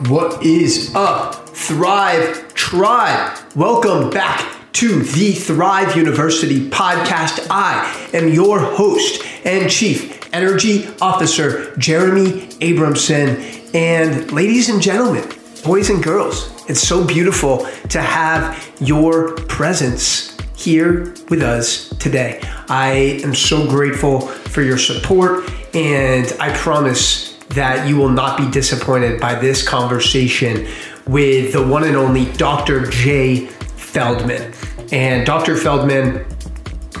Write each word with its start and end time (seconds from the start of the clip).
What 0.00 0.42
is 0.42 0.92
up, 0.94 1.50
Thrive 1.50 2.54
Tribe? 2.54 3.38
Welcome 3.54 4.08
back 4.08 4.72
to 4.72 5.02
the 5.02 5.32
Thrive 5.32 5.94
University 5.94 6.68
podcast. 6.70 7.46
I 7.50 8.08
am 8.14 8.28
your 8.28 8.58
host 8.58 9.22
and 9.44 9.70
Chief 9.70 10.34
Energy 10.34 10.88
Officer, 11.02 11.76
Jeremy 11.76 12.46
Abramson. 12.58 13.74
And 13.74 14.32
ladies 14.32 14.70
and 14.70 14.80
gentlemen, 14.80 15.30
boys 15.62 15.90
and 15.90 16.02
girls, 16.02 16.50
it's 16.70 16.80
so 16.80 17.06
beautiful 17.06 17.66
to 17.90 18.00
have 18.00 18.72
your 18.80 19.34
presence 19.34 20.36
here 20.56 21.14
with 21.28 21.42
us 21.42 21.90
today. 21.98 22.40
I 22.68 23.20
am 23.22 23.34
so 23.34 23.68
grateful 23.68 24.20
for 24.22 24.62
your 24.62 24.78
support, 24.78 25.52
and 25.74 26.32
I 26.40 26.56
promise 26.56 27.31
that 27.54 27.88
you 27.88 27.96
will 27.96 28.08
not 28.08 28.38
be 28.38 28.50
disappointed 28.50 29.20
by 29.20 29.34
this 29.34 29.66
conversation 29.66 30.66
with 31.06 31.52
the 31.52 31.66
one 31.66 31.84
and 31.84 31.96
only 31.96 32.26
Dr. 32.32 32.86
Jay 32.86 33.46
Feldman. 33.46 34.52
And 34.90 35.26
Dr. 35.26 35.56
Feldman 35.56 36.24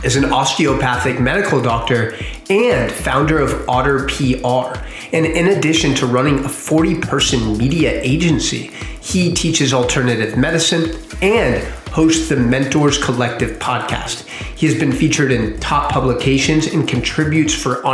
is 0.04 0.16
an 0.16 0.26
osteopathic 0.26 1.20
medical 1.20 1.60
doctor 1.60 2.16
and 2.50 2.90
founder 2.90 3.38
of 3.38 3.68
Otter 3.68 4.06
PR. 4.06 4.78
And 5.12 5.26
in 5.26 5.48
addition 5.48 5.94
to 5.96 6.06
running 6.06 6.44
a 6.44 6.48
40 6.48 7.00
person 7.00 7.56
media 7.56 8.00
agency, 8.02 8.72
he 9.00 9.32
teaches 9.32 9.72
alternative 9.72 10.36
medicine 10.36 10.96
and 11.22 11.62
hosts 11.90 12.28
the 12.28 12.36
Mentors 12.36 13.02
Collective 13.02 13.58
podcast. 13.58 14.26
He 14.56 14.66
has 14.66 14.78
been 14.78 14.92
featured 14.92 15.30
in 15.30 15.58
top 15.60 15.90
publications 15.90 16.66
and 16.66 16.88
contributes 16.88 17.54
for 17.54 17.84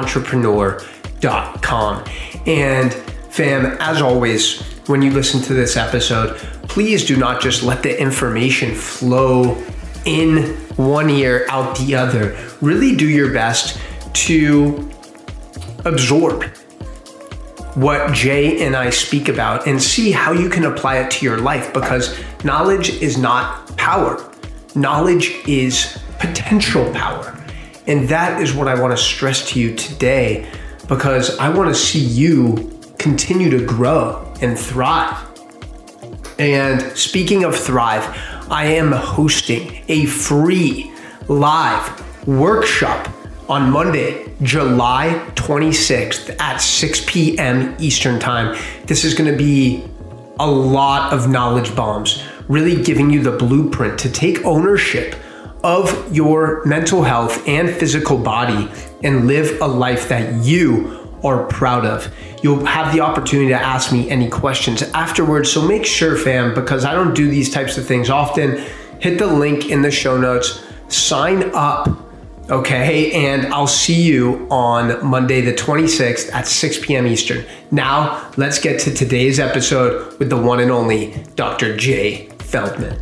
entrepreneur.com. 1.25 2.05
And 2.47 2.93
fam, 3.31 3.77
as 3.81 4.03
always, 4.03 4.61
when 4.87 5.03
you 5.03 5.11
listen 5.11 5.41
to 5.43 5.55
this 5.55 5.77
episode, 5.77 6.37
please 6.69 7.05
do 7.05 7.17
not 7.17 7.41
just 7.41 7.63
let 7.63 7.83
the 7.83 8.01
information 8.01 8.75
flow 8.75 9.57
in 10.05 10.55
one 10.77 11.11
ear, 11.11 11.47
out 11.51 11.77
the 11.79 11.95
other. 11.95 12.37
Really 12.61 12.97
do 12.97 13.09
your 13.09 13.33
best 13.33 13.81
to 14.15 14.91
absorb 15.85 16.45
what 17.75 18.13
Jay 18.13 18.65
and 18.65 18.75
I 18.75 18.91
speak 18.91 19.29
about 19.29 19.67
and 19.67 19.81
see 19.81 20.11
how 20.11 20.33
you 20.33 20.49
can 20.49 20.65
apply 20.65 20.99
it 20.99 21.11
to 21.13 21.25
your 21.25 21.39
life 21.39 21.73
because 21.73 22.19
knowledge 22.43 22.91
is 23.03 23.19
not 23.19 23.77
power. 23.77 24.25
Knowledge 24.75 25.37
is 25.47 25.99
potential 26.19 26.91
power. 26.93 27.35
And 27.87 28.09
that 28.09 28.43
is 28.43 28.53
what 28.53 28.69
I 28.69 28.81
want 28.81 28.97
to 28.97 29.03
stress 29.03 29.49
to 29.51 29.61
you 29.61 29.75
today 29.75 30.51
because 30.89 31.39
I 31.39 31.51
want 31.51 31.69
to 31.69 31.75
see 31.75 32.01
you 32.01 32.75
continue 32.99 33.51
to 33.51 33.65
grow 33.65 34.35
and 34.41 34.59
thrive. 34.59 35.25
And 36.39 36.83
speaking 36.97 37.45
of 37.45 37.55
thrive, 37.55 38.05
I 38.51 38.65
am 38.65 38.93
hosting 38.93 39.85
a 39.89 40.07
free 40.07 40.91
live 41.29 42.27
workshop 42.27 43.09
on 43.49 43.71
Monday, 43.71 44.33
July 44.43 45.23
26th 45.35 46.39
at 46.41 46.59
6 46.59 47.05
p.m. 47.07 47.77
Eastern 47.79 48.19
Time. 48.19 48.57
This 48.87 49.05
is 49.05 49.15
going 49.15 49.31
to 49.31 49.37
be 49.37 49.85
a 50.41 50.51
lot 50.51 51.13
of 51.13 51.29
knowledge 51.29 51.75
bombs, 51.75 52.23
really 52.49 52.83
giving 52.83 53.11
you 53.11 53.23
the 53.23 53.33
blueprint 53.33 53.99
to 54.01 54.11
take 54.11 54.45
ownership 54.45 55.17
of 55.65 56.15
your 56.15 56.65
mental 56.65 57.03
health 57.03 57.47
and 57.47 57.71
physical 57.71 58.19
body 58.19 58.71
and 59.03 59.27
live 59.27 59.61
a 59.61 59.67
life 59.67 60.09
that 60.09 60.45
you 60.45 60.99
are 61.25 61.45
proud 61.47 61.85
of. 61.85 62.13
You'll 62.43 62.65
have 62.65 62.95
the 62.95 63.01
opportunity 63.01 63.49
to 63.49 63.61
ask 63.61 63.93
me 63.93 64.09
any 64.09 64.29
questions 64.29 64.83
afterwards. 64.83 65.51
So 65.51 65.67
make 65.67 65.85
sure, 65.85 66.17
fam, 66.17 66.55
because 66.55 66.85
I 66.85 66.95
don't 66.95 67.15
do 67.15 67.29
these 67.29 67.51
types 67.51 67.77
of 67.79 67.87
things 67.87 68.11
often, 68.11 68.65
hit 69.01 69.19
the 69.19 69.27
link 69.27 69.71
in 69.71 69.83
the 69.83 69.91
show 69.91 70.17
notes, 70.17 70.65
sign 70.89 71.51
up, 71.55 71.89
okay? 72.51 73.13
And 73.13 73.53
I'll 73.53 73.67
see 73.67 74.01
you 74.01 74.47
on 74.51 75.05
Monday, 75.05 75.41
the 75.41 75.53
26th 75.53 76.33
at 76.33 76.47
6 76.47 76.87
p.m. 76.87 77.07
Eastern. 77.07 77.45
Now, 77.71 78.31
let's 78.37 78.59
get 78.59 78.81
to 78.81 78.95
today's 78.95 79.41
episode 79.41 80.19
with 80.19 80.31
the 80.31 80.37
one 80.37 80.61
and 80.61 80.71
only 80.71 81.25
Dr. 81.35 81.77
Jay 81.77 82.29
Feldman. 82.39 82.97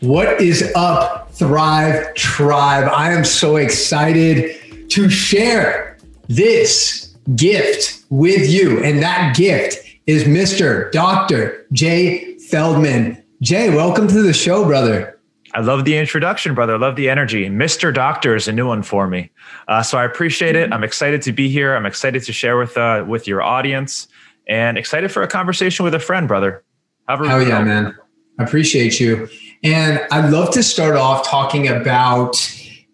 What 0.00 0.42
is 0.42 0.72
up, 0.74 1.32
Thrive 1.32 2.12
Tribe? 2.14 2.86
I 2.92 3.12
am 3.12 3.24
so 3.24 3.56
excited 3.56 4.90
to 4.90 5.08
share 5.08 5.96
this 6.28 7.16
gift 7.34 8.04
with 8.10 8.46
you. 8.50 8.84
And 8.84 9.02
that 9.02 9.34
gift 9.34 9.82
is 10.06 10.24
Mr. 10.24 10.92
Dr. 10.92 11.66
Jay 11.72 12.36
Feldman. 12.38 13.22
Jay, 13.40 13.70
welcome 13.70 14.06
to 14.08 14.22
the 14.22 14.34
show, 14.34 14.66
brother. 14.66 15.18
I 15.54 15.60
love 15.60 15.86
the 15.86 15.96
introduction, 15.96 16.54
brother. 16.54 16.74
I 16.74 16.78
love 16.78 16.96
the 16.96 17.08
energy. 17.08 17.48
Mr. 17.48 17.92
Doctor 17.92 18.36
is 18.36 18.46
a 18.48 18.52
new 18.52 18.66
one 18.66 18.82
for 18.82 19.06
me. 19.06 19.30
Uh, 19.66 19.82
so 19.82 19.96
I 19.96 20.04
appreciate 20.04 20.56
it. 20.56 20.74
I'm 20.74 20.84
excited 20.84 21.22
to 21.22 21.32
be 21.32 21.48
here. 21.48 21.74
I'm 21.74 21.86
excited 21.86 22.22
to 22.24 22.32
share 22.34 22.58
with 22.58 22.76
uh, 22.76 23.06
with 23.08 23.26
your 23.26 23.40
audience 23.40 24.08
and 24.46 24.76
excited 24.76 25.10
for 25.10 25.22
a 25.22 25.28
conversation 25.28 25.84
with 25.84 25.94
a 25.94 26.00
friend, 26.00 26.28
brother. 26.28 26.62
Hell 27.08 27.42
yeah, 27.48 27.62
man. 27.62 27.96
I 28.38 28.44
appreciate 28.44 29.00
you. 29.00 29.28
And 29.62 30.00
I'd 30.10 30.30
love 30.30 30.52
to 30.52 30.62
start 30.62 30.96
off 30.96 31.26
talking 31.26 31.68
about 31.68 32.36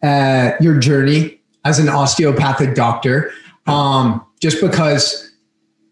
uh, 0.03 0.53
your 0.61 0.79
journey 0.79 1.41
as 1.65 1.79
an 1.79 1.89
osteopathic 1.89 2.75
doctor. 2.75 3.33
Um, 3.67 4.25
just 4.41 4.61
because, 4.61 5.33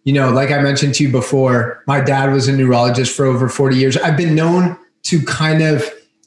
you 0.04 0.12
know, 0.12 0.30
like 0.30 0.50
I 0.50 0.60
mentioned 0.60 0.94
to 0.94 1.04
you 1.04 1.12
before, 1.12 1.82
my 1.86 2.00
dad 2.00 2.32
was 2.32 2.48
a 2.48 2.52
neurologist 2.52 3.14
for 3.14 3.24
over 3.24 3.48
40 3.48 3.76
years. 3.76 3.96
I've 3.96 4.16
been 4.16 4.34
known 4.34 4.76
to 5.04 5.22
kind 5.22 5.62
of, 5.62 5.84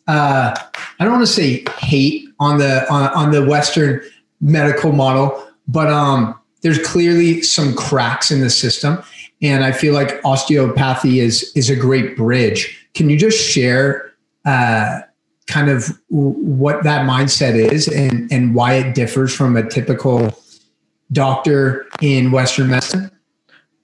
uh, 0.08 0.56
I 1.00 1.04
don't 1.04 1.14
want 1.14 1.26
to 1.26 1.34
say 1.34 1.64
hate 1.80 2.30
on 2.40 2.58
the 2.58 2.90
on, 2.92 3.10
on 3.14 3.32
the 3.32 3.46
Western 3.46 4.02
medical 4.42 4.92
model, 4.92 5.48
but 5.68 5.88
um, 5.90 6.40
there's 6.62 6.80
clearly 6.80 7.42
some 7.42 7.76
cracks 7.76 8.32
in 8.32 8.42
the 8.42 8.50
system, 8.50 9.02
and 9.42 9.64
I 9.64 9.72
feel 9.72 9.94
like 9.94 10.22
osteopathy 10.26 11.20
is 11.20 11.52
is 11.56 11.70
a 11.70 11.76
great 11.76 12.16
bridge. 12.16 12.78
Can 12.94 13.10
you 13.10 13.18
just 13.18 13.38
share 13.38 14.13
uh, 14.46 15.02
kind 15.48 15.70
of 15.70 15.98
what 16.10 16.84
that 16.84 17.06
mindset 17.08 17.56
is 17.56 17.88
and, 17.88 18.32
and 18.32 18.56
why 18.56 18.76
it 18.76 18.96
differs 18.96 19.36
from 19.36 19.58
a 19.58 19.68
typical 19.68 20.38
doctor 21.12 21.86
in 22.02 22.32
Western 22.32 22.70
medicine? 22.70 23.12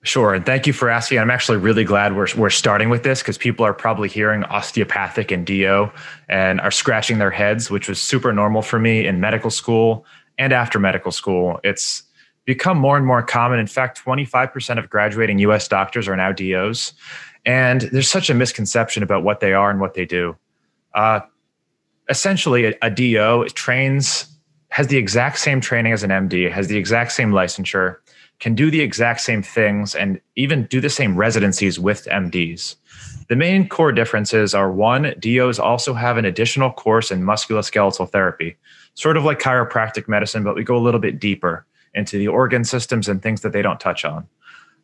Sure. 0.02 0.32
And 0.32 0.46
thank 0.46 0.66
you 0.66 0.72
for 0.72 0.88
asking. 0.88 1.18
I'm 1.18 1.30
actually 1.30 1.58
really 1.58 1.84
glad 1.84 2.16
we're, 2.16 2.28
we're 2.34 2.48
starting 2.48 2.88
with 2.88 3.02
this 3.02 3.20
because 3.20 3.36
people 3.36 3.66
are 3.66 3.74
probably 3.74 4.08
hearing 4.08 4.44
osteopathic 4.44 5.30
and 5.30 5.46
DO 5.46 5.90
and 6.28 6.60
are 6.62 6.70
scratching 6.70 7.18
their 7.18 7.30
heads, 7.30 7.70
which 7.70 7.86
was 7.86 8.00
super 8.00 8.32
normal 8.32 8.62
for 8.62 8.78
me 8.78 9.06
in 9.06 9.20
medical 9.20 9.50
school 9.50 10.06
and 10.38 10.54
after 10.54 10.78
medical 10.78 11.12
school. 11.12 11.60
It's 11.62 12.02
become 12.46 12.78
more 12.78 12.96
and 12.96 13.04
more 13.04 13.22
common. 13.22 13.58
In 13.58 13.66
fact, 13.66 14.02
25% 14.02 14.78
of 14.78 14.88
graduating 14.88 15.38
US 15.40 15.68
doctors 15.68 16.08
are 16.08 16.16
now 16.16 16.32
DOs. 16.32 16.94
And 17.44 17.82
there's 17.82 18.08
such 18.08 18.30
a 18.30 18.34
misconception 18.34 19.02
about 19.02 19.22
what 19.22 19.40
they 19.40 19.52
are 19.52 19.70
and 19.70 19.80
what 19.80 19.92
they 19.92 20.06
do. 20.06 20.34
Uh, 20.94 21.20
essentially, 22.08 22.66
a, 22.66 22.74
a 22.82 22.90
DO 22.90 23.46
trains, 23.54 24.26
has 24.70 24.86
the 24.86 24.96
exact 24.96 25.38
same 25.38 25.60
training 25.60 25.92
as 25.92 26.02
an 26.02 26.10
MD, 26.10 26.50
has 26.50 26.68
the 26.68 26.76
exact 26.76 27.12
same 27.12 27.32
licensure, 27.32 27.96
can 28.38 28.54
do 28.54 28.70
the 28.70 28.80
exact 28.80 29.20
same 29.20 29.42
things, 29.42 29.94
and 29.94 30.20
even 30.36 30.64
do 30.66 30.80
the 30.80 30.88
same 30.88 31.16
residencies 31.16 31.78
with 31.78 32.06
MDs. 32.06 32.76
The 33.28 33.36
main 33.36 33.68
core 33.68 33.92
differences 33.92 34.54
are 34.54 34.72
one, 34.72 35.14
DOs 35.20 35.58
also 35.58 35.94
have 35.94 36.16
an 36.16 36.24
additional 36.24 36.72
course 36.72 37.10
in 37.10 37.22
musculoskeletal 37.22 38.10
therapy, 38.10 38.56
sort 38.94 39.16
of 39.16 39.24
like 39.24 39.40
chiropractic 39.40 40.08
medicine, 40.08 40.44
but 40.44 40.54
we 40.54 40.64
go 40.64 40.76
a 40.76 40.78
little 40.78 41.00
bit 41.00 41.20
deeper 41.20 41.66
into 41.92 42.16
the 42.16 42.28
organ 42.28 42.64
systems 42.64 43.08
and 43.08 43.22
things 43.22 43.40
that 43.42 43.52
they 43.52 43.62
don't 43.62 43.80
touch 43.80 44.04
on. 44.04 44.26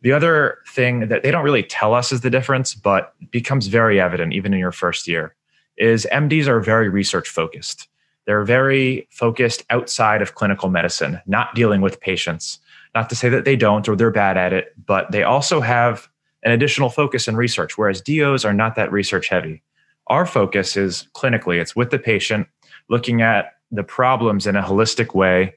The 0.01 0.11
other 0.11 0.59
thing 0.67 1.07
that 1.07 1.23
they 1.23 1.31
don't 1.31 1.43
really 1.43 1.63
tell 1.63 1.93
us 1.93 2.11
is 2.11 2.21
the 2.21 2.29
difference, 2.29 2.75
but 2.75 3.13
becomes 3.31 3.67
very 3.67 3.99
evident 3.99 4.33
even 4.33 4.53
in 4.53 4.59
your 4.59 4.71
first 4.71 5.07
year 5.07 5.33
is 5.77 6.07
MDs 6.11 6.47
are 6.47 6.59
very 6.59 6.89
research 6.89 7.29
focused. 7.29 7.87
They're 8.25 8.43
very 8.43 9.07
focused 9.09 9.63
outside 9.69 10.21
of 10.21 10.35
clinical 10.35 10.69
medicine, 10.69 11.21
not 11.25 11.55
dealing 11.55 11.81
with 11.81 12.01
patients. 12.01 12.59
Not 12.93 13.09
to 13.09 13.15
say 13.15 13.29
that 13.29 13.45
they 13.45 13.55
don't 13.55 13.87
or 13.87 13.95
they're 13.95 14.11
bad 14.11 14.37
at 14.37 14.53
it, 14.53 14.73
but 14.85 15.11
they 15.11 15.23
also 15.23 15.61
have 15.61 16.09
an 16.43 16.51
additional 16.51 16.89
focus 16.89 17.27
in 17.27 17.35
research, 17.35 17.77
whereas 17.77 18.01
DOs 18.01 18.43
are 18.43 18.53
not 18.53 18.75
that 18.75 18.91
research 18.91 19.27
heavy. 19.27 19.61
Our 20.07 20.25
focus 20.25 20.77
is 20.77 21.07
clinically, 21.15 21.59
it's 21.59 21.75
with 21.75 21.89
the 21.89 21.99
patient, 21.99 22.47
looking 22.89 23.21
at 23.21 23.53
the 23.71 23.83
problems 23.83 24.47
in 24.47 24.55
a 24.55 24.63
holistic 24.63 25.13
way, 25.13 25.55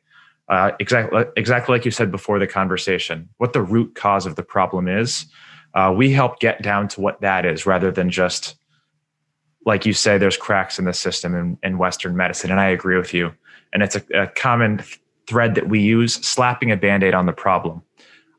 uh, 0.48 0.72
exactly, 0.80 1.24
exactly 1.36 1.72
like 1.72 1.84
you 1.84 1.92
said 1.92 2.10
before 2.10 2.38
the 2.38 2.46
conversation, 2.46 3.28
what 3.38 3.52
the 3.52 3.62
root 3.62 3.94
cause 3.94 4.26
of 4.26 4.34
the 4.34 4.42
problem 4.42 4.88
is. 4.88 5.26
Uh, 5.74 5.94
we 5.96 6.10
help 6.10 6.40
get 6.40 6.60
down 6.62 6.88
to 6.88 7.00
what 7.00 7.20
that 7.20 7.46
is 7.46 7.64
rather 7.64 7.92
than 7.92 8.10
just 8.10 8.56
like 9.66 9.84
you 9.84 9.92
say, 9.92 10.18
there's 10.18 10.36
cracks 10.36 10.78
in 10.78 10.84
the 10.84 10.92
system 10.92 11.34
in, 11.34 11.58
in 11.62 11.78
Western 11.78 12.16
medicine. 12.16 12.50
And 12.50 12.60
I 12.60 12.68
agree 12.68 12.96
with 12.96 13.12
you. 13.12 13.32
And 13.72 13.82
it's 13.82 13.96
a, 13.96 14.02
a 14.14 14.26
common 14.26 14.82
thread 15.26 15.54
that 15.54 15.68
we 15.68 15.80
use 15.80 16.14
slapping 16.14 16.72
a 16.72 16.76
band 16.76 17.02
aid 17.02 17.14
on 17.14 17.26
the 17.26 17.32
problem. 17.32 17.82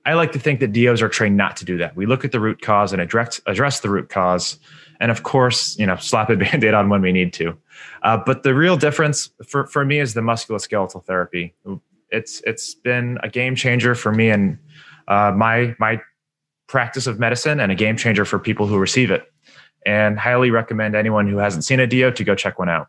I 0.06 0.14
like 0.14 0.32
to 0.32 0.40
think 0.40 0.60
that 0.62 0.74
DOs 0.74 1.02
are 1.02 1.10
trained 1.10 1.38
not 1.38 1.56
to 1.58 1.66
do 1.66 1.78
that. 1.78 1.96
We 1.96 2.06
look 2.06 2.26
at 2.26 2.32
the 2.32 2.40
root 2.40 2.62
cause 2.62 2.92
and 2.92 3.02
address 3.02 3.40
address 3.46 3.82
the 3.82 3.90
root 3.90 4.10
cause, 4.10 4.58
and 5.00 5.12
of 5.12 5.22
course, 5.22 5.78
you 5.78 5.86
know, 5.86 5.96
slap 5.98 6.30
a 6.32 6.36
band-aid 6.38 6.74
on 6.74 6.90
when 6.90 7.02
we 7.02 7.12
need 7.12 7.34
to. 7.34 7.56
Uh, 8.02 8.18
but 8.18 8.42
the 8.42 8.56
real 8.56 8.78
difference 8.78 9.30
for, 9.48 9.68
for 9.68 9.86
me 9.86 10.00
is 10.00 10.16
the 10.16 10.22
musculoskeletal 10.22 11.06
therapy. 11.06 11.54
It's 12.10 12.42
it's 12.48 12.74
been 12.74 13.20
a 13.22 13.30
game 13.30 13.56
changer 13.56 13.94
for 13.94 14.12
me 14.12 14.32
and 14.32 14.58
uh, 15.08 15.32
my 15.36 15.76
my 15.78 16.02
practice 16.68 17.06
of 17.06 17.20
medicine, 17.20 17.60
and 17.60 17.72
a 17.72 17.76
game 17.76 17.98
changer 17.98 18.26
for 18.26 18.40
people 18.40 18.66
who 18.66 18.78
receive 18.78 19.12
it. 19.12 19.31
And 19.86 20.20
highly 20.20 20.52
recommend 20.52 20.96
anyone 20.96 21.28
who 21.28 21.38
hasn't 21.38 21.64
seen 21.64 21.80
a 21.80 21.88
DO 21.88 22.12
to 22.12 22.24
go 22.24 22.36
check 22.36 22.60
one 22.60 22.70
out. 22.70 22.88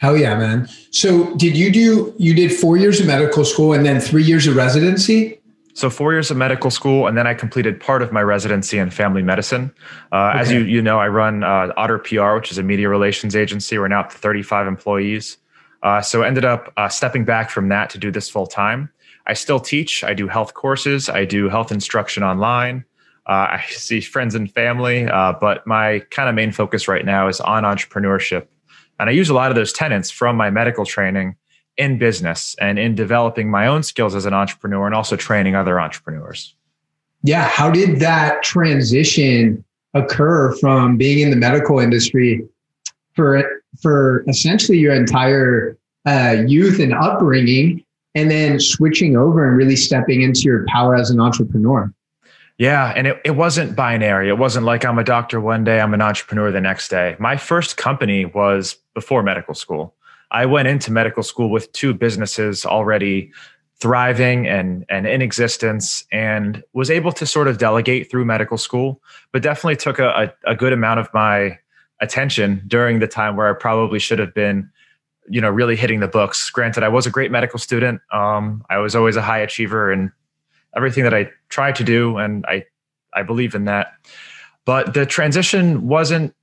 Hell 0.00 0.16
yeah, 0.16 0.36
man. 0.36 0.68
So 0.90 1.34
did 1.36 1.56
you 1.56 1.70
do 1.70 2.14
you 2.18 2.34
did 2.34 2.52
four 2.52 2.76
years 2.78 3.00
of 3.00 3.06
medical 3.06 3.44
school 3.44 3.74
and 3.74 3.84
then 3.84 4.00
three 4.00 4.22
years 4.24 4.46
of 4.46 4.56
residency? 4.56 5.40
So 5.74 5.88
four 5.88 6.12
years 6.12 6.30
of 6.30 6.36
medical 6.36 6.70
school, 6.70 7.06
and 7.06 7.16
then 7.16 7.26
I 7.26 7.34
completed 7.34 7.80
part 7.80 8.02
of 8.02 8.10
my 8.10 8.22
residency 8.22 8.78
in 8.78 8.90
family 8.90 9.22
medicine. 9.22 9.72
Uh, 10.10 10.30
okay. 10.30 10.38
As 10.40 10.52
you 10.52 10.60
you 10.60 10.82
know, 10.82 10.98
I 10.98 11.08
run 11.08 11.44
uh, 11.44 11.72
Otter 11.76 11.98
PR, 11.98 12.34
which 12.34 12.50
is 12.50 12.58
a 12.58 12.62
media 12.62 12.88
relations 12.88 13.36
agency. 13.36 13.78
We're 13.78 13.88
now 13.88 14.00
up 14.00 14.10
to 14.10 14.18
35 14.18 14.66
employees. 14.66 15.36
Uh, 15.82 16.00
so 16.00 16.22
ended 16.22 16.44
up 16.44 16.72
uh, 16.76 16.88
stepping 16.88 17.24
back 17.24 17.50
from 17.50 17.68
that 17.68 17.90
to 17.90 17.98
do 17.98 18.10
this 18.10 18.28
full 18.28 18.46
time. 18.46 18.90
I 19.26 19.34
still 19.34 19.60
teach. 19.60 20.02
I 20.02 20.14
do 20.14 20.28
health 20.28 20.54
courses. 20.54 21.08
I 21.08 21.24
do 21.24 21.48
health 21.48 21.70
instruction 21.70 22.22
online. 22.22 22.84
Uh, 23.26 23.58
I 23.58 23.64
see 23.68 24.00
friends 24.00 24.34
and 24.34 24.50
family, 24.50 25.06
uh, 25.06 25.34
but 25.40 25.66
my 25.66 26.00
kind 26.10 26.28
of 26.28 26.34
main 26.34 26.52
focus 26.52 26.88
right 26.88 27.04
now 27.04 27.28
is 27.28 27.40
on 27.40 27.64
entrepreneurship. 27.64 28.46
And 28.98 29.08
I 29.08 29.12
use 29.12 29.30
a 29.30 29.34
lot 29.34 29.50
of 29.50 29.54
those 29.54 29.72
tenets 29.72 30.10
from 30.10 30.36
my 30.36 30.50
medical 30.50 30.84
training 30.84 31.36
in 31.76 31.98
business 31.98 32.54
and 32.60 32.78
in 32.78 32.94
developing 32.94 33.50
my 33.50 33.66
own 33.66 33.82
skills 33.82 34.14
as 34.14 34.26
an 34.26 34.34
entrepreneur 34.34 34.86
and 34.86 34.94
also 34.94 35.16
training 35.16 35.54
other 35.54 35.80
entrepreneurs. 35.80 36.54
Yeah. 37.22 37.48
How 37.48 37.70
did 37.70 38.00
that 38.00 38.42
transition 38.42 39.64
occur 39.94 40.54
from 40.56 40.96
being 40.96 41.20
in 41.20 41.30
the 41.30 41.36
medical 41.36 41.78
industry 41.78 42.46
for, 43.14 43.62
for 43.80 44.24
essentially 44.28 44.78
your 44.78 44.94
entire 44.94 45.76
uh, 46.06 46.36
youth 46.46 46.80
and 46.80 46.94
upbringing 46.94 47.84
and 48.14 48.30
then 48.30 48.58
switching 48.58 49.16
over 49.16 49.46
and 49.46 49.56
really 49.56 49.76
stepping 49.76 50.22
into 50.22 50.40
your 50.40 50.64
power 50.66 50.96
as 50.96 51.10
an 51.10 51.20
entrepreneur? 51.20 51.92
Yeah, 52.58 52.92
and 52.94 53.06
it, 53.06 53.20
it 53.24 53.30
wasn't 53.32 53.74
binary. 53.74 54.28
It 54.28 54.38
wasn't 54.38 54.66
like 54.66 54.84
I'm 54.84 54.98
a 54.98 55.04
doctor 55.04 55.40
one 55.40 55.64
day, 55.64 55.80
I'm 55.80 55.94
an 55.94 56.02
entrepreneur 56.02 56.50
the 56.50 56.60
next 56.60 56.88
day. 56.88 57.16
My 57.18 57.36
first 57.36 57.76
company 57.76 58.26
was 58.26 58.76
before 58.94 59.22
medical 59.22 59.54
school. 59.54 59.94
I 60.30 60.46
went 60.46 60.68
into 60.68 60.92
medical 60.92 61.22
school 61.22 61.50
with 61.50 61.72
two 61.72 61.94
businesses 61.94 62.66
already 62.66 63.32
thriving 63.80 64.46
and 64.46 64.84
and 64.90 65.06
in 65.06 65.22
existence 65.22 66.04
and 66.12 66.62
was 66.74 66.90
able 66.90 67.12
to 67.12 67.24
sort 67.24 67.48
of 67.48 67.56
delegate 67.56 68.10
through 68.10 68.26
medical 68.26 68.58
school, 68.58 69.00
but 69.32 69.42
definitely 69.42 69.76
took 69.76 69.98
a, 69.98 70.32
a, 70.44 70.50
a 70.52 70.54
good 70.54 70.74
amount 70.74 71.00
of 71.00 71.08
my 71.14 71.58
attention 72.00 72.62
during 72.66 72.98
the 72.98 73.08
time 73.08 73.36
where 73.36 73.48
I 73.48 73.58
probably 73.58 73.98
should 73.98 74.18
have 74.18 74.34
been 74.34 74.70
you 75.28 75.40
know 75.40 75.48
really 75.50 75.76
hitting 75.76 76.00
the 76.00 76.08
books 76.08 76.50
granted 76.50 76.82
i 76.82 76.88
was 76.88 77.06
a 77.06 77.10
great 77.10 77.30
medical 77.30 77.58
student 77.58 78.00
um, 78.12 78.64
i 78.68 78.78
was 78.78 78.96
always 78.96 79.16
a 79.16 79.22
high 79.22 79.38
achiever 79.38 79.92
and 79.92 80.10
everything 80.76 81.04
that 81.04 81.14
i 81.14 81.28
try 81.48 81.72
to 81.72 81.84
do 81.84 82.16
and 82.16 82.44
i 82.46 82.64
i 83.14 83.22
believe 83.22 83.54
in 83.54 83.64
that 83.64 83.94
but 84.64 84.94
the 84.94 85.06
transition 85.06 85.86
wasn't 85.86 86.34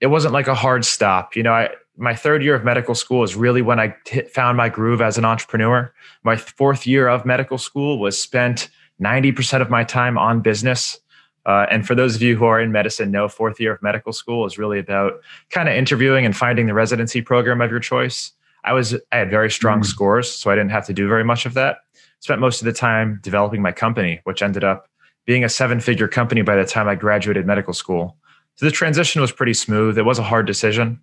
it 0.00 0.06
wasn't 0.06 0.32
like 0.32 0.48
a 0.48 0.54
hard 0.54 0.84
stop 0.84 1.36
you 1.36 1.42
know 1.42 1.52
i 1.52 1.68
my 1.96 2.14
third 2.14 2.42
year 2.42 2.54
of 2.54 2.64
medical 2.64 2.94
school 2.94 3.22
is 3.22 3.36
really 3.36 3.62
when 3.62 3.80
i 3.80 3.94
found 4.32 4.56
my 4.56 4.68
groove 4.68 5.00
as 5.00 5.18
an 5.18 5.24
entrepreneur 5.24 5.92
my 6.22 6.36
fourth 6.36 6.86
year 6.86 7.08
of 7.08 7.24
medical 7.24 7.58
school 7.58 7.98
was 7.98 8.20
spent 8.20 8.68
90% 9.00 9.62
of 9.62 9.70
my 9.70 9.82
time 9.82 10.18
on 10.18 10.42
business 10.42 11.00
uh, 11.46 11.66
and 11.70 11.86
for 11.86 11.94
those 11.94 12.14
of 12.14 12.22
you 12.22 12.36
who 12.36 12.44
are 12.44 12.60
in 12.60 12.70
medicine, 12.70 13.10
know 13.10 13.28
fourth 13.28 13.58
year 13.58 13.72
of 13.72 13.82
medical 13.82 14.12
school 14.12 14.44
is 14.46 14.58
really 14.58 14.78
about 14.78 15.14
kind 15.50 15.68
of 15.68 15.74
interviewing 15.74 16.26
and 16.26 16.36
finding 16.36 16.66
the 16.66 16.74
residency 16.74 17.22
program 17.22 17.60
of 17.60 17.70
your 17.70 17.80
choice. 17.80 18.32
I 18.62 18.74
was 18.74 18.94
I 19.10 19.16
had 19.16 19.30
very 19.30 19.50
strong 19.50 19.80
mm. 19.80 19.86
scores, 19.86 20.30
so 20.30 20.50
I 20.50 20.54
didn't 20.54 20.70
have 20.70 20.86
to 20.86 20.92
do 20.92 21.08
very 21.08 21.24
much 21.24 21.46
of 21.46 21.54
that. 21.54 21.78
Spent 22.20 22.40
most 22.40 22.60
of 22.60 22.66
the 22.66 22.72
time 22.72 23.18
developing 23.22 23.62
my 23.62 23.72
company, 23.72 24.20
which 24.24 24.42
ended 24.42 24.64
up 24.64 24.86
being 25.26 25.44
a 25.44 25.48
seven-figure 25.48 26.08
company 26.08 26.42
by 26.42 26.56
the 26.56 26.64
time 26.64 26.88
I 26.88 26.94
graduated 26.94 27.46
medical 27.46 27.72
school. 27.72 28.16
So 28.56 28.66
the 28.66 28.72
transition 28.72 29.20
was 29.20 29.32
pretty 29.32 29.54
smooth. 29.54 29.98
It 29.98 30.04
was 30.04 30.18
a 30.18 30.22
hard 30.22 30.46
decision, 30.46 31.00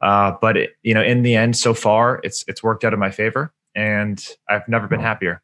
uh, 0.00 0.32
but 0.40 0.56
it, 0.56 0.70
you 0.82 0.94
know, 0.94 1.02
in 1.02 1.22
the 1.22 1.34
end, 1.36 1.56
so 1.56 1.74
far, 1.74 2.20
it's 2.22 2.44
it's 2.48 2.62
worked 2.62 2.84
out 2.84 2.92
in 2.92 2.98
my 2.98 3.10
favor, 3.10 3.52
and 3.74 4.26
I've 4.48 4.66
never 4.68 4.86
been 4.86 5.00
happier. 5.00 5.42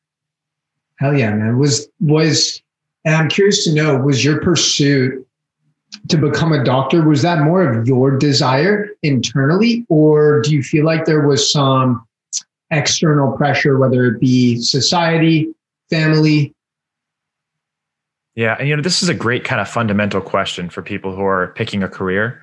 Hell 0.96 1.16
yeah, 1.16 1.34
man! 1.34 1.58
Was 1.58 1.88
was 2.00 2.62
and 3.04 3.14
I'm 3.14 3.28
curious 3.28 3.64
to 3.64 3.74
know 3.74 3.98
was 3.98 4.24
your 4.24 4.40
pursuit 4.40 5.26
to 6.08 6.16
become 6.16 6.52
a 6.52 6.62
doctor, 6.62 7.06
was 7.06 7.22
that 7.22 7.40
more 7.40 7.62
of 7.62 7.86
your 7.86 8.16
desire 8.16 8.88
internally, 9.02 9.84
or 9.88 10.40
do 10.40 10.54
you 10.54 10.62
feel 10.62 10.84
like 10.84 11.04
there 11.04 11.26
was 11.26 11.50
some 11.50 12.06
external 12.70 13.36
pressure, 13.36 13.78
whether 13.78 14.06
it 14.06 14.20
be 14.20 14.60
society, 14.60 15.52
family? 15.88 16.54
Yeah. 18.34 18.56
And, 18.58 18.68
you 18.68 18.76
know, 18.76 18.82
this 18.82 19.02
is 19.02 19.08
a 19.08 19.14
great 19.14 19.44
kind 19.44 19.60
of 19.60 19.68
fundamental 19.68 20.20
question 20.20 20.70
for 20.70 20.82
people 20.82 21.14
who 21.14 21.22
are 21.22 21.48
picking 21.56 21.82
a 21.82 21.88
career. 21.88 22.40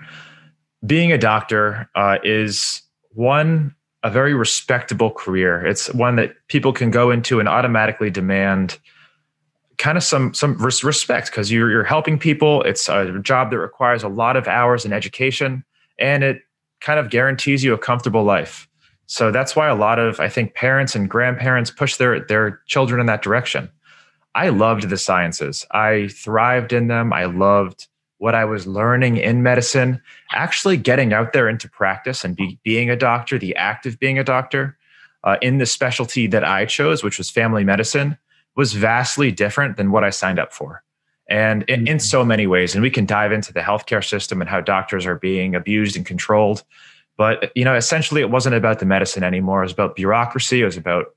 Being 0.86 1.12
a 1.12 1.18
doctor 1.18 1.90
uh, 1.96 2.18
is 2.24 2.82
one, 3.12 3.74
a 4.04 4.12
very 4.12 4.34
respectable 4.34 5.12
career. 5.12 5.66
It's 5.66 5.92
one 5.94 6.18
that 6.18 6.36
people 6.50 6.72
can 6.72 6.92
go 6.92 7.10
into 7.10 7.40
and 7.40 7.50
automatically 7.50 8.10
demand 8.10 8.78
kind 9.78 9.98
of 9.98 10.04
some 10.04 10.34
some 10.34 10.58
respect 10.58 11.28
because 11.28 11.52
you're 11.52 11.70
you're 11.70 11.84
helping 11.84 12.18
people. 12.20 12.64
It's 12.64 12.90
a 12.90 13.20
job 13.20 13.52
that 13.52 13.60
requires 13.60 14.04
a 14.04 14.08
lot 14.08 14.36
of 14.36 14.48
hours 14.48 14.86
in 14.86 14.94
education, 14.94 15.64
and 16.00 16.24
it 16.24 16.42
kind 16.82 17.00
of 17.00 17.10
guarantees 17.10 17.64
you 17.64 17.74
a 17.74 17.78
comfortable 17.78 18.24
life. 18.24 18.67
So 19.08 19.32
that's 19.32 19.56
why 19.56 19.68
a 19.68 19.76
lot 19.76 20.00
of 20.00 20.20
I 20.20 20.30
think 20.30 20.54
parents 20.54 20.96
and 20.96 21.10
grandparents 21.10 21.72
push 21.72 21.96
their 21.96 22.20
their 22.20 22.62
children 22.68 23.00
in 23.00 23.08
that 23.08 23.22
direction. 23.22 23.70
I 24.36 24.50
loved 24.50 24.90
the 24.90 24.98
sciences. 24.98 25.66
I 25.72 26.10
thrived 26.10 26.72
in 26.72 26.88
them. 26.88 27.12
I 27.12 27.26
loved 27.26 27.88
what 28.20 28.36
I 28.36 28.46
was 28.46 28.68
learning 28.68 29.18
in 29.18 29.44
medicine. 29.44 30.02
Actually, 30.32 30.78
getting 30.78 31.14
out 31.14 31.34
there 31.34 31.50
into 31.50 31.70
practice 31.70 32.24
and 32.24 32.36
be, 32.36 32.60
being 32.64 32.90
a 32.90 32.96
doctor, 32.96 33.38
the 33.38 33.56
act 33.56 33.86
of 33.86 34.00
being 34.00 34.20
a 34.20 34.24
doctor 34.24 34.78
uh, 35.24 35.38
in 35.42 35.58
the 35.58 35.66
specialty 35.66 36.28
that 36.28 36.44
I 36.44 36.66
chose, 36.66 37.04
which 37.04 37.18
was 37.18 37.30
family 37.30 37.64
medicine, 37.64 38.18
was 38.56 38.74
vastly 38.74 39.32
different 39.32 39.78
than 39.78 39.92
what 39.92 40.04
I 40.04 40.10
signed 40.10 40.40
up 40.40 40.54
for. 40.54 40.84
And 41.30 41.64
in, 41.64 41.82
in, 41.82 41.98
mm-hmm. 41.98 42.00
so 42.00 42.24
many 42.24 42.48
ways, 42.48 42.74
and 42.74 42.82
we 42.82 42.90
can 42.90 43.06
dive 43.06 43.32
into 43.32 43.52
the 43.52 43.60
healthcare 43.60 44.08
system 44.08 44.42
and 44.42 44.50
how 44.50 44.62
doctors 44.62 45.06
are 45.06 45.18
being 45.18 45.56
abused 45.56 45.96
and 45.98 46.06
controlled. 46.06 46.64
But 47.18 47.52
you 47.56 47.66
know, 47.66 47.76
essentially, 47.76 48.22
it 48.22 48.30
wasn't 48.30 48.56
about 48.56 48.80
the 48.80 48.86
medicine 48.86 49.24
anymore. 49.24 49.62
It 49.62 49.66
was 49.66 49.74
about 49.74 49.96
bureaucracy. 49.96 50.62
It 50.62 50.66
was 50.66 50.78
about 50.78 51.08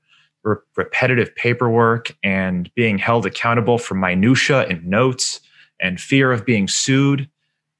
re- 0.43 0.57
repetitive 0.75 1.33
paperwork 1.35 2.15
and 2.23 2.73
being 2.73 2.97
held 2.97 3.25
accountable 3.25 3.77
for 3.77 3.95
minutia 3.95 4.67
and 4.67 4.85
notes 4.85 5.39
and 5.79 6.01
fear 6.01 6.31
of 6.31 6.45
being 6.45 6.67
sued. 6.67 7.29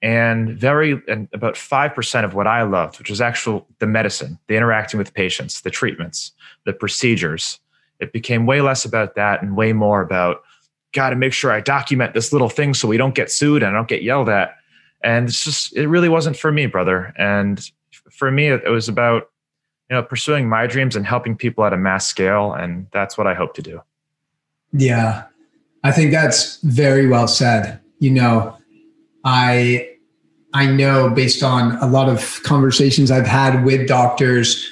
And 0.03 0.57
very 0.57 1.01
and 1.07 1.27
about 1.33 1.57
five 1.57 1.93
percent 1.93 2.25
of 2.25 2.33
what 2.33 2.47
I 2.47 2.63
loved, 2.63 2.97
which 2.97 3.09
was 3.09 3.21
actual 3.21 3.67
the 3.79 3.87
medicine, 3.87 4.39
the 4.47 4.55
interacting 4.55 4.97
with 4.97 5.13
patients, 5.13 5.61
the 5.61 5.69
treatments, 5.69 6.31
the 6.65 6.73
procedures, 6.73 7.59
it 7.99 8.11
became 8.11 8.45
way 8.47 8.61
less 8.61 8.83
about 8.83 9.15
that 9.15 9.41
and 9.41 9.55
way 9.55 9.73
more 9.73 10.01
about 10.01 10.41
got 10.91 11.11
to 11.11 11.15
make 11.15 11.33
sure 11.33 11.51
I 11.51 11.61
document 11.61 12.13
this 12.13 12.33
little 12.33 12.49
thing 12.49 12.73
so 12.73 12.87
we 12.87 12.97
don't 12.97 13.15
get 13.15 13.31
sued 13.31 13.63
and 13.63 13.71
I 13.71 13.77
don't 13.77 13.87
get 13.87 14.03
yelled 14.03 14.27
at. 14.27 14.55
And 15.03 15.29
it's 15.29 15.43
just, 15.43 15.75
it 15.75 15.87
really 15.87 16.09
wasn't 16.09 16.35
for 16.35 16.51
me, 16.51 16.65
brother. 16.65 17.13
And 17.17 17.65
for 18.11 18.31
me, 18.31 18.47
it, 18.47 18.69
was 18.69 18.87
about, 18.87 19.29
you 19.89 19.95
know, 19.95 20.03
pursuing 20.03 20.47
my 20.47 20.67
dreams 20.67 20.95
and 20.95 21.05
helping 21.05 21.35
people 21.35 21.65
at 21.65 21.73
a 21.73 21.77
mass 21.77 22.07
scale. 22.07 22.53
And 22.53 22.87
that's 22.91 23.17
what 23.17 23.27
I 23.27 23.33
hope 23.33 23.53
to 23.55 23.61
do. 23.61 23.81
Yeah. 24.73 25.23
I 25.83 25.91
think 25.91 26.11
that's 26.11 26.57
very 26.61 27.07
well 27.07 27.27
said. 27.27 27.79
You 27.99 28.11
know, 28.11 28.57
I, 29.23 29.89
I 30.53 30.65
know 30.65 31.09
based 31.09 31.43
on 31.43 31.77
a 31.77 31.87
lot 31.87 32.09
of 32.09 32.41
conversations 32.43 33.11
I've 33.11 33.27
had 33.27 33.63
with 33.63 33.87
doctors, 33.87 34.69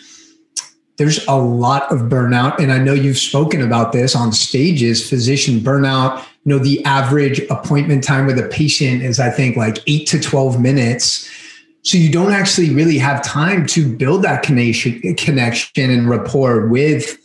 there's 1.00 1.26
a 1.28 1.36
lot 1.36 1.90
of 1.92 2.02
burnout 2.02 2.60
and 2.60 2.74
i 2.74 2.78
know 2.78 2.94
you've 2.94 3.18
spoken 3.18 3.62
about 3.62 3.94
this 3.94 4.16
on 4.16 4.34
stages 4.34 5.10
physician 5.10 5.60
burnout 5.62 6.18
you 6.44 6.54
know 6.54 6.60
the 6.60 6.84
average 6.84 7.40
appointment 7.50 8.04
time 8.04 8.28
with 8.28 8.38
a 8.38 8.48
patient 8.50 9.02
is 9.02 9.18
i 9.18 9.30
think 9.30 9.56
like 9.56 9.80
8 9.88 10.06
to 10.08 10.20
12 10.20 10.62
minutes 10.62 11.28
so 11.82 11.98
you 11.98 12.12
don't 12.12 12.32
actually 12.32 12.70
really 12.72 12.98
have 12.98 13.24
time 13.24 13.66
to 13.66 13.96
build 13.96 14.24
that 14.24 14.44
connection 14.44 15.16
connection 15.16 15.90
and 15.90 16.10
rapport 16.10 16.68
with 16.68 17.18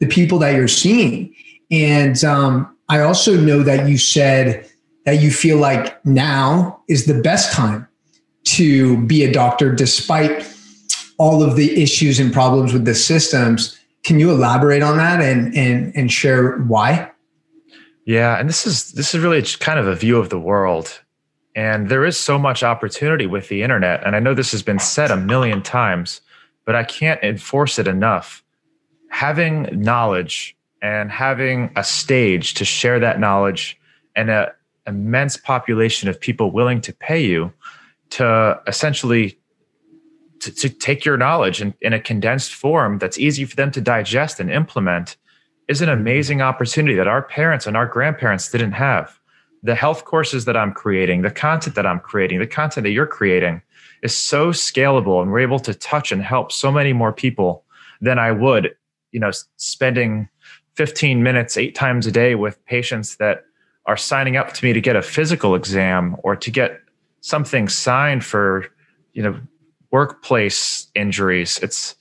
the 0.00 0.06
people 0.06 0.38
that 0.38 0.54
you're 0.54 0.68
seeing 0.68 1.34
and 1.70 2.24
um, 2.24 2.76
i 2.88 3.00
also 3.00 3.36
know 3.40 3.62
that 3.62 3.88
you 3.88 3.98
said 3.98 4.68
that 5.04 5.20
you 5.22 5.30
feel 5.30 5.58
like 5.58 6.04
now 6.04 6.80
is 6.88 7.06
the 7.06 7.20
best 7.20 7.52
time 7.52 7.86
to 8.44 8.96
be 9.06 9.24
a 9.24 9.32
doctor 9.32 9.74
despite 9.74 10.46
all 11.18 11.42
of 11.42 11.56
the 11.56 11.82
issues 11.82 12.20
and 12.20 12.32
problems 12.32 12.72
with 12.72 12.84
the 12.84 12.94
systems. 12.94 13.78
Can 14.04 14.20
you 14.20 14.30
elaborate 14.30 14.82
on 14.82 14.96
that 14.98 15.20
and 15.20 15.54
and 15.56 15.94
and 15.96 16.12
share 16.12 16.58
why? 16.58 17.10
Yeah, 18.04 18.38
and 18.38 18.48
this 18.48 18.66
is 18.66 18.92
this 18.92 19.14
is 19.14 19.20
really 19.20 19.42
kind 19.42 19.78
of 19.78 19.88
a 19.88 19.94
view 19.94 20.18
of 20.18 20.28
the 20.28 20.38
world. 20.38 21.02
And 21.56 21.88
there 21.88 22.04
is 22.04 22.18
so 22.18 22.38
much 22.38 22.62
opportunity 22.62 23.26
with 23.26 23.48
the 23.48 23.62
internet. 23.62 24.06
And 24.06 24.14
I 24.14 24.20
know 24.20 24.34
this 24.34 24.52
has 24.52 24.62
been 24.62 24.78
said 24.78 25.10
a 25.10 25.16
million 25.16 25.62
times, 25.62 26.20
but 26.66 26.76
I 26.76 26.84
can't 26.84 27.22
enforce 27.24 27.78
it 27.78 27.88
enough. 27.88 28.44
Having 29.08 29.70
knowledge 29.72 30.54
and 30.82 31.10
having 31.10 31.72
a 31.74 31.82
stage 31.82 32.54
to 32.54 32.66
share 32.66 33.00
that 33.00 33.18
knowledge 33.18 33.80
and 34.14 34.28
an 34.30 34.48
immense 34.86 35.38
population 35.38 36.10
of 36.10 36.20
people 36.20 36.50
willing 36.50 36.82
to 36.82 36.92
pay 36.92 37.24
you 37.24 37.52
to 38.10 38.60
essentially 38.66 39.38
to, 40.40 40.52
to 40.52 40.68
take 40.68 41.06
your 41.06 41.16
knowledge 41.16 41.62
in, 41.62 41.72
in 41.80 41.94
a 41.94 42.00
condensed 42.00 42.52
form 42.52 42.98
that's 42.98 43.18
easy 43.18 43.46
for 43.46 43.56
them 43.56 43.70
to 43.70 43.80
digest 43.80 44.38
and 44.38 44.50
implement 44.50 45.16
is 45.66 45.80
an 45.80 45.88
amazing 45.88 46.42
opportunity 46.42 46.94
that 46.94 47.08
our 47.08 47.22
parents 47.22 47.66
and 47.66 47.76
our 47.76 47.86
grandparents 47.86 48.50
didn't 48.50 48.72
have. 48.72 49.18
The 49.66 49.74
health 49.74 50.04
courses 50.04 50.44
that 50.44 50.56
I'm 50.56 50.72
creating, 50.72 51.22
the 51.22 51.30
content 51.30 51.74
that 51.74 51.86
I'm 51.86 51.98
creating, 51.98 52.38
the 52.38 52.46
content 52.46 52.84
that 52.84 52.90
you're 52.90 53.04
creating 53.04 53.62
is 54.02 54.14
so 54.14 54.50
scalable 54.50 55.20
and 55.20 55.32
we're 55.32 55.40
able 55.40 55.58
to 55.58 55.74
touch 55.74 56.12
and 56.12 56.22
help 56.22 56.52
so 56.52 56.70
many 56.70 56.92
more 56.92 57.12
people 57.12 57.64
than 58.00 58.16
I 58.16 58.30
would, 58.30 58.76
you 59.10 59.18
know, 59.18 59.32
spending 59.56 60.28
15 60.74 61.20
minutes 61.20 61.56
eight 61.56 61.74
times 61.74 62.06
a 62.06 62.12
day 62.12 62.36
with 62.36 62.64
patients 62.66 63.16
that 63.16 63.44
are 63.86 63.96
signing 63.96 64.36
up 64.36 64.52
to 64.52 64.64
me 64.64 64.72
to 64.72 64.80
get 64.80 64.94
a 64.94 65.02
physical 65.02 65.56
exam 65.56 66.16
or 66.22 66.36
to 66.36 66.50
get 66.50 66.80
something 67.22 67.68
signed 67.68 68.24
for, 68.24 68.66
you 69.14 69.22
know, 69.22 69.36
workplace 69.90 70.86
injuries. 70.94 71.58
It's 71.60 71.96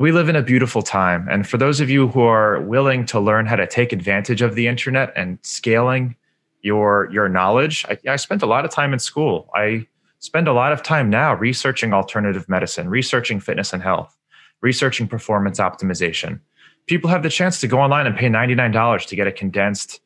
we 0.00 0.10
live 0.10 0.28
in 0.28 0.34
a 0.34 0.42
beautiful 0.42 0.82
time. 0.82 1.28
And 1.30 1.46
for 1.46 1.56
those 1.56 1.78
of 1.78 1.88
you 1.88 2.08
who 2.08 2.22
are 2.22 2.60
willing 2.62 3.06
to 3.06 3.20
learn 3.20 3.46
how 3.46 3.56
to 3.56 3.66
take 3.66 3.92
advantage 3.92 4.42
of 4.42 4.56
the 4.56 4.66
internet 4.66 5.12
and 5.14 5.38
scaling 5.42 6.16
your 6.62 7.08
your 7.12 7.28
knowledge, 7.28 7.84
I, 7.88 7.98
I 8.08 8.16
spent 8.16 8.42
a 8.42 8.46
lot 8.46 8.64
of 8.64 8.70
time 8.70 8.92
in 8.92 8.98
school. 8.98 9.48
I 9.54 9.86
spend 10.18 10.48
a 10.48 10.52
lot 10.52 10.72
of 10.72 10.82
time 10.82 11.08
now 11.08 11.34
researching 11.34 11.92
alternative 11.92 12.48
medicine, 12.48 12.88
researching 12.88 13.40
fitness 13.40 13.72
and 13.72 13.82
health, 13.82 14.16
researching 14.60 15.08
performance 15.08 15.58
optimization. 15.58 16.40
People 16.86 17.08
have 17.10 17.22
the 17.22 17.30
chance 17.30 17.60
to 17.60 17.68
go 17.68 17.78
online 17.80 18.06
and 18.06 18.16
pay 18.16 18.28
$99 18.28 19.06
to 19.06 19.16
get 19.16 19.26
a 19.26 19.32
condensed 19.32 20.00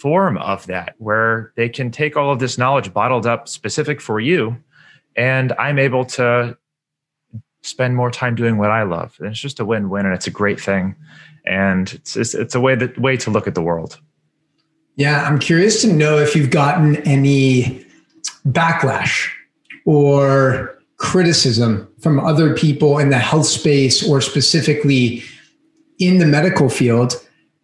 form 0.00 0.38
of 0.38 0.66
that 0.66 0.94
where 0.96 1.52
they 1.56 1.68
can 1.68 1.90
take 1.90 2.16
all 2.16 2.32
of 2.32 2.38
this 2.38 2.56
knowledge 2.56 2.92
bottled 2.94 3.26
up 3.26 3.46
specific 3.46 4.00
for 4.00 4.18
you 4.18 4.56
and 5.14 5.52
i'm 5.58 5.78
able 5.78 6.06
to 6.06 6.56
spend 7.60 7.94
more 7.94 8.10
time 8.10 8.34
doing 8.34 8.56
what 8.56 8.70
i 8.70 8.82
love 8.82 9.14
and 9.18 9.28
it's 9.28 9.38
just 9.38 9.60
a 9.60 9.64
win-win 9.64 10.06
and 10.06 10.14
it's 10.14 10.26
a 10.26 10.30
great 10.30 10.58
thing 10.58 10.96
and 11.44 11.92
it's 11.92 12.16
it's, 12.16 12.32
it's 12.32 12.54
a 12.54 12.60
way 12.60 12.74
that 12.74 12.98
way 12.98 13.14
to 13.14 13.30
look 13.30 13.46
at 13.46 13.54
the 13.54 13.60
world 13.60 14.00
yeah 14.96 15.24
i'm 15.24 15.38
curious 15.38 15.82
to 15.82 15.92
know 15.92 16.18
if 16.18 16.34
you've 16.34 16.50
gotten 16.50 16.96
any 16.98 17.84
backlash 18.46 19.28
or 19.84 20.78
criticism 20.96 21.88
from 22.00 22.20
other 22.20 22.54
people 22.54 22.98
in 22.98 23.08
the 23.08 23.18
health 23.18 23.46
space 23.46 24.06
or 24.06 24.20
specifically 24.20 25.22
in 25.98 26.18
the 26.18 26.26
medical 26.26 26.68
field 26.68 27.14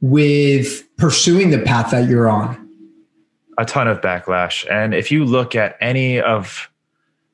with 0.00 0.84
pursuing 0.96 1.50
the 1.50 1.58
path 1.58 1.90
that 1.90 2.08
you're 2.08 2.28
on? 2.28 2.62
A 3.58 3.64
ton 3.64 3.88
of 3.88 4.00
backlash. 4.00 4.70
And 4.70 4.94
if 4.94 5.10
you 5.10 5.24
look 5.24 5.54
at 5.54 5.76
any 5.80 6.20
of 6.20 6.68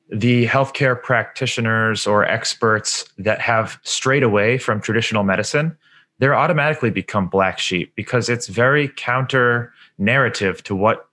the 0.09 0.45
healthcare 0.45 1.01
practitioners 1.01 2.05
or 2.05 2.23
experts 2.25 3.05
that 3.17 3.41
have 3.41 3.79
strayed 3.83 4.23
away 4.23 4.57
from 4.57 4.79
traditional 4.79 5.23
medicine, 5.23 5.75
they're 6.19 6.35
automatically 6.35 6.89
become 6.89 7.27
black 7.27 7.59
sheep 7.59 7.93
because 7.95 8.29
it's 8.29 8.47
very 8.47 8.89
counter 8.95 9.72
narrative 9.97 10.63
to 10.63 10.75
what 10.75 11.07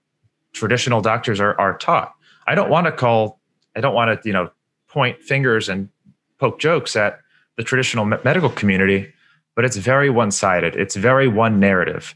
traditional 0.53 1.01
doctors 1.01 1.39
are, 1.39 1.59
are 1.59 1.77
taught. 1.77 2.13
I 2.47 2.55
don't 2.55 2.69
want 2.69 2.85
to 2.85 2.91
call, 2.91 3.39
I 3.75 3.81
don't 3.81 3.93
want 3.93 4.21
to, 4.21 4.27
you 4.27 4.33
know, 4.33 4.51
point 4.87 5.21
fingers 5.21 5.69
and 5.69 5.89
poke 6.37 6.59
jokes 6.59 6.95
at 6.95 7.19
the 7.57 7.63
traditional 7.63 8.05
medical 8.05 8.49
community, 8.49 9.13
but 9.55 9.63
it's 9.63 9.77
very 9.77 10.09
one 10.09 10.31
sided. 10.31 10.75
It's 10.75 10.95
very 10.95 11.27
one 11.27 11.59
narrative 11.59 12.15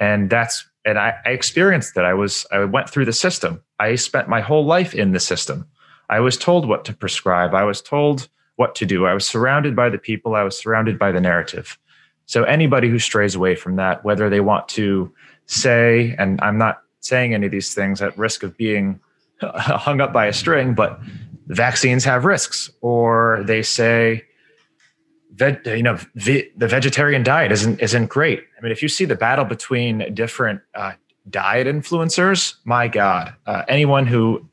and 0.00 0.30
that's 0.30 0.66
and 0.86 0.98
I, 0.98 1.14
I 1.26 1.28
experienced 1.30 1.94
that. 1.94 2.06
I 2.06 2.14
was 2.14 2.46
I 2.50 2.64
went 2.64 2.88
through 2.88 3.04
the 3.04 3.12
system. 3.12 3.62
I 3.78 3.94
spent 3.94 4.28
my 4.28 4.40
whole 4.40 4.64
life 4.64 4.94
in 4.94 5.12
the 5.12 5.20
system. 5.20 5.68
I 6.08 6.20
was 6.20 6.36
told 6.36 6.66
what 6.66 6.84
to 6.86 6.94
prescribe. 6.94 7.54
I 7.54 7.62
was 7.62 7.80
told 7.80 8.28
what 8.56 8.74
to 8.76 8.86
do. 8.86 9.06
I 9.06 9.14
was 9.14 9.26
surrounded 9.26 9.76
by 9.76 9.90
the 9.90 9.98
people. 9.98 10.34
I 10.34 10.42
was 10.42 10.58
surrounded 10.58 10.98
by 10.98 11.12
the 11.12 11.20
narrative. 11.20 11.78
So 12.26 12.44
anybody 12.44 12.88
who 12.88 12.98
strays 12.98 13.34
away 13.34 13.54
from 13.54 13.76
that, 13.76 14.04
whether 14.04 14.30
they 14.30 14.40
want 14.40 14.68
to 14.70 15.12
say, 15.50 16.14
and 16.18 16.40
I'm 16.40 16.58
not 16.58 16.82
saying 17.00 17.34
any 17.34 17.46
of 17.46 17.52
these 17.52 17.74
things 17.74 18.00
at 18.00 18.16
risk 18.16 18.42
of 18.42 18.56
being 18.56 19.00
hung 19.42 20.00
up 20.00 20.12
by 20.12 20.26
a 20.26 20.32
string, 20.32 20.74
but 20.74 21.00
vaccines 21.46 22.04
have 22.04 22.24
risks, 22.24 22.70
or 22.80 23.42
they 23.44 23.62
say 23.62 24.24
veg, 25.32 25.66
you 25.66 25.82
know, 25.82 25.98
the 26.14 26.50
vegetarian 26.56 27.22
diet 27.22 27.50
isn't 27.52 27.80
isn't 27.80 28.06
great. 28.06 28.44
I 28.56 28.62
mean, 28.62 28.72
if 28.72 28.82
you 28.82 28.88
see 28.88 29.04
the 29.04 29.16
battle 29.16 29.44
between 29.44 30.14
different 30.14 30.60
uh, 30.74 30.92
diet 31.28 31.66
influencers, 31.66 32.54
my 32.64 32.86
God, 32.88 33.34
uh, 33.46 33.62
anyone 33.66 34.06
who 34.06 34.48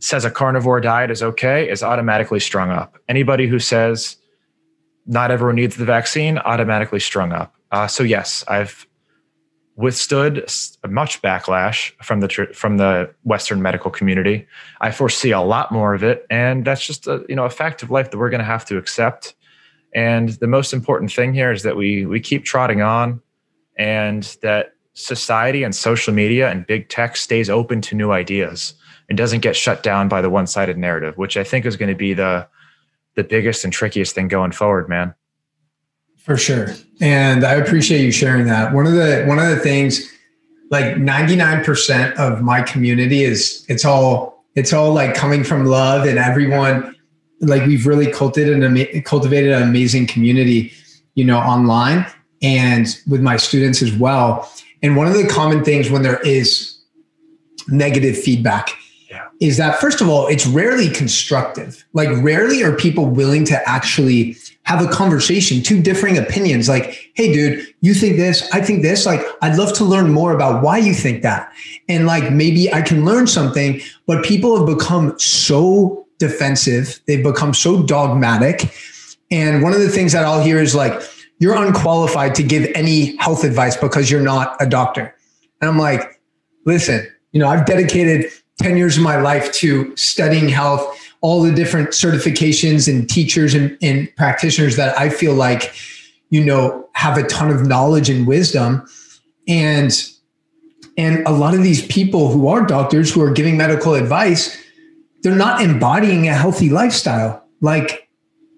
says 0.00 0.24
a 0.24 0.30
carnivore 0.30 0.80
diet 0.80 1.10
is 1.10 1.22
okay 1.22 1.68
is 1.68 1.82
automatically 1.82 2.40
strung 2.40 2.70
up. 2.70 2.98
Anybody 3.08 3.46
who 3.46 3.58
says 3.58 4.16
not 5.06 5.30
everyone 5.30 5.54
needs 5.54 5.76
the 5.76 5.84
vaccine 5.84 6.38
automatically 6.38 6.98
strung 6.98 7.32
up. 7.32 7.54
Uh, 7.70 7.86
so 7.86 8.02
yes, 8.02 8.44
I've 8.48 8.85
withstood 9.76 10.50
much 10.88 11.20
backlash 11.20 11.92
from 12.02 12.20
the 12.20 12.28
from 12.54 12.78
the 12.78 13.10
Western 13.24 13.60
medical 13.62 13.90
community. 13.90 14.46
I 14.80 14.90
foresee 14.90 15.30
a 15.30 15.40
lot 15.40 15.70
more 15.70 15.94
of 15.94 16.02
it, 16.02 16.26
and 16.30 16.64
that's 16.64 16.84
just 16.84 17.06
a 17.06 17.24
you 17.28 17.36
know 17.36 17.44
a 17.44 17.50
fact 17.50 17.82
of 17.82 17.90
life 17.90 18.10
that 18.10 18.18
we're 18.18 18.30
going 18.30 18.40
to 18.40 18.44
have 18.44 18.64
to 18.66 18.78
accept. 18.78 19.34
And 19.94 20.30
the 20.30 20.46
most 20.46 20.72
important 20.72 21.12
thing 21.12 21.32
here 21.32 21.52
is 21.52 21.62
that 21.62 21.76
we 21.76 22.06
we 22.06 22.20
keep 22.20 22.44
trotting 22.44 22.82
on, 22.82 23.20
and 23.78 24.36
that 24.42 24.72
society 24.94 25.62
and 25.62 25.74
social 25.74 26.12
media 26.12 26.50
and 26.50 26.66
big 26.66 26.88
tech 26.88 27.16
stays 27.16 27.50
open 27.50 27.82
to 27.82 27.94
new 27.94 28.12
ideas 28.12 28.72
and 29.10 29.18
doesn't 29.18 29.40
get 29.40 29.54
shut 29.54 29.82
down 29.82 30.08
by 30.08 30.22
the 30.22 30.30
one 30.30 30.46
sided 30.46 30.78
narrative, 30.78 31.18
which 31.18 31.36
I 31.36 31.44
think 31.44 31.66
is 31.66 31.76
going 31.76 31.90
to 31.90 31.94
be 31.94 32.14
the 32.14 32.48
the 33.14 33.24
biggest 33.24 33.64
and 33.64 33.72
trickiest 33.72 34.14
thing 34.14 34.28
going 34.28 34.52
forward, 34.52 34.88
man. 34.88 35.14
For 36.26 36.36
sure. 36.36 36.74
And 37.00 37.44
I 37.44 37.54
appreciate 37.54 38.02
you 38.02 38.10
sharing 38.10 38.46
that. 38.46 38.74
One 38.74 38.84
of 38.84 38.94
the 38.94 39.24
one 39.26 39.38
of 39.38 39.48
the 39.48 39.58
things 39.58 40.12
like 40.70 40.96
99% 40.96 42.16
of 42.16 42.42
my 42.42 42.62
community 42.62 43.22
is 43.22 43.64
it's 43.68 43.84
all 43.84 44.44
it's 44.56 44.72
all 44.72 44.92
like 44.92 45.14
coming 45.14 45.44
from 45.44 45.66
love 45.66 46.04
and 46.04 46.18
everyone 46.18 46.96
like 47.40 47.64
we've 47.64 47.86
really 47.86 48.10
cultivated 48.10 48.60
an 48.64 49.02
cultivated 49.02 49.52
an 49.52 49.62
amazing 49.62 50.08
community, 50.08 50.72
you 51.14 51.24
know, 51.24 51.38
online 51.38 52.04
and 52.42 52.98
with 53.06 53.20
my 53.20 53.36
students 53.36 53.80
as 53.80 53.92
well. 53.92 54.50
And 54.82 54.96
one 54.96 55.06
of 55.06 55.14
the 55.14 55.28
common 55.28 55.62
things 55.62 55.90
when 55.90 56.02
there 56.02 56.20
is 56.22 56.76
negative 57.68 58.18
feedback 58.18 58.70
yeah. 59.08 59.28
is 59.40 59.58
that 59.58 59.78
first 59.78 60.00
of 60.00 60.08
all, 60.08 60.26
it's 60.26 60.44
rarely 60.44 60.88
constructive. 60.88 61.84
Like 61.92 62.08
rarely 62.20 62.64
are 62.64 62.74
people 62.74 63.06
willing 63.06 63.44
to 63.44 63.68
actually 63.68 64.36
have 64.66 64.84
a 64.84 64.88
conversation, 64.88 65.62
two 65.62 65.80
differing 65.80 66.18
opinions. 66.18 66.68
Like, 66.68 67.10
hey, 67.14 67.32
dude, 67.32 67.66
you 67.82 67.94
think 67.94 68.16
this, 68.16 68.48
I 68.52 68.60
think 68.60 68.82
this. 68.82 69.06
Like, 69.06 69.24
I'd 69.40 69.56
love 69.56 69.72
to 69.74 69.84
learn 69.84 70.12
more 70.12 70.32
about 70.32 70.62
why 70.62 70.78
you 70.78 70.92
think 70.92 71.22
that. 71.22 71.52
And 71.88 72.04
like, 72.04 72.32
maybe 72.32 72.72
I 72.72 72.82
can 72.82 73.04
learn 73.04 73.28
something, 73.28 73.80
but 74.08 74.24
people 74.24 74.56
have 74.58 74.66
become 74.66 75.16
so 75.20 76.04
defensive, 76.18 77.00
they've 77.06 77.22
become 77.22 77.54
so 77.54 77.84
dogmatic. 77.84 78.74
And 79.30 79.62
one 79.62 79.72
of 79.72 79.78
the 79.78 79.88
things 79.88 80.12
that 80.12 80.24
I'll 80.24 80.42
hear 80.42 80.60
is 80.60 80.74
like, 80.74 81.00
you're 81.38 81.54
unqualified 81.54 82.34
to 82.34 82.42
give 82.42 82.68
any 82.74 83.16
health 83.18 83.44
advice 83.44 83.76
because 83.76 84.10
you're 84.10 84.20
not 84.20 84.56
a 84.58 84.66
doctor. 84.66 85.14
And 85.60 85.70
I'm 85.70 85.78
like, 85.78 86.20
listen, 86.64 87.06
you 87.30 87.38
know, 87.38 87.46
I've 87.46 87.66
dedicated 87.66 88.32
10 88.62 88.76
years 88.76 88.96
of 88.96 89.04
my 89.04 89.20
life 89.20 89.52
to 89.52 89.96
studying 89.96 90.48
health 90.48 91.05
all 91.26 91.42
the 91.42 91.50
different 91.50 91.88
certifications 91.88 92.86
and 92.86 93.10
teachers 93.10 93.52
and, 93.52 93.76
and 93.82 94.14
practitioners 94.14 94.76
that 94.76 94.96
I 94.96 95.08
feel 95.08 95.34
like, 95.34 95.74
you 96.30 96.44
know, 96.44 96.88
have 96.92 97.18
a 97.18 97.24
ton 97.24 97.50
of 97.50 97.66
knowledge 97.66 98.08
and 98.08 98.28
wisdom. 98.28 98.86
And 99.48 99.92
and 100.96 101.26
a 101.26 101.32
lot 101.32 101.52
of 101.52 101.64
these 101.64 101.84
people 101.88 102.30
who 102.30 102.46
are 102.46 102.64
doctors 102.64 103.12
who 103.12 103.20
are 103.22 103.32
giving 103.32 103.56
medical 103.56 103.94
advice, 103.94 104.56
they're 105.22 105.34
not 105.34 105.60
embodying 105.60 106.28
a 106.28 106.32
healthy 106.32 106.70
lifestyle. 106.70 107.44
Like 107.60 108.08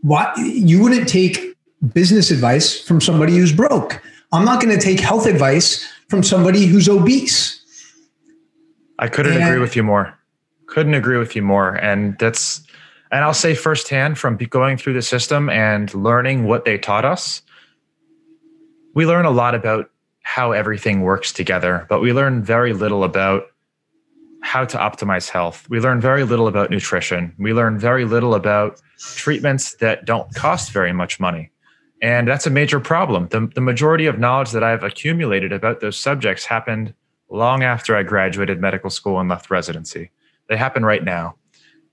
what 0.02 0.36
you 0.36 0.82
wouldn't 0.82 1.08
take 1.08 1.56
business 1.94 2.30
advice 2.30 2.82
from 2.82 3.00
somebody 3.00 3.34
who's 3.34 3.50
broke. 3.50 4.02
I'm 4.30 4.44
not 4.44 4.60
going 4.60 4.78
to 4.78 4.84
take 4.84 5.00
health 5.00 5.24
advice 5.24 5.88
from 6.10 6.22
somebody 6.22 6.66
who's 6.66 6.86
obese. 6.86 7.64
I 8.98 9.08
couldn't 9.08 9.32
and, 9.32 9.44
agree 9.44 9.58
with 9.58 9.74
you 9.74 9.82
more 9.82 10.17
couldn't 10.68 10.94
agree 10.94 11.18
with 11.18 11.34
you 11.34 11.42
more 11.42 11.74
and 11.74 12.16
that's 12.18 12.62
and 13.10 13.24
i'll 13.24 13.34
say 13.34 13.54
firsthand 13.54 14.16
from 14.16 14.36
going 14.36 14.76
through 14.76 14.94
the 14.94 15.02
system 15.02 15.50
and 15.50 15.92
learning 15.94 16.44
what 16.44 16.64
they 16.64 16.78
taught 16.78 17.04
us 17.04 17.42
we 18.94 19.06
learn 19.06 19.26
a 19.26 19.30
lot 19.30 19.54
about 19.54 19.90
how 20.28 20.52
everything 20.52 21.00
works 21.00 21.32
together, 21.32 21.86
but 21.88 22.00
we 22.00 22.12
learn 22.12 22.42
very 22.42 22.74
little 22.74 23.02
about 23.02 23.44
how 24.42 24.64
to 24.64 24.76
optimize 24.76 25.28
health. 25.28 25.66
We 25.70 25.80
learn 25.80 26.02
very 26.02 26.22
little 26.22 26.46
about 26.48 26.70
nutrition. 26.70 27.34
We 27.38 27.54
learn 27.54 27.78
very 27.78 28.04
little 28.04 28.34
about 28.34 28.82
treatments 28.98 29.76
that 29.76 30.04
don't 30.04 30.34
cost 30.34 30.70
very 30.70 30.92
much 30.92 31.18
money. 31.18 31.50
And 32.02 32.28
that's 32.28 32.46
a 32.46 32.50
major 32.50 32.78
problem. 32.78 33.28
The, 33.28 33.50
the 33.54 33.62
majority 33.62 34.06
of 34.06 34.18
knowledge 34.18 34.50
that 34.50 34.62
I've 34.62 34.82
accumulated 34.82 35.50
about 35.50 35.80
those 35.80 35.96
subjects 35.96 36.44
happened 36.44 36.92
long 37.30 37.62
after 37.62 37.96
I 37.96 38.02
graduated 38.02 38.60
medical 38.60 38.90
school 38.90 39.18
and 39.18 39.30
left 39.30 39.50
residency. 39.50 40.10
They 40.48 40.56
happen 40.56 40.84
right 40.84 41.04
now. 41.04 41.36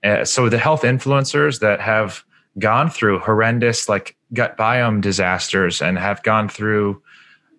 Uh, 0.02 0.24
so 0.24 0.48
the 0.48 0.58
health 0.58 0.82
influencers 0.82 1.60
that 1.60 1.80
have 1.80 2.24
gone 2.58 2.88
through 2.88 3.18
horrendous 3.18 3.88
like 3.88 4.16
gut 4.32 4.56
biome 4.56 5.00
disasters 5.00 5.82
and 5.82 5.98
have 5.98 6.22
gone 6.22 6.48
through 6.48 7.02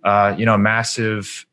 uh, 0.04 0.34
you 0.38 0.46
know 0.46 0.58
massive 0.58 1.46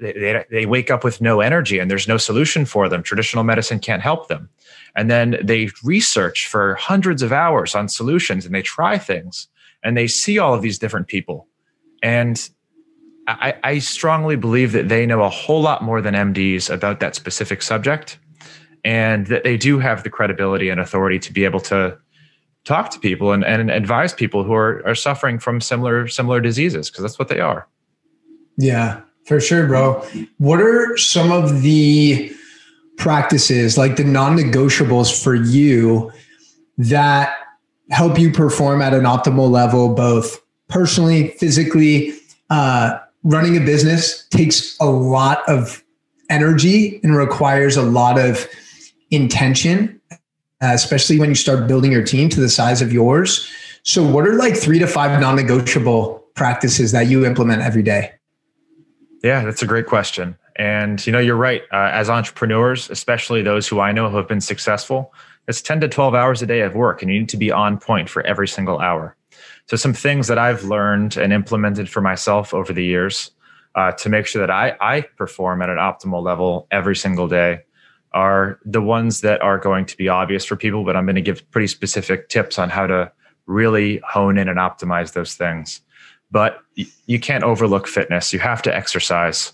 they, 0.00 0.12
they, 0.12 0.44
they 0.50 0.66
wake 0.66 0.90
up 0.90 1.04
with 1.04 1.20
no 1.20 1.40
energy 1.40 1.78
and 1.78 1.90
there's 1.90 2.08
no 2.08 2.16
solution 2.16 2.64
for 2.64 2.88
them. 2.88 3.02
Traditional 3.02 3.44
medicine 3.44 3.78
can't 3.78 4.02
help 4.02 4.28
them. 4.28 4.50
And 4.96 5.10
then 5.10 5.38
they 5.42 5.70
research 5.82 6.46
for 6.48 6.74
hundreds 6.74 7.22
of 7.22 7.32
hours 7.32 7.74
on 7.74 7.88
solutions 7.88 8.44
and 8.44 8.54
they 8.54 8.62
try 8.62 8.98
things 8.98 9.48
and 9.82 9.96
they 9.96 10.06
see 10.06 10.38
all 10.38 10.52
of 10.52 10.62
these 10.62 10.78
different 10.78 11.06
people. 11.06 11.46
And 12.02 12.48
I, 13.26 13.54
I 13.62 13.78
strongly 13.78 14.36
believe 14.36 14.72
that 14.72 14.88
they 14.88 15.06
know 15.06 15.22
a 15.22 15.30
whole 15.30 15.62
lot 15.62 15.82
more 15.82 16.02
than 16.02 16.14
mds 16.14 16.68
about 16.68 17.00
that 17.00 17.14
specific 17.14 17.62
subject 17.62 18.18
and 18.84 19.26
that 19.28 19.44
they 19.44 19.56
do 19.56 19.78
have 19.78 20.02
the 20.02 20.10
credibility 20.10 20.68
and 20.68 20.80
authority 20.80 21.18
to 21.18 21.32
be 21.32 21.44
able 21.44 21.60
to 21.60 21.96
talk 22.64 22.90
to 22.90 22.98
people 22.98 23.32
and, 23.32 23.44
and 23.44 23.70
advise 23.70 24.12
people 24.12 24.44
who 24.44 24.54
are, 24.54 24.82
are 24.86 24.94
suffering 24.94 25.38
from 25.38 25.60
similar 25.60 26.08
similar 26.08 26.40
diseases 26.40 26.90
because 26.90 27.02
that's 27.02 27.18
what 27.18 27.28
they 27.28 27.40
are. 27.40 27.68
Yeah 28.56 29.00
for 29.24 29.40
sure 29.40 29.66
bro. 29.66 30.06
What 30.38 30.60
are 30.60 30.96
some 30.96 31.32
of 31.32 31.62
the 31.62 32.32
practices 32.96 33.76
like 33.76 33.96
the 33.96 34.04
non-negotiables 34.04 35.22
for 35.22 35.34
you 35.34 36.12
that 36.78 37.34
help 37.90 38.18
you 38.18 38.30
perform 38.30 38.80
at 38.80 38.94
an 38.94 39.02
optimal 39.02 39.50
level 39.50 39.94
both 39.94 40.40
personally 40.68 41.28
physically 41.38 42.12
uh, 42.50 42.98
running 43.24 43.56
a 43.56 43.60
business 43.60 44.26
takes 44.28 44.78
a 44.80 44.86
lot 44.86 45.42
of 45.48 45.82
energy 46.30 47.00
and 47.02 47.16
requires 47.16 47.76
a 47.76 47.82
lot 47.82 48.18
of 48.18 48.46
intention 49.14 50.00
uh, 50.64 50.72
especially 50.72 51.18
when 51.18 51.28
you 51.28 51.34
start 51.34 51.68
building 51.68 51.92
your 51.92 52.02
team 52.02 52.28
to 52.30 52.40
the 52.40 52.48
size 52.48 52.80
of 52.80 52.92
yours. 52.92 53.46
So, 53.82 54.02
what 54.02 54.26
are 54.26 54.34
like 54.34 54.56
three 54.56 54.78
to 54.78 54.86
five 54.86 55.20
non 55.20 55.36
negotiable 55.36 56.24
practices 56.34 56.92
that 56.92 57.06
you 57.06 57.26
implement 57.26 57.60
every 57.60 57.82
day? 57.82 58.12
Yeah, 59.22 59.44
that's 59.44 59.62
a 59.62 59.66
great 59.66 59.86
question. 59.86 60.36
And 60.56 61.04
you 61.06 61.12
know, 61.12 61.18
you're 61.18 61.36
right. 61.36 61.62
Uh, 61.72 61.90
as 61.92 62.08
entrepreneurs, 62.08 62.88
especially 62.88 63.42
those 63.42 63.68
who 63.68 63.80
I 63.80 63.92
know 63.92 64.08
who 64.08 64.16
have 64.16 64.28
been 64.28 64.40
successful, 64.40 65.12
it's 65.48 65.60
10 65.60 65.80
to 65.80 65.88
12 65.88 66.14
hours 66.14 66.40
a 66.40 66.46
day 66.46 66.60
of 66.60 66.74
work, 66.74 67.02
and 67.02 67.10
you 67.10 67.18
need 67.18 67.28
to 67.30 67.36
be 67.36 67.50
on 67.50 67.78
point 67.78 68.08
for 68.08 68.22
every 68.22 68.48
single 68.48 68.78
hour. 68.78 69.16
So, 69.68 69.76
some 69.76 69.92
things 69.92 70.28
that 70.28 70.38
I've 70.38 70.64
learned 70.64 71.18
and 71.18 71.30
implemented 71.30 71.90
for 71.90 72.00
myself 72.00 72.54
over 72.54 72.72
the 72.72 72.84
years 72.84 73.32
uh, 73.74 73.92
to 73.92 74.08
make 74.08 74.26
sure 74.26 74.40
that 74.40 74.50
I, 74.50 74.76
I 74.80 75.02
perform 75.02 75.60
at 75.60 75.68
an 75.68 75.76
optimal 75.76 76.22
level 76.22 76.68
every 76.70 76.96
single 76.96 77.28
day 77.28 77.60
are 78.14 78.60
the 78.64 78.80
ones 78.80 79.20
that 79.20 79.42
are 79.42 79.58
going 79.58 79.84
to 79.86 79.96
be 79.96 80.08
obvious 80.08 80.44
for 80.44 80.56
people, 80.56 80.84
but 80.84 80.96
I'm 80.96 81.04
going 81.04 81.16
to 81.16 81.20
give 81.20 81.48
pretty 81.50 81.66
specific 81.66 82.28
tips 82.28 82.58
on 82.58 82.70
how 82.70 82.86
to 82.86 83.12
really 83.46 84.00
hone 84.08 84.38
in 84.38 84.48
and 84.48 84.58
optimize 84.58 85.12
those 85.12 85.34
things. 85.34 85.80
But 86.30 86.60
you 87.06 87.20
can't 87.20 87.44
overlook 87.44 87.86
fitness. 87.86 88.32
You 88.32 88.38
have 88.38 88.62
to 88.62 88.74
exercise, 88.74 89.52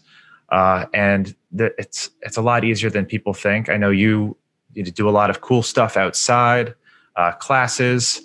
uh, 0.51 0.87
and 0.95 1.35
it's 1.59 2.11
it's 2.23 2.37
a 2.37 2.43
lot 2.43 2.65
easier 2.65 2.91
than 2.91 3.07
people 3.07 3.35
think. 3.35 3.69
I 3.69 3.77
know 3.77 3.91
you, 3.91 4.37
you 4.75 4.85
do 4.85 5.09
a 5.09 5.11
lot 5.11 5.31
of 5.31 5.41
cool 5.41 5.63
stuff 5.63 5.97
outside, 5.97 6.75
uh, 7.17 7.33
classes. 7.33 8.21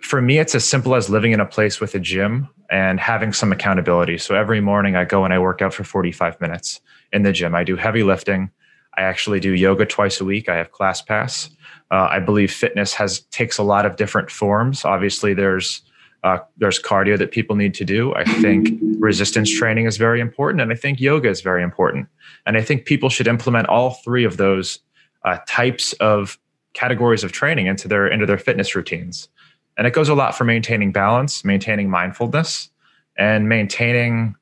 For 0.00 0.20
me, 0.20 0.38
it's 0.38 0.54
as 0.54 0.64
simple 0.64 0.94
as 0.94 1.08
living 1.08 1.32
in 1.32 1.40
a 1.40 1.46
place 1.46 1.80
with 1.80 1.94
a 1.94 2.00
gym 2.00 2.48
and 2.70 3.00
having 3.00 3.32
some 3.32 3.52
accountability. 3.52 4.18
So 4.18 4.34
every 4.34 4.60
morning, 4.60 4.96
I 4.96 5.04
go 5.04 5.24
and 5.24 5.32
I 5.32 5.38
work 5.38 5.62
out 5.62 5.72
for 5.72 5.82
45 5.82 6.40
minutes 6.40 6.80
in 7.12 7.22
the 7.22 7.32
gym. 7.32 7.54
I 7.54 7.64
do 7.64 7.76
heavy 7.76 8.02
lifting. 8.02 8.50
I 8.96 9.02
actually 9.02 9.40
do 9.40 9.52
yoga 9.52 9.86
twice 9.86 10.20
a 10.20 10.24
week. 10.24 10.48
I 10.48 10.56
have 10.56 10.70
ClassPass. 10.72 11.50
Uh, 11.90 12.08
I 12.10 12.18
believe 12.18 12.52
fitness 12.52 12.94
has 12.94 13.20
takes 13.30 13.58
a 13.58 13.62
lot 13.62 13.86
of 13.86 13.96
different 13.96 14.30
forms. 14.30 14.84
Obviously, 14.84 15.34
there's 15.34 15.82
uh, 16.22 16.38
there's 16.56 16.80
cardio 16.80 17.18
that 17.18 17.30
people 17.30 17.54
need 17.54 17.74
to 17.74 17.84
do. 17.84 18.14
I 18.14 18.24
think 18.24 18.80
resistance 18.98 19.54
training 19.54 19.84
is 19.84 19.98
very 19.98 20.20
important, 20.20 20.62
and 20.62 20.72
I 20.72 20.74
think 20.74 21.00
yoga 21.00 21.28
is 21.28 21.42
very 21.42 21.62
important. 21.62 22.08
And 22.46 22.56
I 22.56 22.62
think 22.62 22.86
people 22.86 23.10
should 23.10 23.26
implement 23.26 23.68
all 23.68 23.90
three 24.04 24.24
of 24.24 24.38
those 24.38 24.78
uh, 25.24 25.38
types 25.46 25.92
of 25.94 26.38
categories 26.72 27.24
of 27.24 27.32
training 27.32 27.66
into 27.66 27.88
their 27.88 28.06
into 28.06 28.26
their 28.26 28.38
fitness 28.38 28.74
routines. 28.74 29.28
And 29.76 29.86
it 29.86 29.92
goes 29.92 30.08
a 30.08 30.14
lot 30.14 30.34
for 30.36 30.44
maintaining 30.44 30.92
balance, 30.92 31.44
maintaining 31.44 31.90
mindfulness, 31.90 32.70
and 33.18 33.48
maintaining 33.48 34.34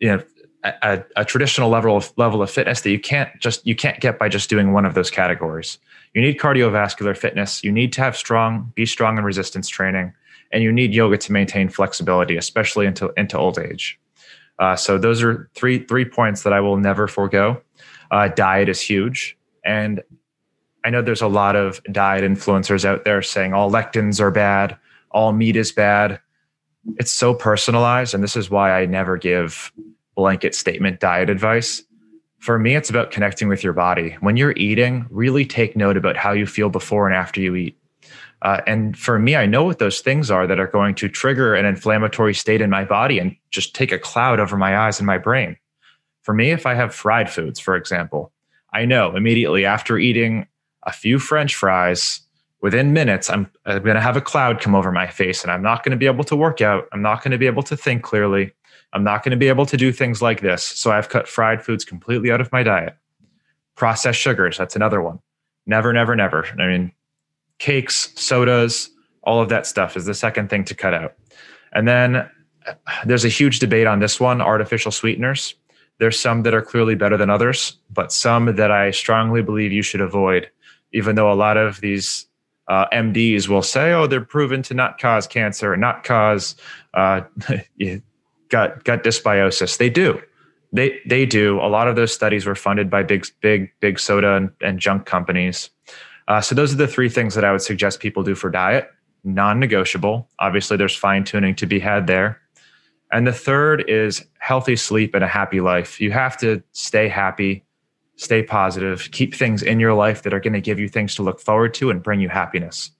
you 0.00 0.08
know 0.08 0.22
a, 0.82 1.04
a, 1.16 1.24
traditional 1.24 1.68
level 1.68 1.96
of 1.96 2.12
level 2.16 2.42
of 2.42 2.50
fitness 2.50 2.80
that 2.82 2.90
you 2.90 2.98
can't 2.98 3.30
just 3.40 3.66
you 3.66 3.76
can't 3.76 4.00
get 4.00 4.18
by 4.18 4.28
just 4.28 4.50
doing 4.50 4.72
one 4.72 4.84
of 4.84 4.94
those 4.94 5.10
categories. 5.10 5.78
You 6.14 6.22
need 6.22 6.38
cardiovascular 6.38 7.16
fitness. 7.16 7.62
You 7.62 7.72
need 7.72 7.92
to 7.94 8.00
have 8.00 8.16
strong, 8.16 8.72
be 8.74 8.86
strong 8.86 9.18
in 9.18 9.24
resistance 9.24 9.68
training, 9.68 10.12
and 10.52 10.62
you 10.62 10.72
need 10.72 10.94
yoga 10.94 11.18
to 11.18 11.32
maintain 11.32 11.68
flexibility, 11.68 12.36
especially 12.36 12.86
into 12.86 13.12
into 13.16 13.36
old 13.38 13.58
age. 13.58 13.98
Uh, 14.58 14.76
so 14.76 14.98
those 14.98 15.22
are 15.22 15.50
three 15.54 15.84
three 15.84 16.04
points 16.04 16.42
that 16.42 16.52
I 16.52 16.60
will 16.60 16.76
never 16.76 17.06
forego. 17.06 17.60
Uh, 18.10 18.28
diet 18.28 18.68
is 18.68 18.80
huge, 18.80 19.36
and 19.64 20.02
I 20.84 20.90
know 20.90 21.02
there's 21.02 21.22
a 21.22 21.28
lot 21.28 21.56
of 21.56 21.82
diet 21.90 22.24
influencers 22.24 22.84
out 22.84 23.04
there 23.04 23.20
saying 23.22 23.52
all 23.52 23.70
lectins 23.70 24.20
are 24.20 24.30
bad, 24.30 24.76
all 25.10 25.32
meat 25.32 25.56
is 25.56 25.72
bad. 25.72 26.20
It's 26.98 27.10
so 27.10 27.34
personalized, 27.34 28.14
and 28.14 28.22
this 28.22 28.36
is 28.36 28.48
why 28.48 28.70
I 28.70 28.86
never 28.86 29.16
give 29.16 29.72
blanket 30.16 30.54
statement 30.54 30.98
diet 30.98 31.30
advice. 31.30 31.82
For 32.38 32.58
me, 32.58 32.74
it's 32.74 32.90
about 32.90 33.10
connecting 33.10 33.48
with 33.48 33.62
your 33.62 33.72
body. 33.72 34.16
When 34.20 34.36
you're 34.36 34.54
eating, 34.56 35.06
really 35.10 35.44
take 35.44 35.76
note 35.76 35.96
about 35.96 36.16
how 36.16 36.32
you 36.32 36.46
feel 36.46 36.68
before 36.68 37.06
and 37.06 37.16
after 37.16 37.40
you 37.40 37.54
eat. 37.54 37.78
Uh, 38.42 38.60
and 38.66 38.98
for 38.98 39.18
me, 39.18 39.34
I 39.34 39.46
know 39.46 39.64
what 39.64 39.78
those 39.78 40.00
things 40.00 40.30
are 40.30 40.46
that 40.46 40.60
are 40.60 40.66
going 40.66 40.94
to 40.96 41.08
trigger 41.08 41.54
an 41.54 41.64
inflammatory 41.64 42.34
state 42.34 42.60
in 42.60 42.70
my 42.70 42.84
body 42.84 43.18
and 43.18 43.34
just 43.50 43.74
take 43.74 43.92
a 43.92 43.98
cloud 43.98 44.40
over 44.40 44.56
my 44.56 44.76
eyes 44.76 44.98
and 44.98 45.06
my 45.06 45.18
brain. 45.18 45.56
For 46.22 46.34
me, 46.34 46.50
if 46.50 46.66
I 46.66 46.74
have 46.74 46.94
fried 46.94 47.30
foods, 47.30 47.58
for 47.58 47.76
example, 47.76 48.32
I 48.72 48.84
know 48.84 49.16
immediately 49.16 49.64
after 49.64 49.96
eating 49.96 50.46
a 50.82 50.92
few 50.92 51.18
French 51.18 51.54
fries, 51.54 52.20
within 52.66 52.92
minutes, 52.92 53.30
I'm, 53.30 53.48
I'm 53.64 53.80
going 53.84 53.94
to 53.94 54.00
have 54.00 54.16
a 54.16 54.20
cloud 54.20 54.60
come 54.60 54.74
over 54.74 54.90
my 54.90 55.06
face 55.06 55.44
and 55.44 55.52
I'm 55.52 55.62
not 55.62 55.84
going 55.84 55.92
to 55.92 55.96
be 55.96 56.06
able 56.06 56.24
to 56.24 56.34
work 56.34 56.60
out. 56.60 56.88
I'm 56.92 57.00
not 57.00 57.22
going 57.22 57.30
to 57.30 57.38
be 57.38 57.46
able 57.46 57.62
to 57.62 57.76
think 57.76 58.02
clearly. 58.02 58.50
I'm 58.92 59.04
not 59.04 59.22
going 59.22 59.30
to 59.30 59.36
be 59.36 59.46
able 59.46 59.66
to 59.66 59.76
do 59.76 59.92
things 59.92 60.20
like 60.20 60.40
this. 60.40 60.64
So 60.64 60.90
I've 60.90 61.08
cut 61.08 61.28
fried 61.28 61.62
foods 61.62 61.84
completely 61.84 62.32
out 62.32 62.40
of 62.40 62.50
my 62.50 62.64
diet. 62.64 62.96
Processed 63.76 64.18
sugars, 64.18 64.58
that's 64.58 64.74
another 64.74 65.00
one. 65.00 65.20
Never, 65.64 65.92
never, 65.92 66.16
never. 66.16 66.44
I 66.58 66.66
mean, 66.66 66.90
cakes, 67.60 68.12
sodas, 68.16 68.90
all 69.22 69.40
of 69.40 69.48
that 69.50 69.64
stuff 69.64 69.96
is 69.96 70.06
the 70.06 70.14
second 70.14 70.50
thing 70.50 70.64
to 70.64 70.74
cut 70.74 70.92
out. 70.92 71.14
And 71.72 71.86
then 71.86 72.16
uh, 72.16 72.72
there's 73.04 73.24
a 73.24 73.28
huge 73.28 73.60
debate 73.60 73.86
on 73.86 74.00
this 74.00 74.18
one 74.18 74.40
artificial 74.40 74.90
sweeteners. 74.90 75.54
There's 75.98 76.18
some 76.18 76.42
that 76.42 76.52
are 76.52 76.62
clearly 76.62 76.96
better 76.96 77.16
than 77.16 77.30
others, 77.30 77.78
but 77.90 78.12
some 78.12 78.56
that 78.56 78.72
I 78.72 78.90
strongly 78.90 79.40
believe 79.40 79.70
you 79.70 79.82
should 79.82 80.00
avoid, 80.00 80.50
even 80.92 81.14
though 81.14 81.30
a 81.30 81.34
lot 81.34 81.56
of 81.56 81.80
these 81.80 82.26
uh, 82.68 82.86
MDs 82.92 83.48
will 83.48 83.62
say, 83.62 83.92
oh, 83.92 84.06
they're 84.06 84.20
proven 84.20 84.62
to 84.62 84.74
not 84.74 84.98
cause 84.98 85.26
cancer 85.26 85.72
and 85.72 85.80
not 85.80 86.04
cause 86.04 86.56
uh, 86.94 87.20
gut 88.48 88.84
gut 88.84 89.04
dysbiosis. 89.04 89.78
They 89.78 89.90
do. 89.90 90.20
They 90.72 91.00
they 91.06 91.26
do. 91.26 91.60
A 91.60 91.68
lot 91.68 91.88
of 91.88 91.96
those 91.96 92.12
studies 92.12 92.46
were 92.46 92.54
funded 92.54 92.90
by 92.90 93.02
big 93.02 93.26
big 93.40 93.70
big 93.80 93.98
soda 93.98 94.34
and, 94.34 94.50
and 94.60 94.78
junk 94.78 95.06
companies. 95.06 95.70
Uh, 96.28 96.40
so 96.40 96.54
those 96.54 96.72
are 96.72 96.76
the 96.76 96.88
three 96.88 97.08
things 97.08 97.34
that 97.34 97.44
I 97.44 97.52
would 97.52 97.62
suggest 97.62 98.00
people 98.00 98.22
do 98.22 98.34
for 98.34 98.50
diet. 98.50 98.90
Non-negotiable. 99.22 100.28
Obviously, 100.40 100.76
there's 100.76 100.96
fine 100.96 101.24
tuning 101.24 101.54
to 101.56 101.66
be 101.66 101.78
had 101.78 102.06
there. 102.06 102.40
And 103.12 103.26
the 103.26 103.32
third 103.32 103.88
is 103.88 104.24
healthy 104.40 104.74
sleep 104.74 105.14
and 105.14 105.22
a 105.22 105.28
happy 105.28 105.60
life. 105.60 106.00
You 106.00 106.10
have 106.10 106.36
to 106.38 106.62
stay 106.72 107.08
happy, 107.08 107.64
stay 108.16 108.42
positive, 108.42 109.08
keep 109.12 109.34
things 109.34 109.62
in 109.62 109.78
your 109.78 109.94
life 109.94 110.22
that 110.22 110.34
are 110.34 110.40
going 110.40 110.52
to 110.54 110.60
give 110.60 110.78
you 110.78 110.88
things 110.88 111.14
to 111.14 111.22
look 111.22 111.40
forward 111.40 111.74
to 111.74 111.90
and 111.90 112.02
bring 112.02 112.20
you 112.20 112.28
happiness. 112.28 112.90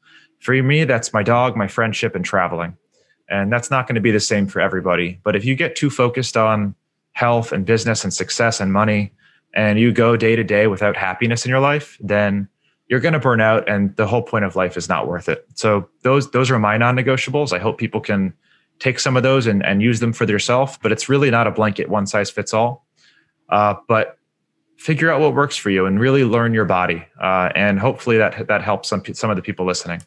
For 0.40 0.62
me, 0.62 0.84
that's 0.84 1.12
my 1.12 1.22
dog, 1.22 1.56
my 1.56 1.68
friendship, 1.68 2.14
and 2.14 2.24
traveling. 2.24 2.76
And 3.28 3.52
that's 3.52 3.70
not 3.70 3.86
going 3.86 3.96
to 3.96 4.00
be 4.00 4.10
the 4.10 4.20
same 4.20 4.46
for 4.46 4.60
everybody. 4.60 5.18
But 5.24 5.34
if 5.34 5.44
you 5.44 5.56
get 5.56 5.74
too 5.74 5.90
focused 5.90 6.36
on 6.36 6.74
health 7.12 7.50
and 7.50 7.64
business 7.64 8.04
and 8.04 8.12
success 8.12 8.60
and 8.60 8.72
money, 8.72 9.12
and 9.54 9.80
you 9.80 9.90
go 9.90 10.16
day 10.16 10.36
to 10.36 10.44
day 10.44 10.66
without 10.66 10.96
happiness 10.96 11.46
in 11.46 11.50
your 11.50 11.60
life, 11.60 11.96
then 11.98 12.46
you're 12.88 13.00
going 13.00 13.14
to 13.14 13.18
burn 13.18 13.40
out 13.40 13.68
and 13.68 13.96
the 13.96 14.06
whole 14.06 14.22
point 14.22 14.44
of 14.44 14.54
life 14.54 14.76
is 14.76 14.88
not 14.88 15.08
worth 15.08 15.28
it. 15.28 15.46
So 15.54 15.88
those 16.02 16.30
those 16.30 16.50
are 16.50 16.58
my 16.58 16.76
non-negotiables. 16.76 17.52
I 17.52 17.58
hope 17.58 17.78
people 17.78 18.00
can 18.00 18.34
take 18.78 19.00
some 19.00 19.16
of 19.16 19.22
those 19.22 19.46
and, 19.46 19.64
and 19.64 19.82
use 19.82 19.98
them 19.98 20.12
for 20.12 20.24
yourself. 20.24 20.80
But 20.80 20.92
it's 20.92 21.08
really 21.08 21.30
not 21.30 21.46
a 21.46 21.50
blanket 21.50 21.88
one 21.88 22.06
size 22.06 22.30
fits 22.30 22.52
all. 22.52 22.86
Uh, 23.48 23.74
but 23.88 24.18
figure 24.76 25.10
out 25.10 25.20
what 25.20 25.34
works 25.34 25.56
for 25.56 25.70
you 25.70 25.86
and 25.86 25.98
really 25.98 26.24
learn 26.24 26.54
your 26.54 26.64
body. 26.64 27.04
Uh, 27.20 27.50
and 27.54 27.78
hopefully 27.78 28.18
that 28.18 28.46
that 28.48 28.62
helps 28.62 28.88
some 28.88 29.02
some 29.12 29.30
of 29.30 29.36
the 29.36 29.42
people 29.42 29.66
listening. 29.66 30.00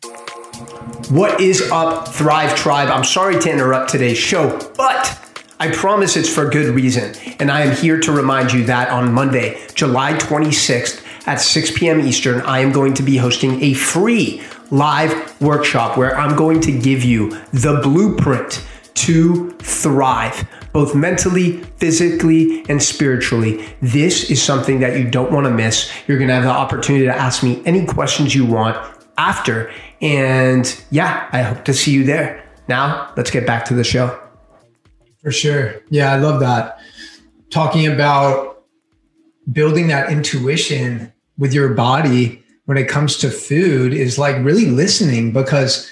What 1.10 1.40
is 1.40 1.70
up, 1.72 2.10
Thrive 2.10 2.56
Tribe? 2.56 2.90
I'm 2.90 3.04
sorry 3.04 3.40
to 3.40 3.52
interrupt 3.52 3.90
today's 3.90 4.18
show, 4.18 4.60
but 4.76 5.20
I 5.60 5.72
promise 5.72 6.16
it's 6.16 6.34
for 6.34 6.50
good 6.50 6.74
reason. 6.74 7.16
And 7.40 7.52
I 7.52 7.62
am 7.62 7.76
here 7.76 8.00
to 8.00 8.12
remind 8.12 8.54
you 8.54 8.64
that 8.66 8.90
on 8.90 9.14
Monday, 9.14 9.60
July 9.74 10.14
26th 10.14 11.06
at 11.28 11.42
6 11.42 11.78
p.m. 11.78 12.00
Eastern, 12.00 12.42
I 12.42 12.60
am 12.60 12.72
going 12.72 12.94
to 12.96 13.04
be 13.04 13.18
hosting 13.18 13.62
a 13.62 13.74
free 13.74 14.42
live 14.72 15.42
workshop 15.42 15.98
where 15.98 16.18
I'm 16.18 16.36
going 16.36 16.62
to 16.62 16.72
give 16.72 17.04
you 17.04 17.32
the 17.52 17.80
blueprint 17.82 18.66
to 18.96 19.52
thrive, 19.60 20.48
both 20.74 20.96
mentally, 20.96 21.64
physically, 21.78 22.64
and 22.70 22.82
spiritually. 22.82 23.66
This 23.82 24.30
is 24.30 24.42
something 24.42 24.80
that 24.80 24.98
you 24.98 25.10
don't 25.10 25.32
want 25.32 25.46
to 25.46 25.52
miss. 25.52 25.92
You're 26.08 26.18
going 26.18 26.28
to 26.28 26.36
have 26.36 26.44
the 26.44 26.50
opportunity 26.50 27.06
to 27.06 27.16
ask 27.16 27.44
me 27.44 27.62
any 27.66 27.86
questions 27.86 28.36
you 28.36 28.46
want 28.46 28.78
after. 29.18 29.72
And 30.02 30.82
yeah, 30.92 31.28
I 31.32 31.42
hope 31.42 31.66
to 31.66 31.74
see 31.74 31.92
you 31.92 32.04
there. 32.04 32.44
Now, 32.68 33.12
let's 33.18 33.32
get 33.32 33.48
back 33.48 33.66
to 33.66 33.74
the 33.74 33.84
show. 33.84 34.20
For 35.22 35.32
sure. 35.32 35.82
Yeah, 35.90 36.14
I 36.14 36.18
love 36.18 36.40
that. 36.40 36.80
Talking 37.50 37.88
about 37.88 38.64
building 39.52 39.88
that 39.88 40.12
intuition 40.12 41.12
with 41.38 41.54
your 41.54 41.74
body 41.74 42.44
when 42.66 42.78
it 42.78 42.88
comes 42.88 43.18
to 43.18 43.32
food 43.32 43.94
is 43.94 44.20
like 44.20 44.36
really 44.46 44.68
listening 44.68 45.34
because 45.34 45.92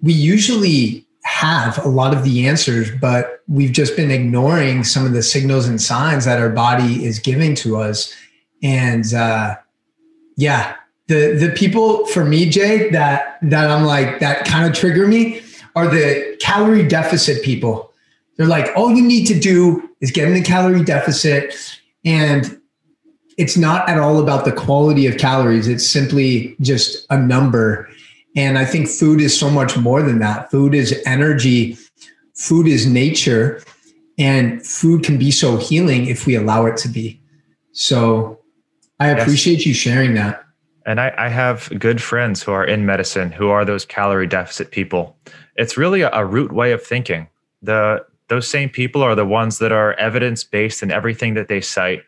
we 0.00 0.12
usually 0.12 1.03
have 1.24 1.84
a 1.84 1.88
lot 1.88 2.14
of 2.14 2.22
the 2.22 2.46
answers, 2.46 2.90
but 3.00 3.42
we've 3.48 3.72
just 3.72 3.96
been 3.96 4.10
ignoring 4.10 4.84
some 4.84 5.04
of 5.06 5.12
the 5.12 5.22
signals 5.22 5.66
and 5.66 5.80
signs 5.80 6.24
that 6.24 6.38
our 6.38 6.50
body 6.50 7.04
is 7.04 7.18
giving 7.18 7.54
to 7.56 7.76
us. 7.78 8.14
And 8.62 9.12
uh, 9.12 9.56
yeah, 10.36 10.76
the 11.08 11.36
the 11.38 11.52
people 11.56 12.06
for 12.06 12.24
me, 12.24 12.48
Jay, 12.48 12.90
that 12.90 13.38
that 13.42 13.70
I'm 13.70 13.84
like 13.84 14.20
that 14.20 14.46
kind 14.46 14.68
of 14.68 14.74
trigger 14.74 15.06
me 15.06 15.42
are 15.76 15.88
the 15.88 16.36
calorie 16.40 16.86
deficit 16.86 17.42
people. 17.42 17.92
They're 18.36 18.46
like, 18.46 18.70
all 18.76 18.92
you 18.92 19.02
need 19.02 19.26
to 19.26 19.38
do 19.38 19.88
is 20.00 20.10
get 20.10 20.28
in 20.28 20.34
a 20.34 20.42
calorie 20.42 20.84
deficit. 20.84 21.54
And 22.04 22.60
it's 23.38 23.56
not 23.56 23.88
at 23.88 23.98
all 23.98 24.20
about 24.20 24.44
the 24.44 24.52
quality 24.52 25.06
of 25.06 25.18
calories. 25.18 25.68
It's 25.68 25.88
simply 25.88 26.56
just 26.60 27.06
a 27.10 27.18
number. 27.18 27.88
And 28.36 28.58
I 28.58 28.64
think 28.64 28.88
food 28.88 29.20
is 29.20 29.38
so 29.38 29.48
much 29.48 29.76
more 29.76 30.02
than 30.02 30.18
that. 30.18 30.50
Food 30.50 30.74
is 30.74 31.00
energy, 31.06 31.78
food 32.34 32.66
is 32.66 32.86
nature, 32.86 33.62
and 34.18 34.64
food 34.64 35.04
can 35.04 35.18
be 35.18 35.30
so 35.30 35.56
healing 35.56 36.06
if 36.06 36.26
we 36.26 36.34
allow 36.34 36.66
it 36.66 36.76
to 36.78 36.88
be. 36.88 37.20
So 37.72 38.40
I 39.00 39.08
appreciate 39.08 39.58
yes. 39.58 39.66
you 39.66 39.74
sharing 39.74 40.14
that. 40.14 40.44
And 40.86 41.00
I, 41.00 41.14
I, 41.16 41.28
have 41.28 41.72
good 41.78 42.02
friends 42.02 42.42
who 42.42 42.52
are 42.52 42.64
in 42.64 42.84
medicine 42.84 43.32
who 43.32 43.48
are 43.48 43.64
those 43.64 43.86
calorie 43.86 44.26
deficit 44.26 44.70
people. 44.70 45.16
It's 45.56 45.78
really 45.78 46.02
a, 46.02 46.10
a 46.12 46.26
root 46.26 46.52
way 46.52 46.72
of 46.72 46.82
thinking. 46.82 47.26
The 47.62 48.04
those 48.28 48.48
same 48.48 48.68
people 48.68 49.02
are 49.02 49.14
the 49.14 49.24
ones 49.24 49.58
that 49.58 49.72
are 49.72 49.94
evidence 49.94 50.44
based 50.44 50.82
in 50.82 50.90
everything 50.90 51.34
that 51.34 51.48
they 51.48 51.60
cite. 51.60 52.02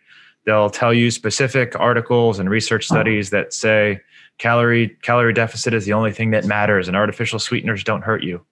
They'll 0.44 0.70
tell 0.70 0.92
you 0.92 1.10
specific 1.10 1.78
articles 1.78 2.38
and 2.38 2.48
research 2.48 2.86
studies 2.86 3.30
that 3.30 3.52
say 3.52 4.00
calorie 4.38 4.96
calorie 5.02 5.32
deficit 5.32 5.74
is 5.74 5.84
the 5.84 5.92
only 5.92 6.12
thing 6.12 6.30
that 6.30 6.44
matters 6.44 6.88
and 6.88 6.96
artificial 6.96 7.38
sweeteners 7.38 7.84
don't 7.84 8.02
hurt 8.02 8.22
you. 8.22 8.44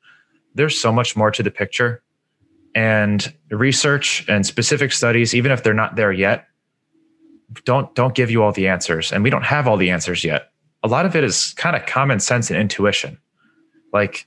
There's 0.55 0.81
so 0.81 0.93
much 0.93 1.17
more 1.17 1.31
to 1.31 1.43
the 1.43 1.51
picture. 1.51 2.03
And 2.77 3.33
research 3.51 4.25
and 4.29 4.45
specific 4.45 4.93
studies, 4.93 5.35
even 5.35 5.53
if 5.53 5.63
they're 5.63 5.75
not 5.75 5.95
there 5.95 6.13
yet, 6.13 6.49
don't 7.65 7.95
don't 7.95 8.15
give 8.15 8.31
you 8.31 8.43
all 8.43 8.53
the 8.53 8.67
answers. 8.67 9.13
And 9.13 9.23
we 9.23 9.31
don't 9.31 9.45
have 9.45 9.69
all 9.69 9.77
the 9.77 9.91
answers 9.91 10.25
yet. 10.25 10.51
A 10.83 10.89
lot 10.89 11.07
of 11.07 11.15
it 11.15 11.25
is 11.25 11.53
kind 11.55 11.77
of 11.77 11.87
common 11.87 12.19
sense 12.19 12.51
and 12.51 12.59
intuition. 12.59 13.19
Like 13.93 14.27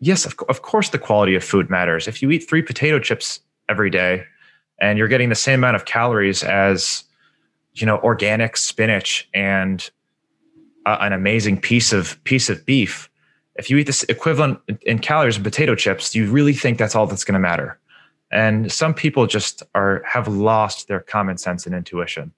yes, 0.00 0.24
of, 0.24 0.34
of 0.48 0.62
course, 0.62 0.88
the 0.88 0.98
quality 0.98 1.34
of 1.34 1.44
food 1.44 1.70
matters. 1.70 2.08
If 2.08 2.22
you 2.22 2.30
eat 2.30 2.48
three 2.48 2.62
potato 2.62 2.98
chips 2.98 3.40
every 3.68 3.90
day 3.90 4.24
and 4.80 4.98
you're 4.98 5.08
getting 5.08 5.28
the 5.28 5.34
same 5.34 5.60
amount 5.60 5.76
of 5.76 5.84
calories 5.84 6.42
as, 6.42 7.04
you 7.74 7.86
know, 7.86 7.98
organic 7.98 8.56
spinach 8.56 9.28
and 9.34 9.90
uh, 10.86 10.98
an 11.00 11.12
amazing 11.12 11.60
piece 11.60 11.92
of 11.92 12.22
piece 12.24 12.48
of 12.48 12.64
beef, 12.66 13.10
if 13.56 13.70
you 13.70 13.76
eat 13.76 13.86
this 13.86 14.02
equivalent 14.04 14.58
in 14.82 14.98
calories 14.98 15.36
of 15.36 15.42
potato 15.42 15.74
chips, 15.74 16.14
you 16.14 16.30
really 16.30 16.54
think 16.54 16.78
that's 16.78 16.94
all 16.94 17.06
that's 17.06 17.24
going 17.24 17.34
to 17.34 17.40
matter? 17.40 17.78
And 18.32 18.70
some 18.70 18.94
people 18.94 19.26
just 19.26 19.62
are 19.74 20.02
have 20.06 20.28
lost 20.28 20.88
their 20.88 21.00
common 21.00 21.36
sense 21.36 21.66
and 21.66 21.74
intuition. 21.74 22.32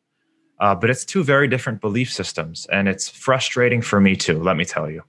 Uh, 0.59 0.75
but 0.75 0.91
it's 0.91 1.05
two 1.05 1.25
very 1.25 1.49
different 1.49 1.81
belief 1.81 2.13
systems, 2.13 2.67
and 2.67 2.89
it's 2.89 3.09
frustrating 3.09 3.83
for 3.83 4.01
me 4.01 4.17
too. 4.17 4.41
Let 4.41 4.57
me 4.57 4.65
tell 4.65 4.91
you. 4.91 5.03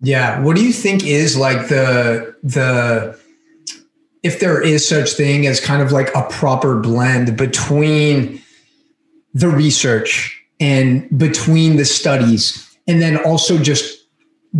Yeah. 0.00 0.40
What 0.40 0.56
do 0.56 0.64
you 0.64 0.72
think 0.72 1.06
is 1.06 1.36
like 1.36 1.68
the 1.68 2.36
the 2.42 3.18
if 4.22 4.40
there 4.40 4.60
is 4.60 4.86
such 4.86 5.12
thing 5.12 5.46
as 5.46 5.60
kind 5.60 5.82
of 5.82 5.92
like 5.92 6.14
a 6.14 6.22
proper 6.24 6.78
blend 6.78 7.36
between 7.36 8.42
the 9.34 9.48
research 9.48 10.35
and 10.60 11.06
between 11.18 11.76
the 11.76 11.84
studies 11.84 12.76
and 12.86 13.02
then 13.02 13.16
also 13.18 13.58
just 13.58 14.06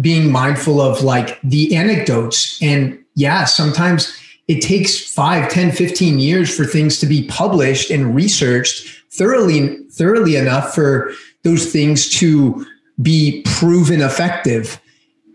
being 0.01 0.31
mindful 0.31 0.81
of 0.81 1.03
like 1.03 1.41
the 1.43 1.75
anecdotes 1.75 2.61
and 2.63 3.03
yeah 3.15 3.45
sometimes 3.45 4.15
it 4.49 4.61
takes 4.61 5.13
5 5.13 5.49
10 5.49 5.73
15 5.73 6.19
years 6.19 6.55
for 6.55 6.65
things 6.65 6.99
to 6.99 7.07
be 7.07 7.27
published 7.29 7.91
and 7.91 8.15
researched 8.15 9.05
thoroughly 9.11 9.79
thoroughly 9.91 10.37
enough 10.37 10.75
for 10.75 11.13
those 11.45 11.73
things 11.73 12.11
to 12.11 12.67
be 13.01 13.43
proven 13.47 14.03
effective 14.03 14.81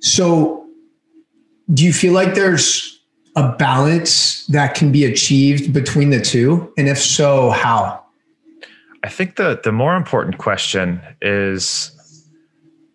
so, 0.02 0.66
do 1.72 1.86
you 1.86 1.94
feel 1.94 2.14
like 2.14 2.34
there's 2.34 3.00
a 3.36 3.56
balance 3.56 4.46
that 4.48 4.74
can 4.74 4.92
be 4.92 5.06
achieved 5.06 5.72
between 5.74 6.10
the 6.10 6.20
two? 6.20 6.74
And 6.78 6.90
if 6.90 6.98
so, 6.98 7.52
how? 7.52 8.01
I 9.04 9.10
think 9.10 9.36
the 9.36 9.60
the 9.64 9.72
more 9.72 9.96
important 9.96 10.38
question 10.38 11.02
is 11.22 11.92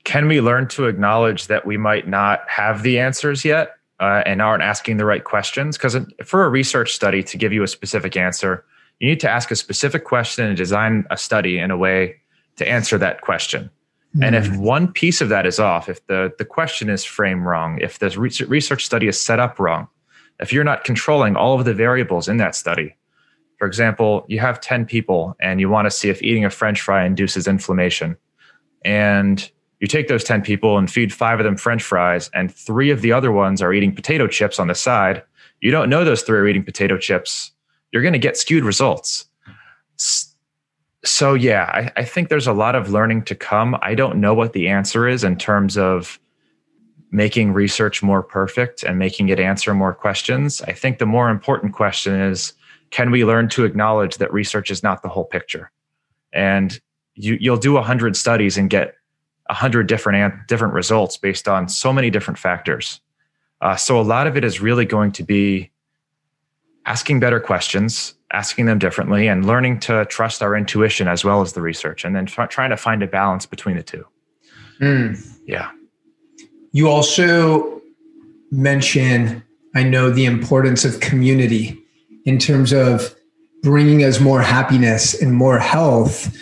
can 0.05 0.29
we 0.29 0.41
learn 0.41 0.69
to 0.69 0.87
acknowledge 0.87 1.49
that 1.49 1.67
we 1.67 1.77
might 1.77 2.07
not 2.07 2.49
have 2.49 2.85
the 2.85 3.01
answers 3.01 3.45
yet 3.45 3.77
uh, 3.99 4.23
and 4.25 4.41
aren't 4.41 4.63
asking 4.63 4.99
the 4.99 5.05
right 5.05 5.25
questions? 5.25 5.77
Because 5.77 5.97
for 6.25 6.45
a 6.45 6.49
research 6.49 6.93
study 6.93 7.25
to 7.25 7.37
give 7.37 7.53
you 7.53 7.65
a 7.65 7.69
specific 7.69 8.17
answer, 8.17 8.65
you 9.01 9.09
need 9.09 9.19
to 9.21 9.29
ask 9.29 9.51
a 9.51 9.57
specific 9.57 10.05
question 10.05 10.47
and 10.47 10.57
design 10.57 11.07
a 11.11 11.17
study 11.17 11.59
in 11.59 11.73
a 11.73 11.77
way 11.77 12.15
to 12.55 12.67
answer 12.69 12.99
that 12.99 13.23
question. 13.23 13.69
And 14.23 14.35
if 14.35 14.47
hmm. 14.47 14.59
one 14.59 14.93
piece 14.93 15.21
of 15.21 15.29
that 15.29 15.45
is 15.45 15.59
off, 15.59 15.89
if 15.89 16.07
the, 16.07 16.33
the 16.39 16.45
question 16.45 16.89
is 16.89 17.05
framed 17.05 17.45
wrong, 17.45 17.79
if 17.83 17.99
the 17.99 18.09
research 18.49 18.87
study 18.87 19.09
is 19.09 19.21
set 19.21 19.41
up 19.41 19.59
wrong, 19.59 19.89
if 20.41 20.53
you're 20.53 20.65
not 20.65 20.85
controlling 20.85 21.37
all 21.37 21.59
of 21.59 21.65
the 21.65 21.75
variables 21.75 22.29
in 22.29 22.39
that 22.39 22.55
study, 22.55 22.95
for 23.59 23.67
example, 23.67 24.25
you 24.29 24.39
have 24.41 24.61
10 24.61 24.87
people 24.87 25.37
and 25.41 25.61
you 25.61 25.69
want 25.69 25.87
to 25.87 25.91
see 25.91 26.09
if 26.09 26.23
eating 26.23 26.45
a 26.45 26.51
french 26.51 26.81
fry 26.81 27.05
induces 27.05 27.49
inflammation. 27.49 28.17
And 28.85 29.51
you 29.81 29.87
take 29.87 30.09
those 30.09 30.25
10 30.25 30.43
people 30.43 30.79
and 30.79 30.91
feed 30.91 31.13
five 31.13 31.41
of 31.41 31.45
them 31.45 31.57
french 31.57 31.83
fries, 31.83 32.31
and 32.33 32.55
three 32.55 32.91
of 32.91 33.03
the 33.03 33.13
other 33.13 33.31
ones 33.31 33.61
are 33.61 33.73
eating 33.73 33.95
potato 33.95 34.27
chips 34.27 34.59
on 34.59 34.69
the 34.69 34.75
side. 34.75 35.23
You 35.61 35.71
don't 35.71 35.91
know 35.91 36.05
those 36.05 36.23
three 36.23 36.39
are 36.39 36.47
eating 36.47 36.65
potato 36.65 36.97
chips. 36.97 37.53
You're 37.93 38.03
going 38.03 38.13
to 38.13 38.19
get 38.19 38.37
skewed 38.37 38.65
results 38.65 39.27
so 41.07 41.35
yeah, 41.35 41.71
I, 41.73 42.01
I, 42.01 42.05
think 42.05 42.29
there's 42.29 42.49
a 42.49 42.53
lot 42.53 42.75
of 42.75 42.91
learning 42.91 43.23
to 43.27 43.35
come. 43.35 43.77
I 43.81 43.95
don't 43.95 44.21
know 44.21 44.35
what 44.35 44.53
the 44.53 44.69
answer 44.69 45.07
is 45.07 45.23
in 45.23 45.37
terms 45.37 45.79
of 45.79 46.19
making 47.13 47.53
research 47.53 48.03
more 48.03 48.23
perfect 48.23 48.83
and 48.83 48.99
making 48.99 49.29
it 49.29 49.39
answer 49.39 49.73
more 49.73 49.95
questions. 49.95 50.61
I 50.63 50.73
think 50.73 50.99
the 50.99 51.07
more 51.07 51.31
important 51.31 51.73
question 51.73 52.21
is 52.21 52.53
can 52.97 53.11
we 53.11 53.27
learn 53.27 53.47
to 53.51 53.67
acknowledge 53.67 54.17
that 54.17 54.33
research 54.33 54.71
is 54.71 54.83
not 54.83 55.03
the 55.03 55.09
whole 55.11 55.27
picture? 55.27 55.71
And 56.33 56.81
you, 57.15 57.37
you'll 57.39 57.59
do 57.59 57.77
a 57.77 57.83
hundred 57.83 58.17
studies 58.17 58.57
and 58.57 58.71
get 58.71 58.95
a 59.51 59.55
hundred 59.55 59.87
different 59.87 60.49
different 60.49 60.73
results 60.73 61.19
based 61.19 61.47
on 61.47 61.69
so 61.69 61.93
many 61.93 62.09
different 62.09 62.39
factors. 62.39 63.03
Uh, 63.61 63.77
so 63.77 64.01
a 64.01 64.07
lot 64.15 64.27
of 64.27 64.35
it 64.39 64.45
is 64.45 64.63
really 64.63 64.87
going 64.87 65.13
to 65.13 65.23
be 65.23 65.71
asking 66.87 67.21
better 67.21 67.39
questions, 67.39 68.15
asking 68.33 68.65
them 68.65 68.79
differently 68.79 69.29
and 69.29 69.45
learning 69.45 69.79
to 69.81 70.07
trust 70.07 70.43
our 70.43 70.57
intuition 70.57 71.07
as 71.07 71.23
well 71.23 71.43
as 71.43 71.53
the 71.53 71.61
research 71.61 72.03
and 72.03 72.17
then 72.17 72.25
trying 72.25 72.71
to 72.71 72.79
find 72.79 73.03
a 73.03 73.07
balance 73.07 73.47
between 73.47 73.77
the 73.77 73.83
two 73.83 74.05
mm. 74.81 75.39
yeah 75.47 75.71
you 76.73 76.89
also 76.89 77.81
mention 78.51 79.43
i 79.77 79.83
know 79.83 80.11
the 80.11 80.25
importance 80.25 80.85
of 80.85 80.99
community 80.99 81.86
in 82.27 82.39
terms 82.39 82.73
of 82.73 83.15
bringing 83.63 84.05
us 84.05 84.21
more 84.21 84.43
happiness 84.43 85.21
and 85.21 85.33
more 85.33 85.59
health. 85.59 86.37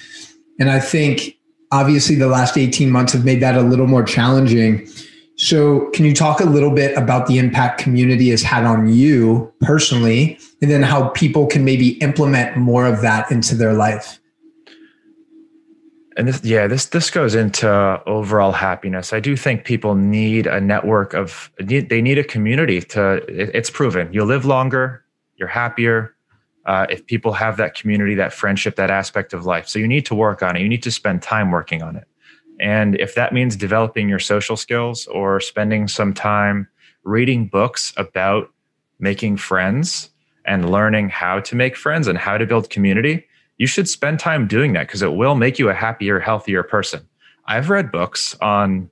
And 0.59 0.71
i 0.71 0.81
think 0.81 1.39
obviously 1.71 2.15
the 2.15 2.29
last 2.29 2.57
18 2.57 2.91
months 2.91 3.13
have 3.13 3.25
made 3.25 3.41
that 3.41 3.57
a 3.57 3.63
little 3.63 3.87
more 3.87 4.03
challenging. 4.03 4.89
So, 5.37 5.91
can 5.91 6.05
you 6.05 6.15
talk 6.15 6.39
a 6.39 6.45
little 6.45 6.71
bit 6.71 6.97
about 6.97 7.27
the 7.27 7.39
impact 7.39 7.81
community 7.81 8.31
has 8.31 8.41
had 8.41 8.65
on 8.65 8.89
you 8.89 9.53
personally, 9.63 10.39
and 10.63 10.71
then 10.71 10.85
how 10.85 11.09
people 11.09 11.49
can 11.49 11.65
maybe 11.65 11.99
implement 11.99 12.57
more 12.57 12.87
of 12.87 13.01
that 13.03 13.31
into 13.33 13.55
their 13.57 13.73
life? 13.73 14.21
and 16.17 16.29
this 16.29 16.45
yeah 16.45 16.69
this 16.69 16.87
this 16.87 17.11
goes 17.11 17.35
into 17.35 17.69
overall 18.07 18.53
happiness. 18.53 19.13
I 19.13 19.19
do 19.19 19.37
think 19.37 19.65
people 19.65 19.97
need 19.97 20.47
a 20.47 20.61
network 20.61 21.13
of 21.13 21.51
they 21.59 22.01
need 22.01 22.19
a 22.19 22.25
community 22.25 22.81
to 22.81 23.25
it's 23.29 23.71
proven. 23.71 24.13
You 24.13 24.25
live 24.25 24.45
longer 24.45 25.04
you're 25.37 25.49
happier 25.49 26.15
uh, 26.67 26.87
if 26.89 27.05
people 27.07 27.33
have 27.33 27.57
that 27.57 27.75
community 27.75 28.15
that 28.15 28.33
friendship 28.33 28.77
that 28.77 28.91
aspect 28.91 29.33
of 29.33 29.45
life. 29.45 29.69
So 29.69 29.79
you 29.79 29.89
need 29.89 30.07
to 30.07 30.15
work 30.15 30.43
on 30.43 30.57
it. 30.57 30.61
You 30.61 30.69
need 30.69 30.83
to 30.85 30.91
spend 30.91 31.23
time 31.23 31.51
working 31.51 31.83
on 31.83 31.97
it. 31.97 32.09
And 32.61 32.99
if 33.01 33.15
that 33.17 33.33
means 33.33 33.57
developing 33.57 34.09
your 34.09 34.21
social 34.21 34.57
skills 34.57 35.07
or 35.09 35.41
spending 35.41 35.89
some 35.89 36.15
time 36.15 36.69
reading 37.03 37.49
books 37.49 37.93
about 37.97 38.51
making 38.99 39.37
friends 39.37 40.11
and 40.47 40.71
learning 40.71 41.09
how 41.09 41.41
to 41.41 41.57
make 41.57 41.77
friends 41.77 42.07
and 42.07 42.17
how 42.17 42.39
to 42.39 42.47
build 42.47 42.71
community 42.71 43.27
you 43.59 43.67
should 43.67 43.89
spend 43.89 44.19
time 44.19 44.47
doing 44.47 44.73
that 44.73 44.87
because 44.87 45.03
it 45.03 45.15
will 45.15 45.35
make 45.35 45.59
you 45.59 45.69
a 45.69 45.75
happier, 45.75 46.19
healthier 46.19 46.63
person. 46.63 47.09
I've 47.47 47.71
read 47.71 47.93
books 47.93 48.37
on 48.41 48.91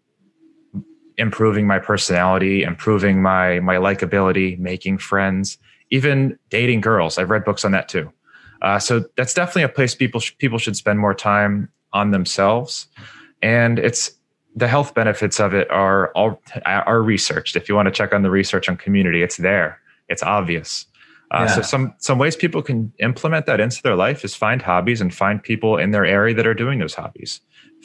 improving 1.19 1.67
my 1.67 1.79
personality, 1.79 2.63
improving 2.63 3.23
my 3.23 3.61
my 3.61 3.77
likability, 3.77 4.59
making 4.59 4.99
friends, 4.99 5.59
even 5.93 6.39
dating 6.49 6.81
girls. 6.81 7.19
I've 7.19 7.31
read 7.31 7.45
books 7.45 7.65
on 7.65 7.71
that 7.73 7.89
too. 7.89 8.11
Uh, 8.63 8.79
so 8.79 9.05
that's 9.17 9.35
definitely 9.35 9.63
a 9.63 9.69
place 9.69 9.95
people 9.95 10.21
sh- 10.21 10.33
people 10.39 10.59
should 10.59 10.77
spend 10.77 10.99
more 10.99 11.15
time 11.15 11.69
on 11.93 12.11
themselves, 12.11 12.89
and 13.43 13.79
it's 13.79 14.11
the 14.57 14.69
health 14.69 14.95
benefits 14.95 15.39
of 15.39 15.55
it 15.55 15.71
are 15.71 16.11
all 16.13 16.41
are 16.65 17.03
researched. 17.03 17.57
If 17.57 17.69
you 17.69 17.75
want 17.75 17.87
to 17.87 17.93
check 17.93 18.13
on 18.13 18.23
the 18.23 18.31
research 18.31 18.69
on 18.69 18.77
community, 18.77 19.23
it's 19.23 19.37
there. 19.37 19.81
It's 20.09 20.23
obvious. 20.23 20.87
Uh, 21.31 21.47
yeah. 21.49 21.55
So 21.55 21.63
some 21.63 21.95
some 21.99 22.19
ways 22.19 22.37
people 22.37 22.63
can 22.63 22.93
implement 22.99 23.47
that 23.47 23.61
into 23.61 23.83
their 23.83 23.97
life 23.97 24.25
is 24.25 24.35
find 24.35 24.63
hobbies 24.63 25.01
and 25.01 25.13
find 25.13 25.43
people 25.43 25.77
in 25.77 25.91
their 25.91 26.07
area 26.07 26.35
that 26.35 26.47
are 26.47 26.55
doing 26.55 26.79
those 26.79 26.95
hobbies. 26.95 27.41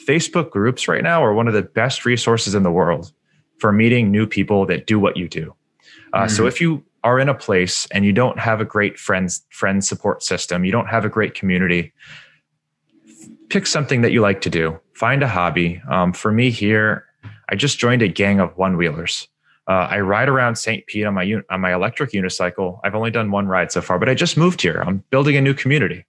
Facebook 0.06 0.50
groups 0.50 0.86
right 0.86 1.02
now 1.02 1.24
are 1.24 1.34
one 1.34 1.48
of 1.48 1.54
the 1.54 1.62
best 1.62 2.04
resources 2.04 2.54
in 2.54 2.62
the 2.62 2.70
world 2.70 3.12
for 3.58 3.72
meeting 3.72 4.12
new 4.12 4.26
people 4.26 4.64
that 4.66 4.86
do 4.86 5.00
what 5.00 5.16
you 5.16 5.28
do. 5.28 5.54
Uh, 6.12 6.20
mm-hmm. 6.20 6.28
So 6.28 6.46
if 6.46 6.60
you 6.60 6.84
are 7.04 7.18
in 7.18 7.28
a 7.28 7.34
place 7.34 7.86
and 7.90 8.04
you 8.04 8.12
don't 8.12 8.38
have 8.38 8.60
a 8.60 8.64
great 8.64 8.98
friends 8.98 9.44
friend 9.50 9.84
support 9.84 10.22
system, 10.22 10.64
you 10.64 10.72
don't 10.72 10.86
have 10.86 11.04
a 11.04 11.08
great 11.08 11.34
community, 11.34 11.92
pick 13.48 13.66
something 13.66 14.02
that 14.02 14.12
you 14.12 14.20
like 14.20 14.40
to 14.42 14.50
do. 14.50 14.78
Find 14.94 15.22
a 15.22 15.28
hobby. 15.28 15.80
Um, 15.88 16.12
for 16.12 16.32
me 16.32 16.50
here, 16.50 17.04
I 17.48 17.54
just 17.54 17.78
joined 17.78 18.02
a 18.02 18.08
gang 18.08 18.40
of 18.40 18.56
one 18.56 18.76
wheelers. 18.76 19.28
Uh, 19.68 19.86
I 19.90 20.00
ride 20.00 20.28
around 20.28 20.56
St. 20.56 20.86
Pete 20.86 21.04
on 21.04 21.14
my 21.14 21.30
on 21.50 21.60
my 21.60 21.74
electric 21.74 22.12
unicycle. 22.12 22.80
I've 22.84 22.94
only 22.94 23.10
done 23.10 23.30
one 23.30 23.46
ride 23.46 23.70
so 23.70 23.80
far, 23.80 23.98
but 23.98 24.08
I 24.08 24.14
just 24.14 24.36
moved 24.36 24.62
here. 24.62 24.82
I'm 24.86 25.04
building 25.10 25.36
a 25.36 25.40
new 25.40 25.54
community. 25.54 26.06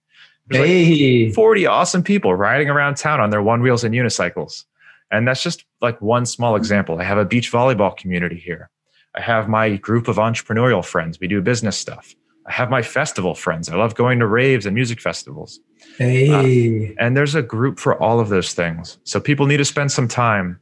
There's 0.48 0.66
hey. 0.66 1.26
like 1.26 1.34
40 1.34 1.66
awesome 1.66 2.02
people 2.02 2.34
riding 2.34 2.68
around 2.68 2.96
town 2.96 3.20
on 3.20 3.30
their 3.30 3.42
one 3.42 3.62
wheels 3.62 3.84
and 3.84 3.94
unicycles. 3.94 4.64
And 5.10 5.26
that's 5.26 5.42
just 5.42 5.64
like 5.80 6.00
one 6.00 6.26
small 6.26 6.56
example. 6.56 6.98
I 7.00 7.04
have 7.04 7.18
a 7.18 7.24
beach 7.24 7.52
volleyball 7.52 7.96
community 7.96 8.36
here. 8.36 8.70
I 9.16 9.20
have 9.20 9.48
my 9.48 9.76
group 9.76 10.08
of 10.08 10.16
entrepreneurial 10.16 10.84
friends. 10.84 11.18
We 11.18 11.28
do 11.28 11.40
business 11.40 11.76
stuff. 11.76 12.14
I 12.46 12.52
have 12.52 12.70
my 12.70 12.82
festival 12.82 13.34
friends. 13.34 13.68
I 13.68 13.76
love 13.76 13.94
going 13.94 14.18
to 14.20 14.26
raves 14.26 14.66
and 14.66 14.74
music 14.74 15.00
festivals. 15.00 15.60
Hey. 15.98 16.90
Uh, 16.90 16.94
and 16.98 17.16
there's 17.16 17.34
a 17.34 17.42
group 17.42 17.78
for 17.78 18.00
all 18.00 18.20
of 18.20 18.28
those 18.28 18.54
things. 18.54 18.98
So 19.04 19.20
people 19.20 19.46
need 19.46 19.58
to 19.58 19.64
spend 19.64 19.92
some 19.92 20.08
time 20.08 20.58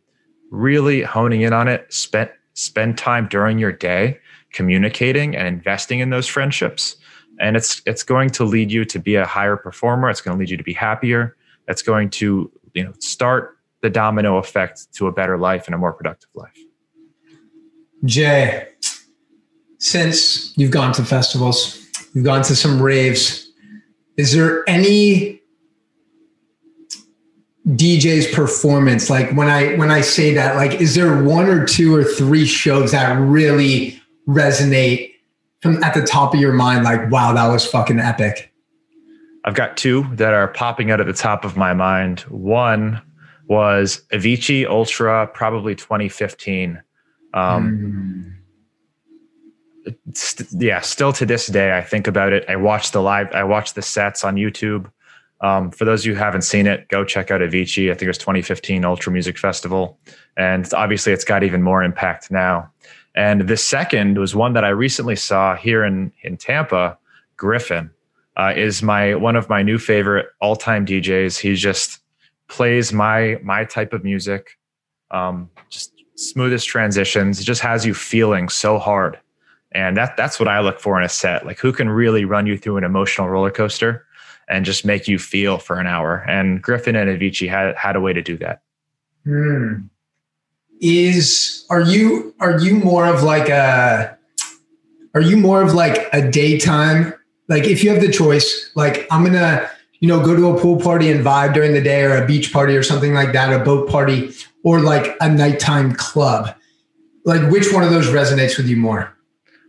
really 0.50 1.02
honing 1.02 1.42
in 1.42 1.52
on 1.52 1.68
it, 1.68 1.92
spend 1.92 2.30
spend 2.54 2.98
time 2.98 3.28
during 3.28 3.56
your 3.58 3.70
day 3.70 4.18
communicating 4.52 5.36
and 5.36 5.46
investing 5.46 6.00
in 6.00 6.10
those 6.10 6.26
friendships 6.26 6.96
and 7.38 7.56
it's 7.56 7.82
it's 7.86 8.02
going 8.02 8.28
to 8.30 8.44
lead 8.44 8.70
you 8.70 8.84
to 8.84 8.98
be 8.98 9.14
a 9.14 9.24
higher 9.24 9.56
performer 9.56 10.10
it's 10.10 10.20
going 10.20 10.36
to 10.36 10.38
lead 10.38 10.50
you 10.50 10.56
to 10.56 10.64
be 10.64 10.72
happier 10.72 11.36
it's 11.68 11.82
going 11.82 12.10
to 12.10 12.50
you 12.74 12.82
know 12.82 12.92
start 12.98 13.58
the 13.82 13.90
domino 13.90 14.38
effect 14.38 14.92
to 14.92 15.06
a 15.06 15.12
better 15.12 15.38
life 15.38 15.66
and 15.66 15.74
a 15.74 15.78
more 15.78 15.92
productive 15.92 16.30
life 16.34 16.58
jay 18.04 18.68
since 19.78 20.56
you've 20.56 20.70
gone 20.70 20.92
to 20.92 21.04
festivals 21.04 21.86
you've 22.14 22.24
gone 22.24 22.42
to 22.42 22.54
some 22.54 22.80
raves 22.80 23.48
is 24.16 24.32
there 24.32 24.68
any 24.68 25.38
DJ's 27.68 28.34
performance? 28.34 29.10
Like 29.10 29.30
when 29.32 29.48
I 29.48 29.76
when 29.76 29.90
I 29.90 30.00
say 30.00 30.32
that, 30.34 30.56
like 30.56 30.80
is 30.80 30.94
there 30.94 31.22
one 31.22 31.48
or 31.48 31.64
two 31.66 31.94
or 31.94 32.02
three 32.02 32.46
shows 32.46 32.92
that 32.92 33.14
really 33.14 34.00
resonate 34.26 35.14
from 35.60 35.82
at 35.84 35.94
the 35.94 36.02
top 36.02 36.34
of 36.34 36.40
your 36.40 36.52
mind? 36.52 36.84
Like, 36.84 37.10
wow, 37.10 37.32
that 37.32 37.48
was 37.48 37.66
fucking 37.66 38.00
epic. 38.00 38.52
I've 39.44 39.54
got 39.54 39.76
two 39.76 40.04
that 40.14 40.34
are 40.34 40.48
popping 40.48 40.90
out 40.90 41.00
at 41.00 41.06
the 41.06 41.12
top 41.12 41.44
of 41.44 41.56
my 41.56 41.72
mind. 41.74 42.20
One 42.22 43.00
was 43.46 44.02
Avicii 44.12 44.66
Ultra, 44.66 45.26
probably 45.28 45.74
2015. 45.74 46.82
Um, 47.34 48.36
mm. 49.86 49.94
st- 50.14 50.48
yeah, 50.62 50.80
still 50.80 51.12
to 51.14 51.26
this 51.26 51.46
day, 51.46 51.76
I 51.76 51.82
think 51.82 52.06
about 52.06 52.32
it. 52.32 52.44
I 52.48 52.56
watch 52.56 52.92
the 52.92 53.02
live, 53.02 53.28
I 53.32 53.44
watch 53.44 53.74
the 53.74 53.82
sets 53.82 54.24
on 54.24 54.36
YouTube. 54.36 54.90
Um, 55.40 55.70
for 55.70 55.84
those 55.84 56.02
of 56.02 56.06
you 56.06 56.14
who 56.14 56.18
haven't 56.18 56.42
seen 56.42 56.66
it, 56.66 56.88
go 56.88 57.04
check 57.04 57.30
out 57.30 57.40
Avicii. 57.40 57.90
I 57.90 57.94
think 57.94 58.02
it 58.02 58.08
was 58.08 58.18
2015 58.18 58.84
Ultra 58.84 59.12
Music 59.12 59.38
Festival. 59.38 59.98
And 60.36 60.68
obviously, 60.74 61.12
it's 61.12 61.24
got 61.24 61.44
even 61.44 61.62
more 61.62 61.84
impact 61.84 62.30
now. 62.30 62.70
And 63.14 63.42
the 63.48 63.56
second 63.56 64.18
was 64.18 64.34
one 64.34 64.52
that 64.54 64.64
I 64.64 64.70
recently 64.70 65.16
saw 65.16 65.54
here 65.54 65.84
in, 65.84 66.12
in 66.22 66.36
Tampa. 66.36 66.98
Gryffin. 67.38 67.90
uh, 68.36 68.52
is 68.54 68.82
my 68.82 69.14
one 69.14 69.36
of 69.36 69.48
my 69.48 69.62
new 69.62 69.78
favorite 69.78 70.26
all 70.40 70.56
time 70.56 70.84
DJs. 70.84 71.38
He 71.38 71.54
just 71.54 72.00
plays 72.48 72.92
my 72.92 73.38
my 73.42 73.64
type 73.64 73.92
of 73.92 74.04
music, 74.04 74.58
um, 75.10 75.50
just 75.70 75.92
smoothest 76.18 76.66
transitions. 76.66 77.40
It 77.40 77.44
just 77.44 77.60
has 77.60 77.86
you 77.86 77.94
feeling 77.94 78.48
so 78.48 78.78
hard, 78.78 79.18
and 79.72 79.96
that 79.96 80.16
that's 80.16 80.38
what 80.38 80.48
I 80.48 80.60
look 80.60 80.80
for 80.80 80.98
in 80.98 81.04
a 81.04 81.08
set. 81.08 81.46
Like 81.46 81.58
who 81.58 81.72
can 81.72 81.88
really 81.88 82.24
run 82.24 82.46
you 82.46 82.58
through 82.58 82.76
an 82.76 82.84
emotional 82.84 83.28
roller 83.28 83.50
coaster 83.50 84.04
and 84.48 84.64
just 84.64 84.84
make 84.84 85.06
you 85.06 85.18
feel 85.18 85.58
for 85.58 85.78
an 85.78 85.86
hour. 85.86 86.24
And 86.28 86.62
Gryffin 86.62 87.00
and 87.00 87.20
Avicii 87.20 87.48
had 87.48 87.76
had 87.76 87.96
a 87.96 88.00
way 88.00 88.12
to 88.12 88.22
do 88.22 88.36
that. 88.38 88.62
Hmm. 89.24 89.86
Is 90.80 91.66
are 91.70 91.82
you 91.82 92.34
are 92.40 92.58
you 92.58 92.76
more 92.76 93.06
of 93.06 93.22
like 93.22 93.48
a 93.48 94.16
are 95.14 95.20
you 95.20 95.36
more 95.36 95.62
of 95.62 95.74
like 95.74 96.08
a 96.12 96.30
daytime 96.30 97.12
like 97.48 97.64
if 97.64 97.82
you 97.82 97.90
have 97.90 98.00
the 98.00 98.12
choice 98.12 98.70
like 98.76 99.06
I'm 99.10 99.24
gonna 99.24 99.68
you 99.98 100.06
know 100.06 100.24
go 100.24 100.36
to 100.36 100.50
a 100.50 100.60
pool 100.60 100.80
party 100.80 101.10
and 101.10 101.24
vibe 101.24 101.54
during 101.54 101.72
the 101.72 101.80
day 101.80 102.04
or 102.04 102.22
a 102.22 102.26
beach 102.26 102.52
party 102.52 102.76
or 102.76 102.84
something 102.84 103.12
like 103.12 103.32
that 103.32 103.52
a 103.52 103.64
boat 103.64 103.88
party 103.88 104.32
or 104.68 104.80
like 104.80 105.16
a 105.22 105.28
nighttime 105.28 105.94
club 105.94 106.54
like 107.24 107.50
which 107.50 107.72
one 107.72 107.82
of 107.82 107.90
those 107.90 108.08
resonates 108.08 108.58
with 108.58 108.66
you 108.66 108.76
more 108.76 109.14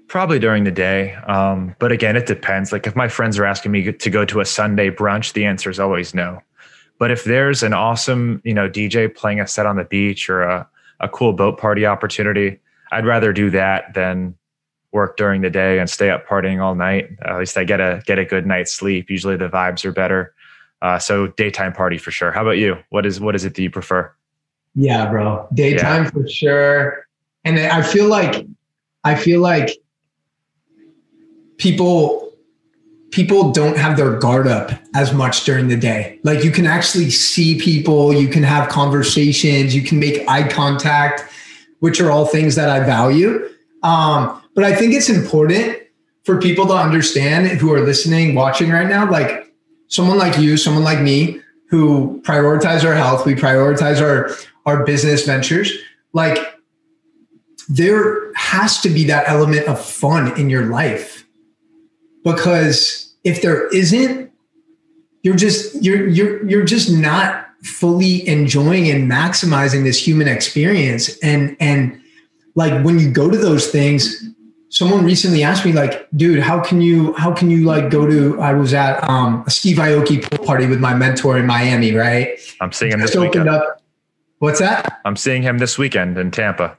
Probably 0.10 0.40
during 0.40 0.64
the 0.64 0.72
day. 0.72 1.14
Um, 1.28 1.76
but 1.78 1.92
again, 1.92 2.16
it 2.16 2.26
depends. 2.26 2.72
Like 2.72 2.88
if 2.88 2.96
my 2.96 3.08
friends 3.08 3.38
are 3.38 3.46
asking 3.46 3.72
me 3.72 3.92
to 3.92 4.10
go 4.10 4.26
to 4.26 4.40
a 4.40 4.46
Sunday 4.46 4.90
brunch, 4.90 5.34
the 5.34 5.46
answer 5.46 5.70
is 5.70 5.80
always 5.80 6.16
no. 6.16 6.42
But 6.98 7.12
if 7.12 7.26
there's 7.26 7.62
an 7.62 7.74
awesome, 7.74 8.42
you 8.44 8.56
know, 8.56 8.68
DJ 8.68 9.14
playing 9.14 9.40
a 9.40 9.46
set 9.46 9.68
on 9.68 9.76
the 9.76 9.84
beach 9.84 10.28
or 10.28 10.42
a, 10.42 10.68
a 11.00 11.10
cool 11.10 11.34
boat 11.34 11.60
party 11.60 11.86
opportunity, 11.86 12.60
I'd 12.92 13.06
rather 13.06 13.32
do 13.32 13.52
that 13.52 13.94
than 13.94 14.34
work 14.92 15.16
during 15.16 15.42
the 15.42 15.52
day 15.52 15.78
and 15.78 15.88
stay 15.88 16.10
up 16.10 16.26
partying 16.26 16.60
all 16.60 16.74
night. 16.74 17.12
At 17.22 17.38
least 17.38 17.56
I 17.56 17.64
get 17.64 17.80
a 17.80 18.02
get 18.08 18.18
a 18.18 18.26
good 18.26 18.48
night's 18.48 18.74
sleep. 18.74 19.12
Usually 19.12 19.38
the 19.38 19.48
vibes 19.48 19.86
are 19.86 19.92
better. 19.92 20.34
Uh, 20.82 20.98
so 20.98 21.28
daytime 21.28 21.72
party 21.72 22.00
for 22.00 22.10
sure. 22.10 22.32
How 22.32 22.42
about 22.42 22.58
you? 22.58 22.78
What 22.90 23.06
is 23.06 23.20
what 23.20 23.36
is 23.36 23.46
it 23.46 23.54
that 23.54 23.62
you 23.62 23.70
prefer? 23.70 24.12
Yeah, 24.76 25.10
bro. 25.10 25.48
Daytime 25.54 26.06
yeah. 26.06 26.10
for 26.12 26.28
sure. 26.28 27.08
And 27.44 27.60
I 27.60 27.82
feel 27.82 28.08
like 28.08 28.46
I 29.04 29.16
feel 29.16 29.42
like 29.42 29.82
people 31.58 32.30
people 33.12 33.52
don't 33.52 33.78
have 33.78 33.98
their 33.98 34.18
guard 34.18 34.48
up 34.48 34.72
as 34.96 35.14
much 35.14 35.44
during 35.44 35.68
the 35.68 35.78
day. 35.78 36.20
Like 36.24 36.44
you 36.44 36.52
can 36.52 36.68
actually 36.68 37.10
see 37.10 37.60
people, 37.60 38.14
you 38.14 38.28
can 38.28 38.44
have 38.44 38.70
conversations, 38.70 39.76
you 39.76 39.82
can 39.82 40.00
make 40.00 40.28
eye 40.28 40.48
contact, 40.48 41.24
which 41.80 42.00
are 42.00 42.12
all 42.12 42.26
things 42.26 42.56
that 42.56 42.70
I 42.70 42.82
value. 42.82 43.50
Um, 43.82 44.42
but 44.54 44.64
I 44.64 44.76
think 44.76 44.94
it's 44.94 45.10
important 45.10 45.78
for 46.24 46.40
people 46.40 46.68
to 46.68 46.74
understand 46.74 47.48
who 47.48 47.74
are 47.74 47.82
listening, 47.82 48.36
watching 48.36 48.70
right 48.70 48.88
now, 48.88 49.10
like 49.10 49.52
someone 49.88 50.18
like 50.18 50.38
you, 50.38 50.58
someone 50.58 50.84
like 50.84 51.02
me, 51.02 51.42
who 51.70 52.22
prioritize 52.26 52.84
our 52.84 52.96
health, 52.96 53.26
we 53.26 53.36
prioritize 53.36 54.02
our 54.02 54.36
our 54.70 54.86
business 54.86 55.26
ventures. 55.26 55.72
Like 56.14 56.38
there 57.68 58.34
has 58.34 58.80
to 58.82 58.90
be 58.90 59.04
that 59.06 59.28
element 59.28 59.68
of 59.68 59.84
fun 59.84 60.40
in 60.40 60.50
your 60.50 60.66
life 60.66 61.26
because 62.24 63.14
if 63.24 63.42
there 63.42 63.68
isn't 63.68 64.32
you're 65.24 65.36
just 65.36 65.84
you're 65.84 66.08
you're 66.08 66.46
you're 66.50 66.66
just 66.66 66.90
not 66.92 67.48
fully 67.64 68.26
enjoying 68.28 68.90
and 68.90 69.12
maximizing 69.12 69.84
this 69.84 70.08
human 70.08 70.28
experience 70.28 71.18
and 71.20 71.58
and 71.60 72.00
like 72.56 72.84
when 72.84 73.00
you 73.00 73.10
go 73.12 73.30
to 73.30 73.38
those 73.38 73.68
things, 73.70 74.24
someone 74.70 75.06
recently 75.06 75.44
asked 75.44 75.66
me 75.66 75.72
like, 75.72 76.08
dude, 76.16 76.40
how 76.40 76.62
can 76.62 76.82
you, 76.82 77.14
how 77.14 77.34
can 77.34 77.50
you 77.50 77.66
like 77.66 77.90
go 77.90 78.06
to, 78.08 78.40
I 78.42 78.54
was 78.54 78.74
at 78.74 79.04
um, 79.10 79.44
a 79.48 79.50
Steve 79.50 79.78
Aoki 79.78 80.22
pool 80.22 80.46
party 80.46 80.66
with 80.66 80.80
my 80.80 80.94
mentor 80.94 81.38
in 81.38 81.46
Miami, 81.46 81.94
right? 81.94 82.40
I'm 82.60 82.72
seeing 82.72 82.92
him 82.92 83.00
this 83.00 83.16
weekend. 83.16 83.50
Up, 83.50 83.79
what's 84.40 84.60
that? 84.60 85.00
I'm 85.06 85.16
seeing 85.16 85.44
him 85.44 85.60
this 85.60 85.78
weekend 85.78 86.18
in 86.18 86.32
Tampa. 86.32 86.78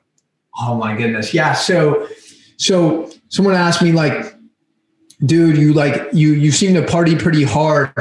Oh 0.60 0.74
my 0.74 0.96
goodness. 0.96 1.32
Yeah. 1.32 1.54
So, 1.54 2.08
so 2.56 3.10
someone 3.28 3.54
asked 3.54 3.82
me 3.82 3.92
like, 3.92 4.34
dude, 5.24 5.56
you 5.56 5.72
like, 5.72 6.08
you, 6.12 6.32
you 6.32 6.50
seem 6.50 6.74
to 6.74 6.82
party 6.86 7.14
pretty 7.16 7.44
hard, 7.44 7.92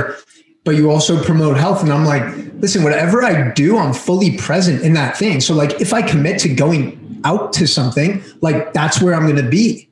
but 0.65 0.75
you 0.75 0.89
also 0.89 1.21
promote 1.23 1.57
health. 1.57 1.81
And 1.83 1.91
I'm 1.91 2.05
like, 2.05 2.23
listen, 2.55 2.83
whatever 2.83 3.23
I 3.23 3.51
do, 3.51 3.77
I'm 3.77 3.93
fully 3.93 4.37
present 4.37 4.81
in 4.81 4.93
that 4.93 5.15
thing. 5.17 5.41
So 5.41 5.53
like, 5.53 5.79
if 5.79 5.93
I 5.93 6.01
commit 6.01 6.39
to 6.41 6.53
going 6.53 7.21
out 7.23 7.53
to 7.53 7.67
something, 7.67 8.23
like 8.41 8.73
that's 8.73 9.01
where 9.01 9.13
I'm 9.13 9.23
going 9.23 9.43
to 9.43 9.49
be. 9.49 9.89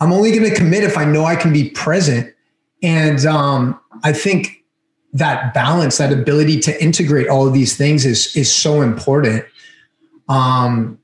I'm 0.00 0.12
only 0.12 0.30
going 0.32 0.48
to 0.48 0.54
commit 0.54 0.84
if 0.84 0.98
I 0.98 1.04
know 1.04 1.24
I 1.24 1.36
can 1.36 1.52
be 1.52 1.70
present. 1.70 2.34
And 2.82 3.24
um, 3.24 3.80
I 4.02 4.12
think 4.12 4.63
that 5.14 5.54
balance, 5.54 5.98
that 5.98 6.12
ability 6.12 6.58
to 6.60 6.82
integrate 6.82 7.28
all 7.28 7.46
of 7.46 7.54
these 7.54 7.76
things 7.76 8.04
is 8.04 8.36
is 8.36 8.52
so 8.52 8.82
important. 8.82 9.44
Um, 10.28 10.98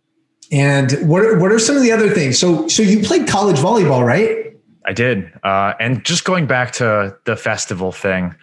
and 0.52 0.92
what 1.08 1.22
are, 1.22 1.38
what 1.38 1.52
are 1.52 1.60
some 1.60 1.76
of 1.76 1.82
the 1.82 1.92
other 1.92 2.10
things? 2.10 2.38
So 2.38 2.68
so 2.68 2.82
you 2.82 3.00
played 3.00 3.28
college 3.28 3.56
volleyball, 3.56 4.04
right? 4.04 4.56
I 4.84 4.92
did. 4.92 5.32
Uh, 5.44 5.74
and 5.78 6.04
just 6.04 6.24
going 6.24 6.46
back 6.46 6.72
to 6.72 7.16
the 7.24 7.36
festival 7.36 7.92
thing, 7.92 8.34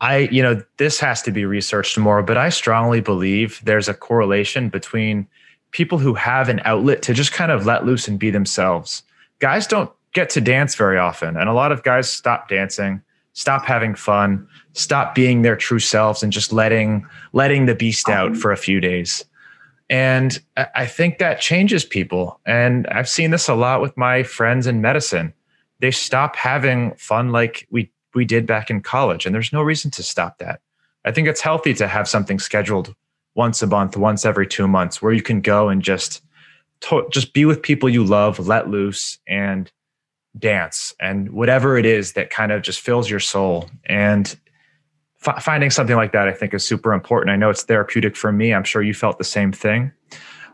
I 0.00 0.28
you 0.32 0.42
know 0.42 0.60
this 0.78 0.98
has 0.98 1.22
to 1.22 1.30
be 1.30 1.44
researched 1.44 1.96
more, 1.96 2.22
but 2.22 2.36
I 2.36 2.48
strongly 2.48 3.00
believe 3.00 3.60
there's 3.64 3.88
a 3.88 3.94
correlation 3.94 4.68
between 4.68 5.28
people 5.70 5.98
who 5.98 6.14
have 6.14 6.48
an 6.48 6.60
outlet 6.64 7.00
to 7.02 7.14
just 7.14 7.32
kind 7.32 7.52
of 7.52 7.64
let 7.64 7.86
loose 7.86 8.08
and 8.08 8.18
be 8.18 8.30
themselves. 8.30 9.04
Guys 9.38 9.66
don't 9.66 9.90
get 10.12 10.28
to 10.30 10.40
dance 10.40 10.74
very 10.74 10.98
often, 10.98 11.36
and 11.36 11.48
a 11.48 11.52
lot 11.52 11.70
of 11.70 11.84
guys 11.84 12.10
stop 12.10 12.48
dancing, 12.48 13.00
stop 13.32 13.64
having 13.64 13.94
fun, 13.94 14.46
stop 14.72 15.14
being 15.14 15.42
their 15.42 15.56
true 15.56 15.78
selves, 15.78 16.22
and 16.22 16.32
just 16.32 16.52
letting 16.52 17.06
letting 17.32 17.66
the 17.66 17.74
beast 17.74 18.08
out 18.08 18.28
um, 18.28 18.34
for 18.34 18.52
a 18.52 18.56
few 18.56 18.80
days. 18.80 19.24
And 19.90 20.40
I 20.74 20.86
think 20.86 21.18
that 21.18 21.40
changes 21.40 21.84
people. 21.84 22.40
And 22.46 22.86
I've 22.86 23.08
seen 23.08 23.30
this 23.30 23.48
a 23.48 23.54
lot 23.54 23.82
with 23.82 23.94
my 23.96 24.22
friends 24.22 24.66
in 24.66 24.80
medicine. 24.80 25.34
They 25.80 25.90
stop 25.90 26.34
having 26.36 26.94
fun 26.94 27.30
like 27.30 27.66
we 27.70 27.90
we 28.14 28.24
did 28.24 28.46
back 28.46 28.70
in 28.70 28.80
college, 28.80 29.26
and 29.26 29.34
there's 29.34 29.52
no 29.52 29.62
reason 29.62 29.90
to 29.92 30.02
stop 30.02 30.38
that. 30.38 30.60
I 31.04 31.10
think 31.10 31.28
it's 31.28 31.40
healthy 31.40 31.74
to 31.74 31.88
have 31.88 32.08
something 32.08 32.38
scheduled 32.38 32.94
once 33.34 33.62
a 33.62 33.66
month, 33.66 33.96
once 33.96 34.24
every 34.24 34.46
two 34.46 34.68
months, 34.68 35.00
where 35.00 35.12
you 35.12 35.22
can 35.22 35.40
go 35.40 35.68
and 35.68 35.82
just 35.82 36.22
to, 36.82 37.06
just 37.10 37.32
be 37.32 37.44
with 37.44 37.62
people 37.62 37.88
you 37.88 38.04
love, 38.04 38.38
let 38.38 38.68
loose, 38.68 39.18
and 39.26 39.70
dance, 40.38 40.94
and 41.00 41.30
whatever 41.30 41.76
it 41.76 41.86
is 41.86 42.12
that 42.14 42.30
kind 42.30 42.52
of 42.52 42.62
just 42.62 42.80
fills 42.80 43.10
your 43.10 43.20
soul. 43.20 43.68
And 43.86 44.34
f- 45.26 45.42
finding 45.42 45.70
something 45.70 45.96
like 45.96 46.12
that, 46.12 46.28
I 46.28 46.32
think, 46.32 46.54
is 46.54 46.66
super 46.66 46.92
important. 46.92 47.30
I 47.30 47.36
know 47.36 47.50
it's 47.50 47.62
therapeutic 47.64 48.16
for 48.16 48.32
me. 48.32 48.54
I'm 48.54 48.64
sure 48.64 48.82
you 48.82 48.94
felt 48.94 49.18
the 49.18 49.24
same 49.24 49.52
thing. 49.52 49.92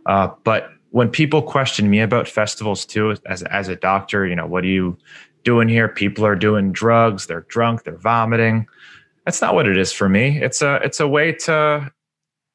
Uh, 0.06 0.28
but 0.44 0.70
when 0.90 1.08
people 1.08 1.42
question 1.42 1.90
me 1.90 2.00
about 2.00 2.28
festivals 2.28 2.86
too, 2.86 3.14
as 3.26 3.42
as 3.44 3.68
a 3.68 3.76
doctor, 3.76 4.26
you 4.26 4.34
know, 4.34 4.46
what 4.46 4.64
are 4.64 4.68
you 4.68 4.96
doing 5.44 5.68
here? 5.68 5.88
People 5.88 6.24
are 6.24 6.36
doing 6.36 6.72
drugs. 6.72 7.26
They're 7.26 7.46
drunk. 7.48 7.84
They're 7.84 7.96
vomiting. 7.98 8.66
That's 9.24 9.42
not 9.42 9.54
what 9.54 9.68
it 9.68 9.76
is 9.76 9.92
for 9.92 10.08
me. 10.08 10.40
It's 10.42 10.62
a 10.62 10.76
it's 10.76 11.00
a 11.00 11.08
way 11.08 11.32
to 11.32 11.92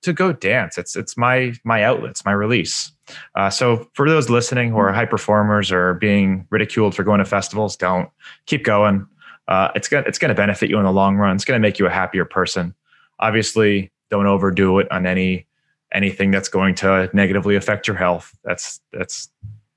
to 0.03 0.13
go 0.13 0.31
dance. 0.33 0.77
It's 0.77 0.95
it's 0.95 1.17
my 1.17 1.53
my 1.63 1.83
outlets, 1.83 2.23
my 2.25 2.31
release. 2.31 2.91
Uh, 3.35 3.49
so 3.49 3.89
for 3.93 4.07
those 4.07 4.29
listening 4.29 4.71
who 4.71 4.77
are 4.77 4.91
high 4.91 5.05
performers 5.05 5.71
or 5.71 5.95
being 5.95 6.47
ridiculed 6.49 6.95
for 6.95 7.03
going 7.03 7.19
to 7.19 7.25
festivals, 7.25 7.75
don't 7.75 8.09
keep 8.45 8.63
going. 8.63 9.07
Uh, 9.47 9.69
it's 9.75 9.87
gonna 9.87 10.05
it's 10.07 10.17
gonna 10.17 10.35
benefit 10.35 10.69
you 10.69 10.77
in 10.77 10.85
the 10.85 10.91
long 10.91 11.17
run. 11.17 11.35
It's 11.35 11.45
gonna 11.45 11.59
make 11.59 11.79
you 11.79 11.85
a 11.85 11.89
happier 11.89 12.25
person. 12.25 12.73
Obviously, 13.19 13.91
don't 14.09 14.27
overdo 14.27 14.79
it 14.79 14.91
on 14.91 15.05
any 15.05 15.47
anything 15.93 16.31
that's 16.31 16.49
going 16.49 16.75
to 16.75 17.09
negatively 17.13 17.55
affect 17.55 17.87
your 17.87 17.95
health. 17.95 18.35
That's 18.43 18.79
that's 18.91 19.29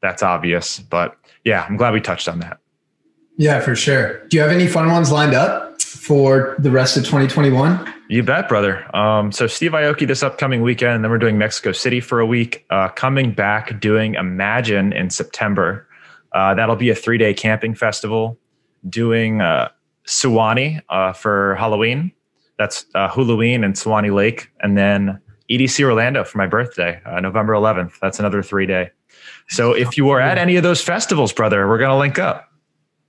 that's 0.02 0.22
obvious. 0.22 0.80
But 0.80 1.16
yeah, 1.44 1.66
I'm 1.68 1.76
glad 1.76 1.92
we 1.92 2.00
touched 2.00 2.28
on 2.28 2.40
that. 2.40 2.58
Yeah, 3.38 3.60
for 3.60 3.76
sure. 3.76 4.26
Do 4.28 4.36
you 4.36 4.42
have 4.42 4.50
any 4.50 4.66
fun 4.66 4.90
ones 4.90 5.12
lined 5.12 5.34
up 5.34 5.75
for 5.86 6.56
the 6.58 6.70
rest 6.70 6.96
of 6.96 7.04
2021? 7.04 7.92
You 8.08 8.22
bet, 8.22 8.48
brother. 8.48 8.84
Um, 8.96 9.32
so 9.32 9.46
Steve 9.46 9.72
Aoki 9.72 10.06
this 10.06 10.22
upcoming 10.22 10.62
weekend, 10.62 11.04
then 11.04 11.10
we're 11.10 11.18
doing 11.18 11.38
Mexico 11.38 11.72
City 11.72 12.00
for 12.00 12.20
a 12.20 12.26
week. 12.26 12.64
Uh, 12.70 12.88
coming 12.88 13.32
back, 13.32 13.80
doing 13.80 14.14
Imagine 14.14 14.92
in 14.92 15.10
September. 15.10 15.88
Uh, 16.32 16.54
that'll 16.54 16.76
be 16.76 16.90
a 16.90 16.94
three 16.94 17.18
day 17.18 17.34
camping 17.34 17.74
festival. 17.74 18.38
Doing 18.88 19.40
uh, 19.40 19.70
Suwannee 20.06 20.80
uh, 20.88 21.12
for 21.12 21.56
Halloween. 21.56 22.12
That's 22.58 22.86
uh, 22.94 23.08
Halloween 23.08 23.64
and 23.64 23.76
Suwannee 23.76 24.10
Lake, 24.10 24.50
and 24.60 24.78
then 24.78 25.20
EDC 25.50 25.84
Orlando 25.84 26.24
for 26.24 26.38
my 26.38 26.46
birthday, 26.46 27.00
uh, 27.04 27.20
November 27.20 27.52
11th. 27.52 27.98
That's 28.00 28.18
another 28.18 28.42
three 28.42 28.66
day. 28.66 28.90
So 29.48 29.72
if 29.72 29.96
you 29.96 30.10
are 30.10 30.20
at 30.20 30.38
any 30.38 30.56
of 30.56 30.62
those 30.62 30.80
festivals, 30.80 31.32
brother, 31.32 31.68
we're 31.68 31.78
gonna 31.78 31.98
link 31.98 32.18
up. 32.18 32.50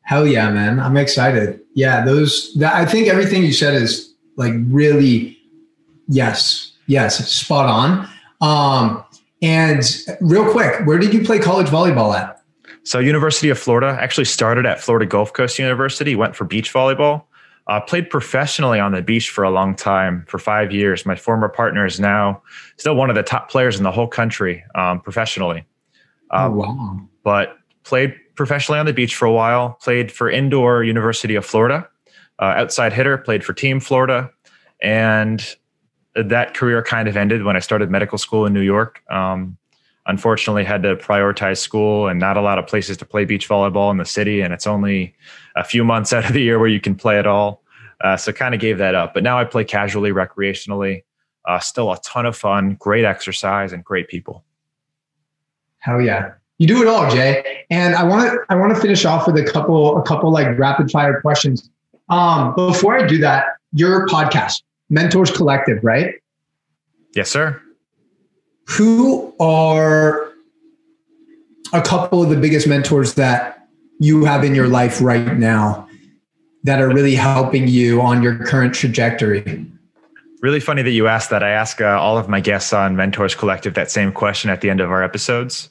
Hell 0.07 0.25
yeah, 0.25 0.49
man! 0.49 0.79
I'm 0.79 0.95
excited. 0.95 1.59
Yeah, 1.73 2.05
those. 2.05 2.53
That, 2.53 2.73
I 2.75 2.85
think 2.85 3.09
everything 3.09 3.43
you 3.43 3.51
said 3.51 3.73
is 3.73 4.15
like 4.37 4.53
really, 4.69 5.37
yes, 6.07 6.71
yes, 6.85 7.29
spot 7.29 7.65
on. 7.65 8.09
Um, 8.39 9.03
and 9.41 9.83
real 10.21 10.49
quick, 10.49 10.87
where 10.87 10.97
did 10.97 11.13
you 11.13 11.25
play 11.25 11.39
college 11.39 11.67
volleyball 11.67 12.17
at? 12.17 12.41
So, 12.83 12.99
University 12.99 13.49
of 13.49 13.59
Florida 13.59 13.97
actually 13.99 14.23
started 14.23 14.65
at 14.65 14.79
Florida 14.79 15.05
Gulf 15.05 15.33
Coast 15.33 15.59
University, 15.59 16.15
went 16.15 16.37
for 16.37 16.45
beach 16.45 16.73
volleyball. 16.73 17.23
Uh, 17.67 17.81
played 17.81 18.09
professionally 18.09 18.79
on 18.79 18.93
the 18.93 19.01
beach 19.01 19.29
for 19.29 19.43
a 19.43 19.49
long 19.49 19.75
time, 19.75 20.23
for 20.29 20.39
five 20.39 20.71
years. 20.71 21.05
My 21.05 21.17
former 21.17 21.49
partner 21.49 21.85
is 21.85 21.99
now 21.99 22.41
still 22.77 22.95
one 22.95 23.09
of 23.09 23.17
the 23.17 23.23
top 23.23 23.51
players 23.51 23.75
in 23.75 23.83
the 23.83 23.91
whole 23.91 24.07
country 24.07 24.63
um, 24.73 25.01
professionally. 25.01 25.65
Oh, 26.31 26.37
um, 26.37 26.53
oh, 26.53 26.55
wow. 26.55 26.99
But 27.23 27.57
played 27.83 28.15
professionally 28.37 28.79
on 28.79 28.85
the 28.85 28.93
beach 28.93 29.15
for 29.15 29.25
a 29.25 29.31
while, 29.33 29.77
played 29.81 30.11
for 30.11 30.29
indoor 30.29 30.83
University 30.83 31.35
of 31.35 31.45
Florida, 31.45 31.89
uh, 32.39 32.53
outside 32.55 32.93
hitter, 32.93 33.17
played 33.17 33.43
for 33.43 33.53
Team 33.53 33.79
Florida, 33.79 34.31
and 34.81 35.55
that 36.15 36.53
career 36.53 36.81
kind 36.81 37.07
of 37.07 37.17
ended 37.17 37.43
when 37.43 37.55
I 37.55 37.59
started 37.59 37.89
medical 37.91 38.17
school 38.17 38.45
in 38.45 38.53
New 38.53 38.61
York. 38.61 39.03
Um, 39.09 39.57
unfortunately, 40.05 40.63
had 40.63 40.83
to 40.83 40.95
prioritize 40.95 41.57
school 41.57 42.07
and 42.07 42.19
not 42.19 42.37
a 42.37 42.41
lot 42.41 42.57
of 42.57 42.67
places 42.67 42.95
to 42.97 43.05
play 43.05 43.25
beach 43.25 43.49
volleyball 43.49 43.91
in 43.91 43.97
the 43.97 44.05
city, 44.05 44.41
and 44.41 44.53
it's 44.53 44.67
only 44.67 45.15
a 45.55 45.63
few 45.63 45.83
months 45.83 46.13
out 46.13 46.25
of 46.25 46.33
the 46.33 46.41
year 46.41 46.59
where 46.59 46.69
you 46.69 46.79
can 46.79 46.95
play 46.95 47.19
at 47.19 47.27
all. 47.27 47.63
Uh, 48.01 48.15
so 48.15 48.31
kind 48.31 48.53
of 48.53 48.61
gave 48.61 48.77
that 48.77 48.93
up. 48.93 49.15
But 49.15 49.23
now 49.23 49.39
I 49.39 49.43
play 49.43 49.63
casually, 49.63 50.11
recreationally. 50.11 51.03
Uh, 51.45 51.59
still 51.59 51.91
a 51.91 51.99
ton 52.01 52.27
of 52.27 52.37
fun, 52.37 52.75
great 52.75 53.05
exercise, 53.05 53.73
and 53.73 53.83
great 53.83 54.07
people. 54.07 54.43
Hell 55.79 56.01
yeah! 56.01 56.33
You 56.57 56.67
do 56.67 56.81
it 56.81 56.87
all, 56.87 57.09
Jay. 57.11 57.65
And 57.69 57.95
I 57.95 58.03
want 58.03 58.31
to 58.31 58.39
I 58.49 58.55
want 58.55 58.73
to 58.75 58.81
finish 58.81 59.05
off 59.05 59.27
with 59.27 59.37
a 59.37 59.43
couple 59.43 59.97
a 59.97 60.03
couple 60.03 60.31
like 60.31 60.57
rapid 60.57 60.89
fire 60.89 61.21
questions. 61.21 61.69
Um, 62.09 62.55
before 62.55 62.97
I 62.97 63.05
do 63.05 63.17
that, 63.19 63.45
your 63.73 64.07
podcast, 64.07 64.63
Mentors 64.89 65.31
Collective, 65.31 65.83
right? 65.83 66.15
Yes, 67.13 67.29
sir. 67.29 67.61
Who 68.69 69.35
are 69.39 70.31
a 71.73 71.81
couple 71.81 72.23
of 72.23 72.29
the 72.29 72.37
biggest 72.37 72.67
mentors 72.67 73.13
that 73.15 73.67
you 73.99 74.25
have 74.25 74.43
in 74.43 74.55
your 74.55 74.67
life 74.67 75.01
right 75.01 75.37
now 75.37 75.87
that 76.63 76.81
are 76.81 76.89
really 76.89 77.15
helping 77.15 77.67
you 77.67 78.01
on 78.01 78.23
your 78.23 78.37
current 78.45 78.73
trajectory? 78.73 79.65
Really 80.41 80.59
funny 80.59 80.81
that 80.81 80.91
you 80.91 81.07
asked 81.07 81.29
that. 81.31 81.43
I 81.43 81.49
ask 81.49 81.81
uh, 81.81 81.85
all 81.99 82.17
of 82.17 82.29
my 82.29 82.39
guests 82.39 82.71
on 82.73 82.95
Mentors 82.95 83.35
Collective 83.35 83.73
that 83.73 83.89
same 83.89 84.11
question 84.11 84.49
at 84.49 84.61
the 84.61 84.69
end 84.69 84.81
of 84.81 84.91
our 84.91 85.03
episodes. 85.03 85.69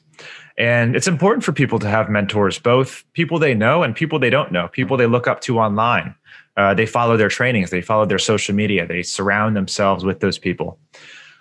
And 0.57 0.95
it's 0.95 1.07
important 1.07 1.43
for 1.43 1.51
people 1.51 1.77
to 1.79 1.87
have 1.87 2.09
mentors, 2.09 2.57
both 2.57 3.03
people 3.13 3.37
they 3.37 3.53
know 3.53 3.83
and 3.83 3.95
people 3.95 4.17
they 4.17 4.31
don't 4.31 4.51
know, 4.51 4.67
people 4.67 4.97
they 4.97 5.05
look 5.05 5.27
up 5.27 5.41
to 5.41 5.59
online. 5.59 6.15
Uh, 6.55 6.73
they 6.73 6.87
follow 6.87 7.15
their 7.15 7.29
trainings, 7.29 7.69
they 7.69 7.81
follow 7.81 8.05
their 8.05 8.17
social 8.17 8.55
media, 8.55 8.87
they 8.87 9.03
surround 9.03 9.55
themselves 9.55 10.03
with 10.03 10.19
those 10.19 10.39
people. 10.39 10.79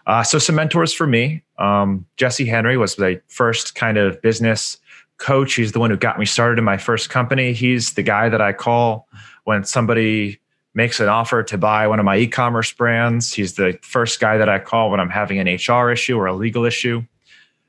Uh, 0.07 0.23
so, 0.23 0.39
some 0.39 0.55
mentors 0.55 0.93
for 0.93 1.07
me. 1.07 1.43
Um, 1.59 2.07
Jesse 2.17 2.45
Henry 2.45 2.77
was 2.77 2.97
the 2.97 3.21
first 3.29 3.75
kind 3.75 3.97
of 3.97 4.21
business 4.23 4.77
coach. 5.17 5.55
He's 5.55 5.73
the 5.73 5.81
one 5.81 5.91
who 5.91 5.97
got 5.97 6.19
me 6.19 6.27
started 6.27 6.59
in 6.59 6.65
my 6.65 6.77
first 6.77 7.11
company. 7.11 7.53
He's 7.53 7.95
the 7.95 8.03
guy 8.03 8.29
that 8.29 8.41
I 8.41 8.53
call 8.53 9.09
when 9.45 9.65
somebody 9.65 10.39
makes 10.75 11.01
an 11.01 11.09
offer 11.09 11.43
to 11.43 11.59
buy 11.59 11.87
one 11.87 11.99
of 11.99 12.05
my 12.05 12.19
e 12.19 12.29
commerce 12.29 12.73
brands. 12.73 13.33
He's 13.33 13.55
the 13.55 13.79
first 13.83 14.21
guy 14.21 14.37
that 14.37 14.49
I 14.49 14.59
call 14.59 14.91
when 14.91 15.01
I'm 15.01 15.11
having 15.11 15.39
an 15.39 15.47
HR 15.49 15.91
issue 15.91 16.17
or 16.19 16.27
a 16.27 16.35
legal 16.35 16.65
issue. 16.65 17.03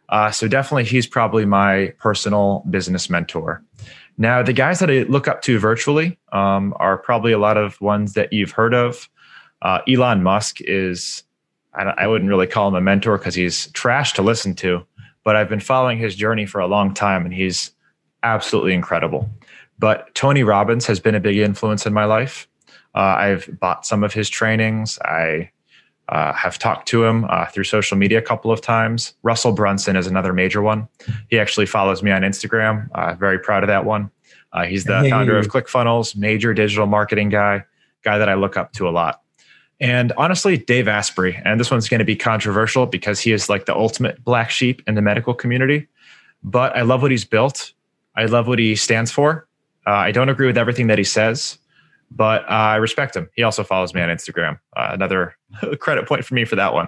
Uh, 0.09 0.31
so 0.31 0.47
definitely, 0.47 0.85
he's 0.85 1.07
probably 1.07 1.45
my 1.45 1.93
personal 1.97 2.63
business 2.69 3.09
mentor. 3.09 3.63
Now, 4.17 4.41
the 4.41 4.53
guys 4.53 4.79
that 4.79 4.89
I 4.89 5.03
look 5.03 5.27
up 5.27 5.41
to 5.43 5.59
virtually 5.59 6.17
um, 6.31 6.73
are 6.77 6.97
probably 6.97 7.31
a 7.31 7.37
lot 7.37 7.57
of 7.57 7.79
ones 7.81 8.13
that 8.13 8.33
you've 8.33 8.51
heard 8.51 8.73
of. 8.73 9.09
Uh, 9.61 9.79
Elon 9.87 10.23
Musk 10.23 10.61
is, 10.61 11.23
I, 11.73 11.83
I, 11.83 12.07
wouldn't 12.07 12.29
really 12.29 12.47
call 12.47 12.67
him 12.67 12.75
a 12.75 12.81
mentor 12.81 13.17
because 13.17 13.35
he's 13.35 13.71
trash 13.71 14.13
to 14.13 14.21
listen 14.21 14.55
to, 14.55 14.85
but 15.23 15.35
I've 15.35 15.49
been 15.49 15.59
following 15.59 15.97
his 15.97 16.15
journey 16.15 16.45
for 16.45 16.59
a 16.59 16.67
long 16.67 16.93
time 16.93 17.25
and 17.25 17.33
he's 17.33 17.71
absolutely 18.23 18.73
incredible. 18.73 19.29
But 19.79 20.13
Tony 20.15 20.43
Robbins 20.43 20.85
has 20.87 20.99
been 20.99 21.15
a 21.15 21.19
big 21.19 21.37
influence 21.37 21.85
in 21.85 21.93
my 21.93 22.05
life. 22.05 22.47
Uh, 22.95 23.15
I've 23.17 23.49
bought 23.59 23.85
some 23.85 24.03
of 24.03 24.13
his 24.13 24.29
trainings. 24.29 24.97
I 25.05 25.51
uh, 26.09 26.33
have 26.33 26.57
talked 26.57 26.87
to 26.89 27.03
him 27.03 27.25
uh, 27.29 27.45
through 27.47 27.65
social 27.65 27.97
media 27.97 28.17
a 28.17 28.21
couple 28.21 28.51
of 28.51 28.61
times. 28.61 29.13
Russell 29.23 29.51
Brunson 29.51 29.95
is 29.95 30.07
another 30.07 30.33
major 30.33 30.61
one. 30.61 30.87
He 31.29 31.39
actually 31.39 31.65
follows 31.65 32.01
me 32.01 32.11
on 32.11 32.21
Instagram. 32.21 32.89
Uh, 32.93 33.13
very 33.15 33.39
proud 33.39 33.63
of 33.63 33.67
that 33.67 33.85
one. 33.85 34.11
Uh, 34.53 34.63
he's 34.65 34.85
the 34.85 35.01
hey. 35.01 35.09
founder 35.09 35.37
of 35.37 35.47
ClickFunnels, 35.47 36.15
major 36.15 36.53
digital 36.53 36.87
marketing 36.87 37.29
guy, 37.29 37.65
guy 38.03 38.17
that 38.17 38.29
I 38.29 38.35
look 38.35 38.55
up 38.57 38.71
to 38.73 38.87
a 38.87 38.91
lot. 38.91 39.21
And 39.79 40.11
honestly, 40.17 40.57
Dave 40.57 40.87
Asprey, 40.87 41.39
and 41.45 41.59
this 41.59 41.69
one's 41.69 41.87
going 41.87 41.99
to 41.99 42.05
be 42.05 42.15
controversial 42.15 42.85
because 42.87 43.19
he 43.19 43.31
is 43.31 43.49
like 43.49 43.65
the 43.65 43.75
ultimate 43.75 44.23
black 44.23 44.49
sheep 44.49 44.81
in 44.87 44.95
the 44.95 45.01
medical 45.01 45.33
community. 45.33 45.87
But 46.43 46.75
I 46.75 46.81
love 46.81 47.01
what 47.01 47.11
he's 47.11 47.25
built. 47.25 47.73
I 48.15 48.25
love 48.25 48.47
what 48.47 48.57
he 48.57 48.75
stands 48.75 49.11
for. 49.11 49.47
Uh, 49.85 49.91
I 49.91 50.11
don't 50.11 50.29
agree 50.29 50.47
with 50.47 50.57
everything 50.57 50.87
that 50.87 50.97
he 50.97 51.03
says, 51.03 51.59
but 52.11 52.43
uh, 52.43 52.53
I 52.53 52.75
respect 52.77 53.15
him. 53.15 53.29
He 53.35 53.43
also 53.43 53.63
follows 53.63 53.93
me 53.93 54.01
on 54.01 54.09
Instagram. 54.09 54.59
Uh, 54.75 54.89
another 54.91 55.35
credit 55.79 56.07
point 56.07 56.25
for 56.25 56.33
me 56.33 56.45
for 56.45 56.55
that 56.55 56.73
one. 56.73 56.87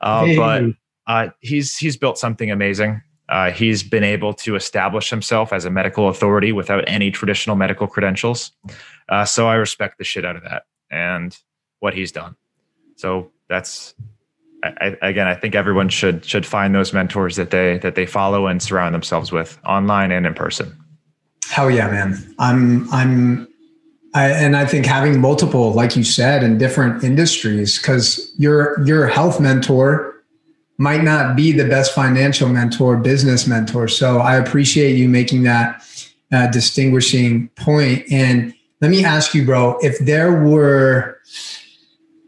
Uh, 0.00 0.24
hey. 0.24 0.36
But 0.36 0.62
uh, 1.06 1.30
he's 1.40 1.76
he's 1.76 1.96
built 1.96 2.18
something 2.18 2.50
amazing. 2.50 3.02
Uh, 3.28 3.50
he's 3.50 3.82
been 3.82 4.04
able 4.04 4.32
to 4.32 4.56
establish 4.56 5.10
himself 5.10 5.52
as 5.52 5.66
a 5.66 5.70
medical 5.70 6.08
authority 6.08 6.50
without 6.50 6.82
any 6.88 7.10
traditional 7.10 7.56
medical 7.56 7.86
credentials. 7.86 8.52
so 9.26 9.46
I 9.46 9.54
respect 9.54 9.98
the 9.98 10.04
shit 10.04 10.24
out 10.24 10.36
of 10.36 10.44
that 10.44 10.62
and 10.90 11.36
what 11.80 11.92
he's 11.92 12.10
done. 12.10 12.36
So 12.96 13.30
that's 13.48 13.94
I, 14.64 14.96
again, 15.02 15.26
I 15.26 15.34
think 15.34 15.54
everyone 15.54 15.88
should 15.88 16.24
should 16.24 16.44
find 16.44 16.74
those 16.74 16.92
mentors 16.92 17.36
that 17.36 17.50
they 17.50 17.78
that 17.78 17.94
they 17.94 18.06
follow 18.06 18.46
and 18.46 18.62
surround 18.62 18.94
themselves 18.94 19.30
with 19.30 19.58
online 19.64 20.10
and 20.10 20.26
in 20.26 20.34
person. 20.34 20.76
Hell 21.48 21.70
yeah, 21.70 21.88
man! 21.90 22.34
I'm 22.38 22.92
I'm 22.92 23.48
I, 24.14 24.30
and 24.30 24.56
I 24.56 24.64
think 24.64 24.86
having 24.86 25.20
multiple, 25.20 25.72
like 25.72 25.96
you 25.96 26.04
said, 26.04 26.42
in 26.42 26.58
different 26.58 27.04
industries, 27.04 27.78
because 27.78 28.32
your 28.38 28.80
your 28.86 29.06
health 29.06 29.38
mentor 29.40 30.22
might 30.78 31.02
not 31.02 31.36
be 31.36 31.52
the 31.52 31.66
best 31.66 31.94
financial 31.94 32.48
mentor, 32.48 32.96
business 32.96 33.46
mentor. 33.46 33.88
So 33.88 34.18
I 34.18 34.36
appreciate 34.36 34.96
you 34.96 35.08
making 35.08 35.42
that 35.42 35.84
uh, 36.32 36.46
distinguishing 36.46 37.48
point. 37.56 38.04
And 38.10 38.54
let 38.80 38.90
me 38.90 39.04
ask 39.04 39.34
you, 39.34 39.44
bro, 39.44 39.76
if 39.82 39.98
there 39.98 40.40
were, 40.42 41.18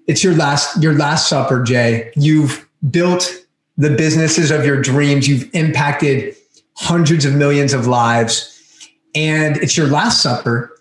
it's 0.06 0.24
your 0.24 0.34
last 0.34 0.82
your 0.82 0.94
last 0.94 1.28
supper, 1.28 1.62
Jay. 1.62 2.12
You've 2.14 2.68
built 2.90 3.46
the 3.78 3.90
businesses 3.90 4.50
of 4.50 4.66
your 4.66 4.82
dreams. 4.82 5.28
You've 5.28 5.48
impacted 5.54 6.36
hundreds 6.76 7.24
of 7.24 7.34
millions 7.34 7.72
of 7.72 7.86
lives, 7.86 8.90
and 9.14 9.56
it's 9.58 9.76
your 9.76 9.86
last 9.86 10.22
supper 10.22 10.76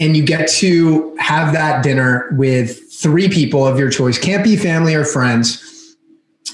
and 0.00 0.16
you 0.16 0.24
get 0.24 0.48
to 0.48 1.16
have 1.18 1.52
that 1.52 1.82
dinner 1.82 2.28
with 2.32 2.92
three 2.92 3.28
people 3.28 3.66
of 3.66 3.78
your 3.78 3.90
choice, 3.90 4.18
can't 4.18 4.44
be 4.44 4.56
family 4.56 4.94
or 4.94 5.04
friends. 5.04 5.96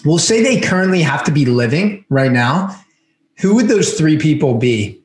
We'll 0.04 0.18
say 0.18 0.42
they 0.42 0.60
currently 0.60 1.02
have 1.02 1.24
to 1.24 1.30
be 1.30 1.46
living 1.46 2.04
right 2.08 2.32
now. 2.32 2.78
Who 3.40 3.54
would 3.54 3.68
those 3.68 3.94
three 3.94 4.18
people 4.18 4.54
be? 4.54 5.00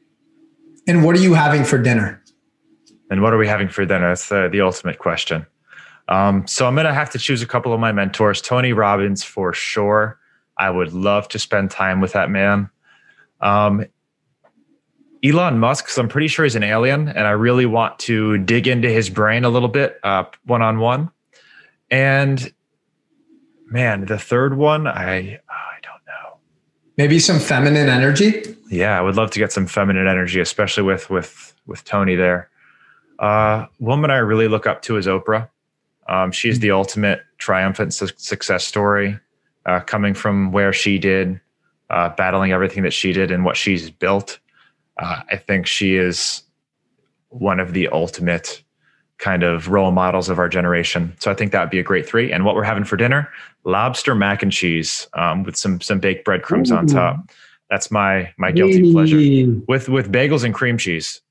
And 0.87 1.03
what 1.03 1.15
are 1.15 1.19
you 1.19 1.33
having 1.33 1.63
for 1.63 1.77
dinner? 1.77 2.21
And 3.09 3.21
what 3.21 3.33
are 3.33 3.37
we 3.37 3.47
having 3.47 3.69
for 3.69 3.85
dinner? 3.85 4.09
That's 4.09 4.29
the, 4.29 4.49
the 4.51 4.61
ultimate 4.61 4.99
question. 4.99 5.45
Um, 6.09 6.47
so 6.47 6.67
I'm 6.67 6.75
going 6.75 6.87
to 6.87 6.93
have 6.93 7.09
to 7.11 7.19
choose 7.19 7.41
a 7.41 7.47
couple 7.47 7.73
of 7.73 7.79
my 7.79 7.91
mentors. 7.91 8.41
Tony 8.41 8.73
Robbins, 8.73 9.23
for 9.23 9.53
sure. 9.53 10.19
I 10.57 10.69
would 10.69 10.93
love 10.93 11.27
to 11.29 11.39
spend 11.39 11.71
time 11.71 12.01
with 12.01 12.13
that 12.13 12.29
man. 12.29 12.69
Um, 13.41 13.85
Elon 15.23 15.59
Musk, 15.59 15.85
because 15.85 15.97
I'm 15.97 16.07
pretty 16.07 16.27
sure 16.27 16.45
he's 16.45 16.55
an 16.55 16.63
alien, 16.63 17.09
and 17.09 17.27
I 17.27 17.31
really 17.31 17.65
want 17.65 17.99
to 17.99 18.37
dig 18.37 18.67
into 18.67 18.89
his 18.89 19.09
brain 19.09 19.43
a 19.43 19.49
little 19.49 19.67
bit, 19.67 19.99
one 20.03 20.61
on 20.61 20.79
one. 20.79 21.11
And 21.91 22.53
man, 23.65 24.05
the 24.05 24.17
third 24.17 24.57
one, 24.57 24.87
I 24.87 25.17
I 25.49 25.75
don't 25.81 26.05
know. 26.07 26.37
Maybe 26.97 27.19
some 27.19 27.39
feminine 27.39 27.89
energy. 27.89 28.43
Yeah, 28.69 28.97
I 28.97 29.01
would 29.01 29.15
love 29.15 29.31
to 29.31 29.39
get 29.39 29.51
some 29.51 29.67
feminine 29.67 30.07
energy, 30.07 30.39
especially 30.39 30.83
with 30.83 31.09
with 31.09 31.53
with 31.65 31.83
Tony 31.83 32.15
there. 32.15 32.49
Uh, 33.17 33.65
woman 33.79 34.11
I 34.11 34.17
really 34.17 34.47
look 34.47 34.65
up 34.65 34.81
to 34.83 34.97
is 34.97 35.05
Oprah. 35.07 35.49
Um, 36.07 36.31
she's 36.31 36.59
the 36.59 36.71
ultimate 36.71 37.21
triumphant 37.37 37.93
su- 37.93 38.07
success 38.15 38.65
story, 38.65 39.19
uh, 39.65 39.81
coming 39.81 40.13
from 40.13 40.51
where 40.51 40.73
she 40.73 40.97
did, 40.97 41.39
uh, 41.89 42.09
battling 42.09 42.51
everything 42.51 42.83
that 42.83 42.93
she 42.93 43.13
did 43.13 43.29
and 43.29 43.43
what 43.43 43.57
she's 43.57 43.89
built 43.91 44.39
uh, 44.99 45.21
I 45.29 45.37
think 45.37 45.65
she 45.65 45.95
is 45.95 46.43
one 47.29 47.59
of 47.59 47.73
the 47.73 47.87
ultimate 47.89 48.61
kind 49.17 49.43
of 49.43 49.69
role 49.69 49.91
models 49.91 50.29
of 50.29 50.39
our 50.39 50.49
generation. 50.49 51.13
So 51.19 51.29
I 51.29 51.33
think 51.33 51.51
that 51.51 51.61
would 51.61 51.69
be 51.69 51.79
a 51.79 51.83
great 51.83 52.07
three. 52.07 52.31
And 52.31 52.45
what 52.45 52.55
we're 52.55 52.63
having 52.63 52.83
for 52.83 52.97
dinner: 52.97 53.29
lobster 53.63 54.15
mac 54.15 54.43
and 54.43 54.51
cheese 54.51 55.07
um, 55.13 55.43
with 55.43 55.57
some 55.57 55.81
some 55.81 55.99
baked 55.99 56.25
breadcrumbs 56.25 56.71
Ooh. 56.71 56.77
on 56.77 56.87
top. 56.87 57.29
That's 57.69 57.91
my 57.91 58.33
my 58.37 58.51
guilty 58.51 58.91
pleasure 58.91 59.17
with 59.67 59.89
with 59.89 60.11
bagels 60.11 60.43
and 60.43 60.53
cream 60.53 60.77
cheese, 60.77 61.21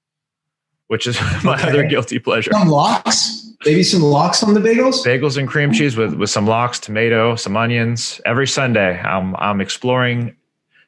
which 0.87 1.07
is 1.07 1.21
my 1.45 1.55
okay. 1.55 1.69
other 1.69 1.85
guilty 1.85 2.19
pleasure. 2.19 2.53
Some 2.53 2.69
lox, 2.69 3.55
maybe 3.65 3.83
some 3.83 4.03
lox 4.03 4.43
on 4.43 4.55
the 4.55 4.61
bagels. 4.61 5.05
Bagels 5.05 5.37
and 5.37 5.49
cream 5.49 5.73
cheese 5.73 5.97
with 5.97 6.15
with 6.15 6.31
some 6.31 6.47
lox, 6.47 6.79
tomato, 6.79 7.35
some 7.35 7.57
onions. 7.57 8.21
Every 8.25 8.47
Sunday, 8.47 9.01
I'm 9.01 9.35
I'm 9.37 9.61
exploring 9.61 10.37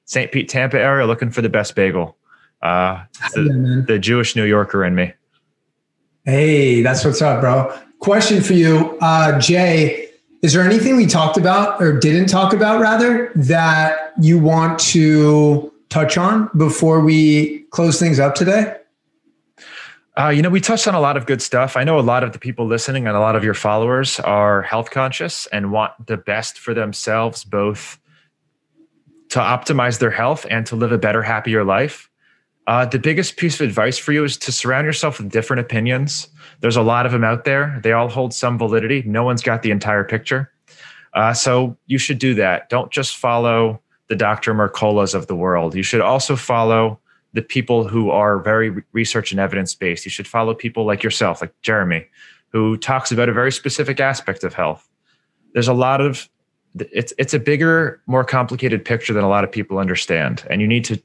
St. 0.04 0.30
Pete, 0.30 0.48
Tampa 0.48 0.78
area, 0.78 1.06
looking 1.06 1.30
for 1.30 1.42
the 1.42 1.48
best 1.48 1.74
bagel. 1.74 2.16
Uh, 2.62 3.04
the, 3.34 3.84
the 3.86 3.98
Jewish 3.98 4.36
New 4.36 4.44
Yorker 4.44 4.84
in 4.84 4.94
me. 4.94 5.12
Hey, 6.24 6.82
that's 6.82 7.04
what's 7.04 7.22
up, 7.22 7.40
bro. 7.40 7.74
Question 8.00 8.42
for 8.42 8.52
you, 8.52 8.98
uh, 9.00 9.38
Jay. 9.38 10.08
Is 10.42 10.52
there 10.52 10.62
anything 10.62 10.96
we 10.96 11.06
talked 11.06 11.36
about 11.36 11.82
or 11.82 11.98
didn't 11.98 12.26
talk 12.26 12.52
about, 12.52 12.80
rather, 12.80 13.30
that 13.34 14.12
you 14.20 14.38
want 14.38 14.78
to 14.80 15.72
touch 15.88 16.16
on 16.16 16.50
before 16.56 17.00
we 17.00 17.60
close 17.70 17.98
things 17.98 18.18
up 18.18 18.34
today? 18.34 18.76
Uh, 20.18 20.28
you 20.28 20.42
know, 20.42 20.50
we 20.50 20.60
touched 20.60 20.86
on 20.86 20.94
a 20.94 21.00
lot 21.00 21.16
of 21.16 21.24
good 21.24 21.40
stuff. 21.40 21.76
I 21.76 21.84
know 21.84 21.98
a 21.98 22.00
lot 22.00 22.22
of 22.24 22.32
the 22.32 22.38
people 22.38 22.66
listening 22.66 23.06
and 23.06 23.16
a 23.16 23.20
lot 23.20 23.36
of 23.36 23.44
your 23.44 23.54
followers 23.54 24.20
are 24.20 24.62
health 24.62 24.90
conscious 24.90 25.46
and 25.46 25.72
want 25.72 25.92
the 26.06 26.16
best 26.16 26.58
for 26.58 26.74
themselves, 26.74 27.44
both 27.44 27.98
to 29.30 29.38
optimize 29.38 29.98
their 29.98 30.10
health 30.10 30.44
and 30.50 30.66
to 30.66 30.76
live 30.76 30.92
a 30.92 30.98
better, 30.98 31.22
happier 31.22 31.64
life. 31.64 32.09
Uh, 32.66 32.86
the 32.86 32.98
biggest 32.98 33.36
piece 33.36 33.60
of 33.60 33.66
advice 33.66 33.98
for 33.98 34.12
you 34.12 34.22
is 34.24 34.36
to 34.36 34.52
surround 34.52 34.84
yourself 34.84 35.18
with 35.18 35.30
different 35.30 35.60
opinions. 35.60 36.28
There's 36.60 36.76
a 36.76 36.82
lot 36.82 37.06
of 37.06 37.12
them 37.12 37.24
out 37.24 37.44
there. 37.44 37.80
They 37.82 37.92
all 37.92 38.08
hold 38.08 38.32
some 38.34 38.58
validity. 38.58 39.02
No 39.06 39.24
one's 39.24 39.42
got 39.42 39.62
the 39.62 39.70
entire 39.70 40.04
picture. 40.04 40.52
Uh, 41.14 41.32
so 41.32 41.76
you 41.86 41.98
should 41.98 42.18
do 42.18 42.34
that. 42.34 42.68
Don't 42.68 42.92
just 42.92 43.16
follow 43.16 43.80
the 44.08 44.16
Dr. 44.16 44.54
Mercolas 44.54 45.14
of 45.14 45.26
the 45.26 45.34
world. 45.34 45.74
You 45.74 45.82
should 45.82 46.00
also 46.00 46.36
follow 46.36 47.00
the 47.32 47.42
people 47.42 47.86
who 47.86 48.10
are 48.10 48.38
very 48.38 48.82
research 48.92 49.30
and 49.30 49.40
evidence 49.40 49.74
based. 49.74 50.04
You 50.04 50.10
should 50.10 50.26
follow 50.26 50.54
people 50.54 50.84
like 50.84 51.02
yourself, 51.02 51.40
like 51.40 51.52
Jeremy, 51.62 52.06
who 52.48 52.76
talks 52.76 53.12
about 53.12 53.28
a 53.28 53.32
very 53.32 53.52
specific 53.52 54.00
aspect 54.00 54.44
of 54.44 54.54
health. 54.54 54.88
There's 55.54 55.68
a 55.68 55.74
lot 55.74 56.00
of 56.00 56.28
it's 56.78 57.12
it's 57.18 57.34
a 57.34 57.38
bigger, 57.38 58.00
more 58.06 58.24
complicated 58.24 58.84
picture 58.84 59.12
than 59.12 59.24
a 59.24 59.28
lot 59.28 59.42
of 59.42 59.50
people 59.50 59.78
understand, 59.78 60.44
and 60.50 60.60
you 60.60 60.68
need 60.68 60.84
to 60.84 61.02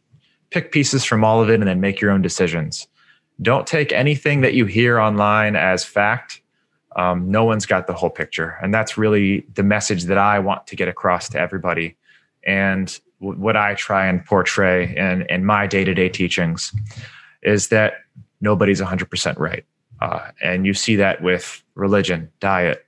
pick 0.49 0.71
pieces 0.71 1.03
from 1.03 1.23
all 1.23 1.41
of 1.41 1.49
it 1.49 1.55
and 1.55 1.67
then 1.67 1.79
make 1.79 1.99
your 1.99 2.11
own 2.11 2.21
decisions. 2.21 2.87
Don't 3.41 3.67
take 3.67 3.91
anything 3.91 4.41
that 4.41 4.53
you 4.53 4.65
hear 4.65 4.99
online 4.99 5.55
as 5.55 5.83
fact. 5.83 6.41
Um, 6.95 7.29
no 7.29 7.43
one's 7.43 7.65
got 7.65 7.87
the 7.87 7.93
whole 7.93 8.09
picture. 8.09 8.57
And 8.61 8.73
that's 8.73 8.97
really 8.97 9.45
the 9.53 9.63
message 9.63 10.05
that 10.05 10.17
I 10.17 10.39
want 10.39 10.67
to 10.67 10.75
get 10.75 10.87
across 10.87 11.27
to 11.29 11.39
everybody. 11.39 11.97
And 12.45 12.97
w- 13.19 13.39
what 13.39 13.57
I 13.57 13.73
try 13.73 14.07
and 14.07 14.23
portray 14.23 14.95
in, 14.95 15.25
in 15.29 15.43
my 15.43 15.67
day 15.67 15.83
to 15.83 15.93
day 15.93 16.07
teachings 16.07 16.73
is 17.43 17.67
that 17.67 17.95
nobody's 18.39 18.79
100% 18.79 19.37
right. 19.37 19.65
Uh, 19.99 20.31
and 20.41 20.65
you 20.65 20.73
see 20.73 20.95
that 20.95 21.21
with 21.21 21.63
religion, 21.75 22.29
diet, 22.39 22.85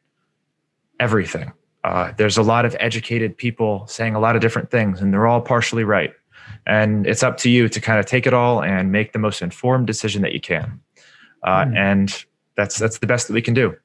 everything. 1.00 1.52
Uh, 1.84 2.12
there's 2.18 2.38
a 2.38 2.44
lot 2.44 2.66
of 2.66 2.76
educated 2.80 3.38
people 3.38 3.86
saying 3.88 4.16
a 4.16 4.20
lot 4.20 4.36
of 4.36 4.42
different 4.42 4.70
things, 4.70 5.02
and 5.02 5.14
they're 5.14 5.28
all 5.28 5.42
partially 5.42 5.84
right. 5.84 6.14
And 6.66 7.08
it's 7.08 7.24
up 7.24 7.38
to 7.38 7.50
you 7.50 7.70
to 7.70 7.80
kind 7.80 8.00
of 8.00 8.06
take 8.06 8.28
it 8.28 8.34
all 8.34 8.62
and 8.62 8.92
make 8.92 9.14
the 9.14 9.20
most 9.20 9.42
informed 9.42 9.88
decision 9.88 10.22
that 10.22 10.34
you 10.34 10.42
can. 10.42 10.80
Uh, 11.44 11.66
mm. 11.66 11.78
And 11.78 12.26
that's 12.56 12.78
that's 12.78 13.00
the 13.00 13.08
best 13.08 13.28
that 13.28 13.34
we 13.34 13.42
can 13.42 13.54
do. 13.54 13.76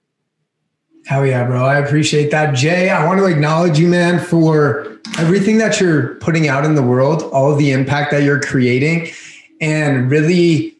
Hell 1.06 1.26
yeah, 1.26 1.44
bro. 1.44 1.64
I 1.64 1.78
appreciate 1.78 2.30
that. 2.30 2.54
Jay, 2.54 2.90
I 2.90 3.04
want 3.06 3.18
to 3.18 3.26
acknowledge 3.26 3.78
you, 3.78 3.88
man, 3.88 4.20
for 4.20 4.98
everything 5.18 5.58
that 5.58 5.80
you're 5.80 6.14
putting 6.16 6.48
out 6.48 6.64
in 6.64 6.76
the 6.76 6.82
world, 6.82 7.24
all 7.32 7.52
of 7.52 7.58
the 7.58 7.72
impact 7.72 8.12
that 8.12 8.22
you're 8.22 8.40
creating, 8.40 9.10
and 9.60 10.10
really 10.10 10.76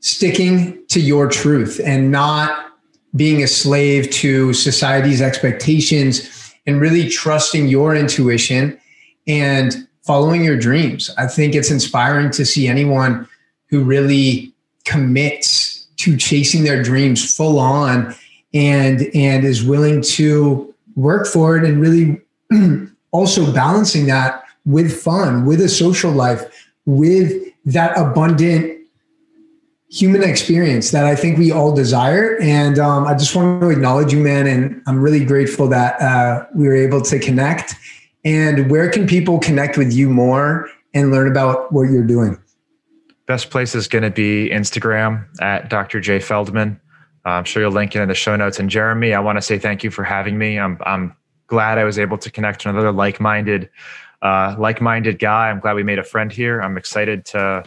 sticking 0.00 0.86
to 0.88 1.00
your 1.00 1.28
truth 1.28 1.80
and 1.84 2.10
not 2.10 2.72
being 3.14 3.42
a 3.42 3.46
slave 3.46 4.10
to 4.10 4.52
society's 4.52 5.20
expectations 5.20 6.54
and 6.66 6.80
really 6.80 7.08
trusting 7.08 7.68
your 7.68 7.94
intuition 7.94 8.78
and 9.26 9.88
following 10.06 10.44
your 10.44 10.56
dreams. 10.56 11.10
I 11.18 11.26
think 11.26 11.54
it's 11.54 11.70
inspiring 11.70 12.30
to 12.32 12.44
see 12.44 12.68
anyone 12.68 13.28
who 13.68 13.82
really 13.82 14.52
commits 14.84 15.86
to 15.96 16.16
chasing 16.16 16.64
their 16.64 16.82
dreams 16.82 17.34
full 17.34 17.58
on 17.58 18.14
and 18.54 19.02
and 19.14 19.44
is 19.44 19.64
willing 19.64 20.00
to 20.02 20.72
work 20.94 21.26
for 21.26 21.56
it 21.56 21.64
and 21.64 21.80
really 21.80 22.20
also 23.10 23.52
balancing 23.52 24.06
that 24.06 24.44
with 24.64 25.00
fun, 25.02 25.44
with 25.44 25.60
a 25.60 25.68
social 25.68 26.10
life, 26.10 26.42
with 26.86 27.32
that 27.64 27.96
abundant 27.98 28.76
human 29.90 30.22
experience 30.22 30.90
that 30.90 31.04
I 31.04 31.14
think 31.14 31.38
we 31.38 31.52
all 31.52 31.74
desire. 31.74 32.38
And 32.40 32.78
um, 32.78 33.06
I 33.06 33.14
just 33.14 33.34
want 33.34 33.60
to 33.60 33.70
acknowledge 33.70 34.12
you, 34.12 34.18
man. 34.18 34.46
And 34.46 34.82
I'm 34.86 35.00
really 35.00 35.24
grateful 35.24 35.68
that 35.68 36.00
uh, 36.00 36.46
we 36.54 36.66
were 36.66 36.74
able 36.74 37.00
to 37.02 37.18
connect. 37.18 37.74
And 38.26 38.68
where 38.68 38.90
can 38.90 39.06
people 39.06 39.38
connect 39.38 39.78
with 39.78 39.92
you 39.92 40.10
more 40.10 40.68
and 40.94 41.12
learn 41.12 41.30
about 41.30 41.72
what 41.72 41.84
you're 41.84 42.06
doing? 42.06 42.36
Best 43.26 43.50
place 43.50 43.76
is 43.76 43.86
going 43.86 44.02
to 44.02 44.10
be 44.10 44.50
Instagram 44.50 45.26
at 45.40 45.70
Dr. 45.70 46.00
J 46.00 46.18
Feldman. 46.18 46.80
I'm 47.24 47.44
sure 47.44 47.62
you'll 47.62 47.72
link 47.72 47.94
it 47.94 48.02
in 48.02 48.08
the 48.08 48.14
show 48.14 48.34
notes. 48.34 48.58
And 48.58 48.68
Jeremy, 48.68 49.14
I 49.14 49.20
want 49.20 49.36
to 49.36 49.42
say 49.42 49.60
thank 49.60 49.84
you 49.84 49.92
for 49.92 50.02
having 50.02 50.38
me. 50.38 50.58
I'm, 50.58 50.76
I'm 50.84 51.14
glad 51.46 51.78
I 51.78 51.84
was 51.84 52.00
able 52.00 52.18
to 52.18 52.30
connect 52.30 52.62
to 52.62 52.68
another 52.68 52.90
like-minded, 52.90 53.70
uh, 54.22 54.56
like-minded 54.58 55.20
guy. 55.20 55.48
I'm 55.48 55.60
glad 55.60 55.76
we 55.76 55.84
made 55.84 56.00
a 56.00 56.04
friend 56.04 56.32
here. 56.32 56.60
I'm 56.60 56.76
excited 56.76 57.24
to 57.26 57.64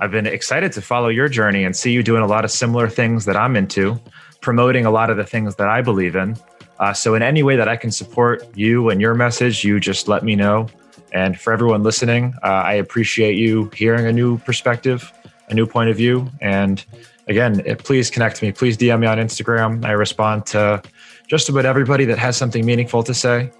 I've 0.00 0.10
been 0.10 0.26
excited 0.26 0.72
to 0.72 0.82
follow 0.82 1.08
your 1.08 1.28
journey 1.28 1.64
and 1.64 1.76
see 1.76 1.92
you 1.92 2.02
doing 2.02 2.22
a 2.22 2.26
lot 2.26 2.44
of 2.44 2.50
similar 2.50 2.88
things 2.88 3.26
that 3.26 3.36
I'm 3.36 3.54
into, 3.54 4.00
promoting 4.40 4.86
a 4.86 4.90
lot 4.90 5.10
of 5.10 5.16
the 5.16 5.24
things 5.24 5.56
that 5.56 5.68
I 5.68 5.82
believe 5.82 6.16
in. 6.16 6.36
Uh, 6.80 6.94
so, 6.94 7.14
in 7.14 7.22
any 7.22 7.42
way 7.42 7.56
that 7.56 7.68
I 7.68 7.76
can 7.76 7.90
support 7.90 8.56
you 8.56 8.88
and 8.88 9.00
your 9.00 9.14
message, 9.14 9.62
you 9.62 9.78
just 9.78 10.08
let 10.08 10.24
me 10.24 10.34
know. 10.34 10.66
And 11.12 11.38
for 11.38 11.52
everyone 11.52 11.82
listening, 11.82 12.34
uh, 12.42 12.46
I 12.46 12.74
appreciate 12.74 13.36
you 13.36 13.70
hearing 13.74 14.06
a 14.06 14.12
new 14.12 14.38
perspective, 14.38 15.12
a 15.48 15.54
new 15.54 15.66
point 15.66 15.90
of 15.90 15.96
view. 15.96 16.30
And 16.40 16.82
again, 17.28 17.62
please 17.78 18.10
connect 18.10 18.40
me. 18.40 18.50
Please 18.50 18.78
DM 18.78 19.00
me 19.00 19.06
on 19.06 19.18
Instagram. 19.18 19.84
I 19.84 19.92
respond 19.92 20.46
to 20.46 20.82
just 21.28 21.50
about 21.50 21.66
everybody 21.66 22.06
that 22.06 22.18
has 22.18 22.36
something 22.36 22.64
meaningful 22.64 23.02
to 23.02 23.12
say. 23.12 23.50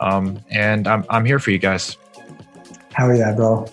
Um, 0.00 0.38
and 0.50 0.86
I'm, 0.86 1.04
I'm 1.08 1.24
here 1.24 1.38
for 1.38 1.52
you 1.52 1.58
guys. 1.58 1.96
Hell 2.92 3.16
yeah, 3.16 3.32
bro. 3.34 3.66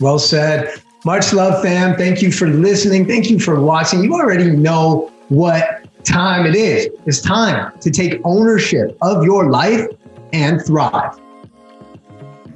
Well 0.00 0.18
said. 0.18 0.82
Much 1.04 1.32
love, 1.32 1.62
fam. 1.62 1.96
Thank 1.96 2.22
you 2.22 2.32
for 2.32 2.48
listening. 2.48 3.06
Thank 3.06 3.30
you 3.30 3.38
for 3.38 3.60
watching. 3.60 4.02
You 4.02 4.14
already 4.14 4.50
know 4.50 5.12
what 5.28 5.87
time 6.08 6.46
it 6.46 6.56
is. 6.56 6.88
It's 7.06 7.20
time 7.20 7.78
to 7.80 7.90
take 7.90 8.20
ownership 8.24 8.96
of 9.02 9.24
your 9.24 9.50
life 9.50 9.86
and 10.32 10.60
thrive. 10.64 11.18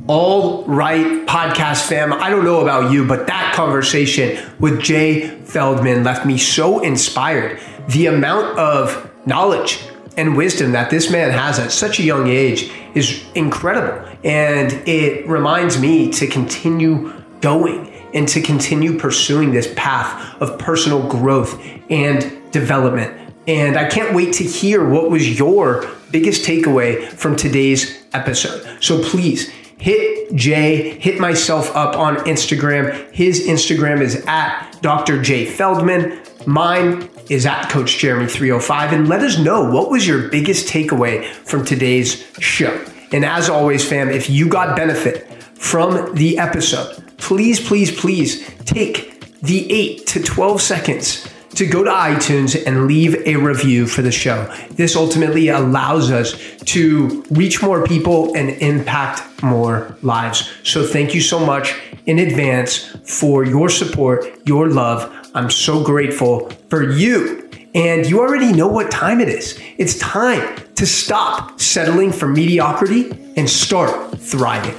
All 0.08 0.64
right, 0.64 1.26
podcast 1.26 1.86
fam. 1.86 2.12
I 2.12 2.28
don't 2.28 2.44
know 2.44 2.60
about 2.60 2.90
you, 2.90 3.06
but 3.06 3.26
that 3.28 3.54
conversation 3.54 4.36
with 4.58 4.80
Jay 4.80 5.28
Feldman 5.28 6.02
left 6.02 6.26
me 6.26 6.38
so 6.38 6.80
inspired. 6.80 7.60
The 7.88 8.06
amount 8.06 8.58
of 8.58 9.10
knowledge 9.26 9.78
and 10.16 10.36
wisdom 10.36 10.72
that 10.72 10.90
this 10.90 11.10
man 11.10 11.30
has 11.30 11.58
at 11.58 11.70
such 11.70 12.00
a 12.00 12.02
young 12.02 12.28
age 12.28 12.70
is 12.94 13.24
incredible. 13.34 14.08
And 14.24 14.72
it 14.88 15.28
reminds 15.28 15.80
me 15.80 16.10
to 16.12 16.26
continue 16.26 17.12
going 17.40 17.92
and 18.14 18.28
to 18.28 18.40
continue 18.40 18.98
pursuing 18.98 19.52
this 19.52 19.72
path 19.76 20.40
of 20.42 20.58
personal 20.58 21.06
growth 21.08 21.62
and 21.90 22.50
development. 22.50 23.21
And 23.46 23.76
I 23.76 23.88
can't 23.88 24.14
wait 24.14 24.34
to 24.34 24.44
hear 24.44 24.88
what 24.88 25.10
was 25.10 25.38
your 25.38 25.88
biggest 26.10 26.46
takeaway 26.46 27.08
from 27.08 27.34
today's 27.34 28.02
episode. 28.12 28.82
So 28.82 29.02
please 29.02 29.48
hit 29.78 30.32
Jay, 30.34 30.98
hit 31.00 31.18
myself 31.18 31.74
up 31.74 31.96
on 31.96 32.16
Instagram. 32.18 33.12
His 33.12 33.46
Instagram 33.48 34.00
is 34.00 34.24
at 34.26 34.78
Dr. 34.80 35.20
Jay 35.20 35.44
Feldman. 35.44 36.20
Mine 36.46 37.08
is 37.28 37.46
at 37.46 37.68
Coach 37.68 37.98
Jeremy 37.98 38.26
305. 38.26 38.92
And 38.92 39.08
let 39.08 39.22
us 39.22 39.38
know 39.38 39.70
what 39.70 39.90
was 39.90 40.06
your 40.06 40.28
biggest 40.28 40.68
takeaway 40.68 41.24
from 41.26 41.64
today's 41.64 42.24
show. 42.38 42.84
And 43.10 43.24
as 43.24 43.50
always, 43.50 43.86
fam, 43.86 44.08
if 44.08 44.30
you 44.30 44.48
got 44.48 44.76
benefit 44.76 45.32
from 45.58 46.14
the 46.14 46.38
episode, 46.38 47.02
please, 47.18 47.60
please, 47.60 47.90
please 47.90 48.48
take 48.64 49.40
the 49.40 49.70
8 49.70 50.06
to 50.06 50.22
12 50.22 50.60
seconds 50.60 51.28
to 51.54 51.66
go 51.66 51.84
to 51.84 51.90
iTunes 51.90 52.60
and 52.66 52.86
leave 52.86 53.14
a 53.26 53.36
review 53.36 53.86
for 53.86 54.02
the 54.02 54.12
show. 54.12 54.52
This 54.70 54.96
ultimately 54.96 55.48
allows 55.48 56.10
us 56.10 56.34
to 56.66 57.24
reach 57.30 57.62
more 57.62 57.84
people 57.84 58.34
and 58.36 58.50
impact 58.50 59.42
more 59.42 59.96
lives. 60.02 60.50
So 60.62 60.86
thank 60.86 61.14
you 61.14 61.20
so 61.20 61.44
much 61.44 61.74
in 62.06 62.18
advance 62.18 62.86
for 63.04 63.44
your 63.44 63.68
support, 63.68 64.26
your 64.46 64.68
love. 64.68 65.30
I'm 65.34 65.50
so 65.50 65.82
grateful 65.82 66.50
for 66.68 66.90
you. 66.90 67.50
And 67.74 68.06
you 68.06 68.20
already 68.20 68.52
know 68.52 68.68
what 68.68 68.90
time 68.90 69.20
it 69.20 69.28
is. 69.28 69.58
It's 69.78 69.98
time 69.98 70.62
to 70.74 70.86
stop 70.86 71.58
settling 71.60 72.12
for 72.12 72.28
mediocrity 72.28 73.10
and 73.36 73.48
start 73.48 74.18
thriving. 74.18 74.74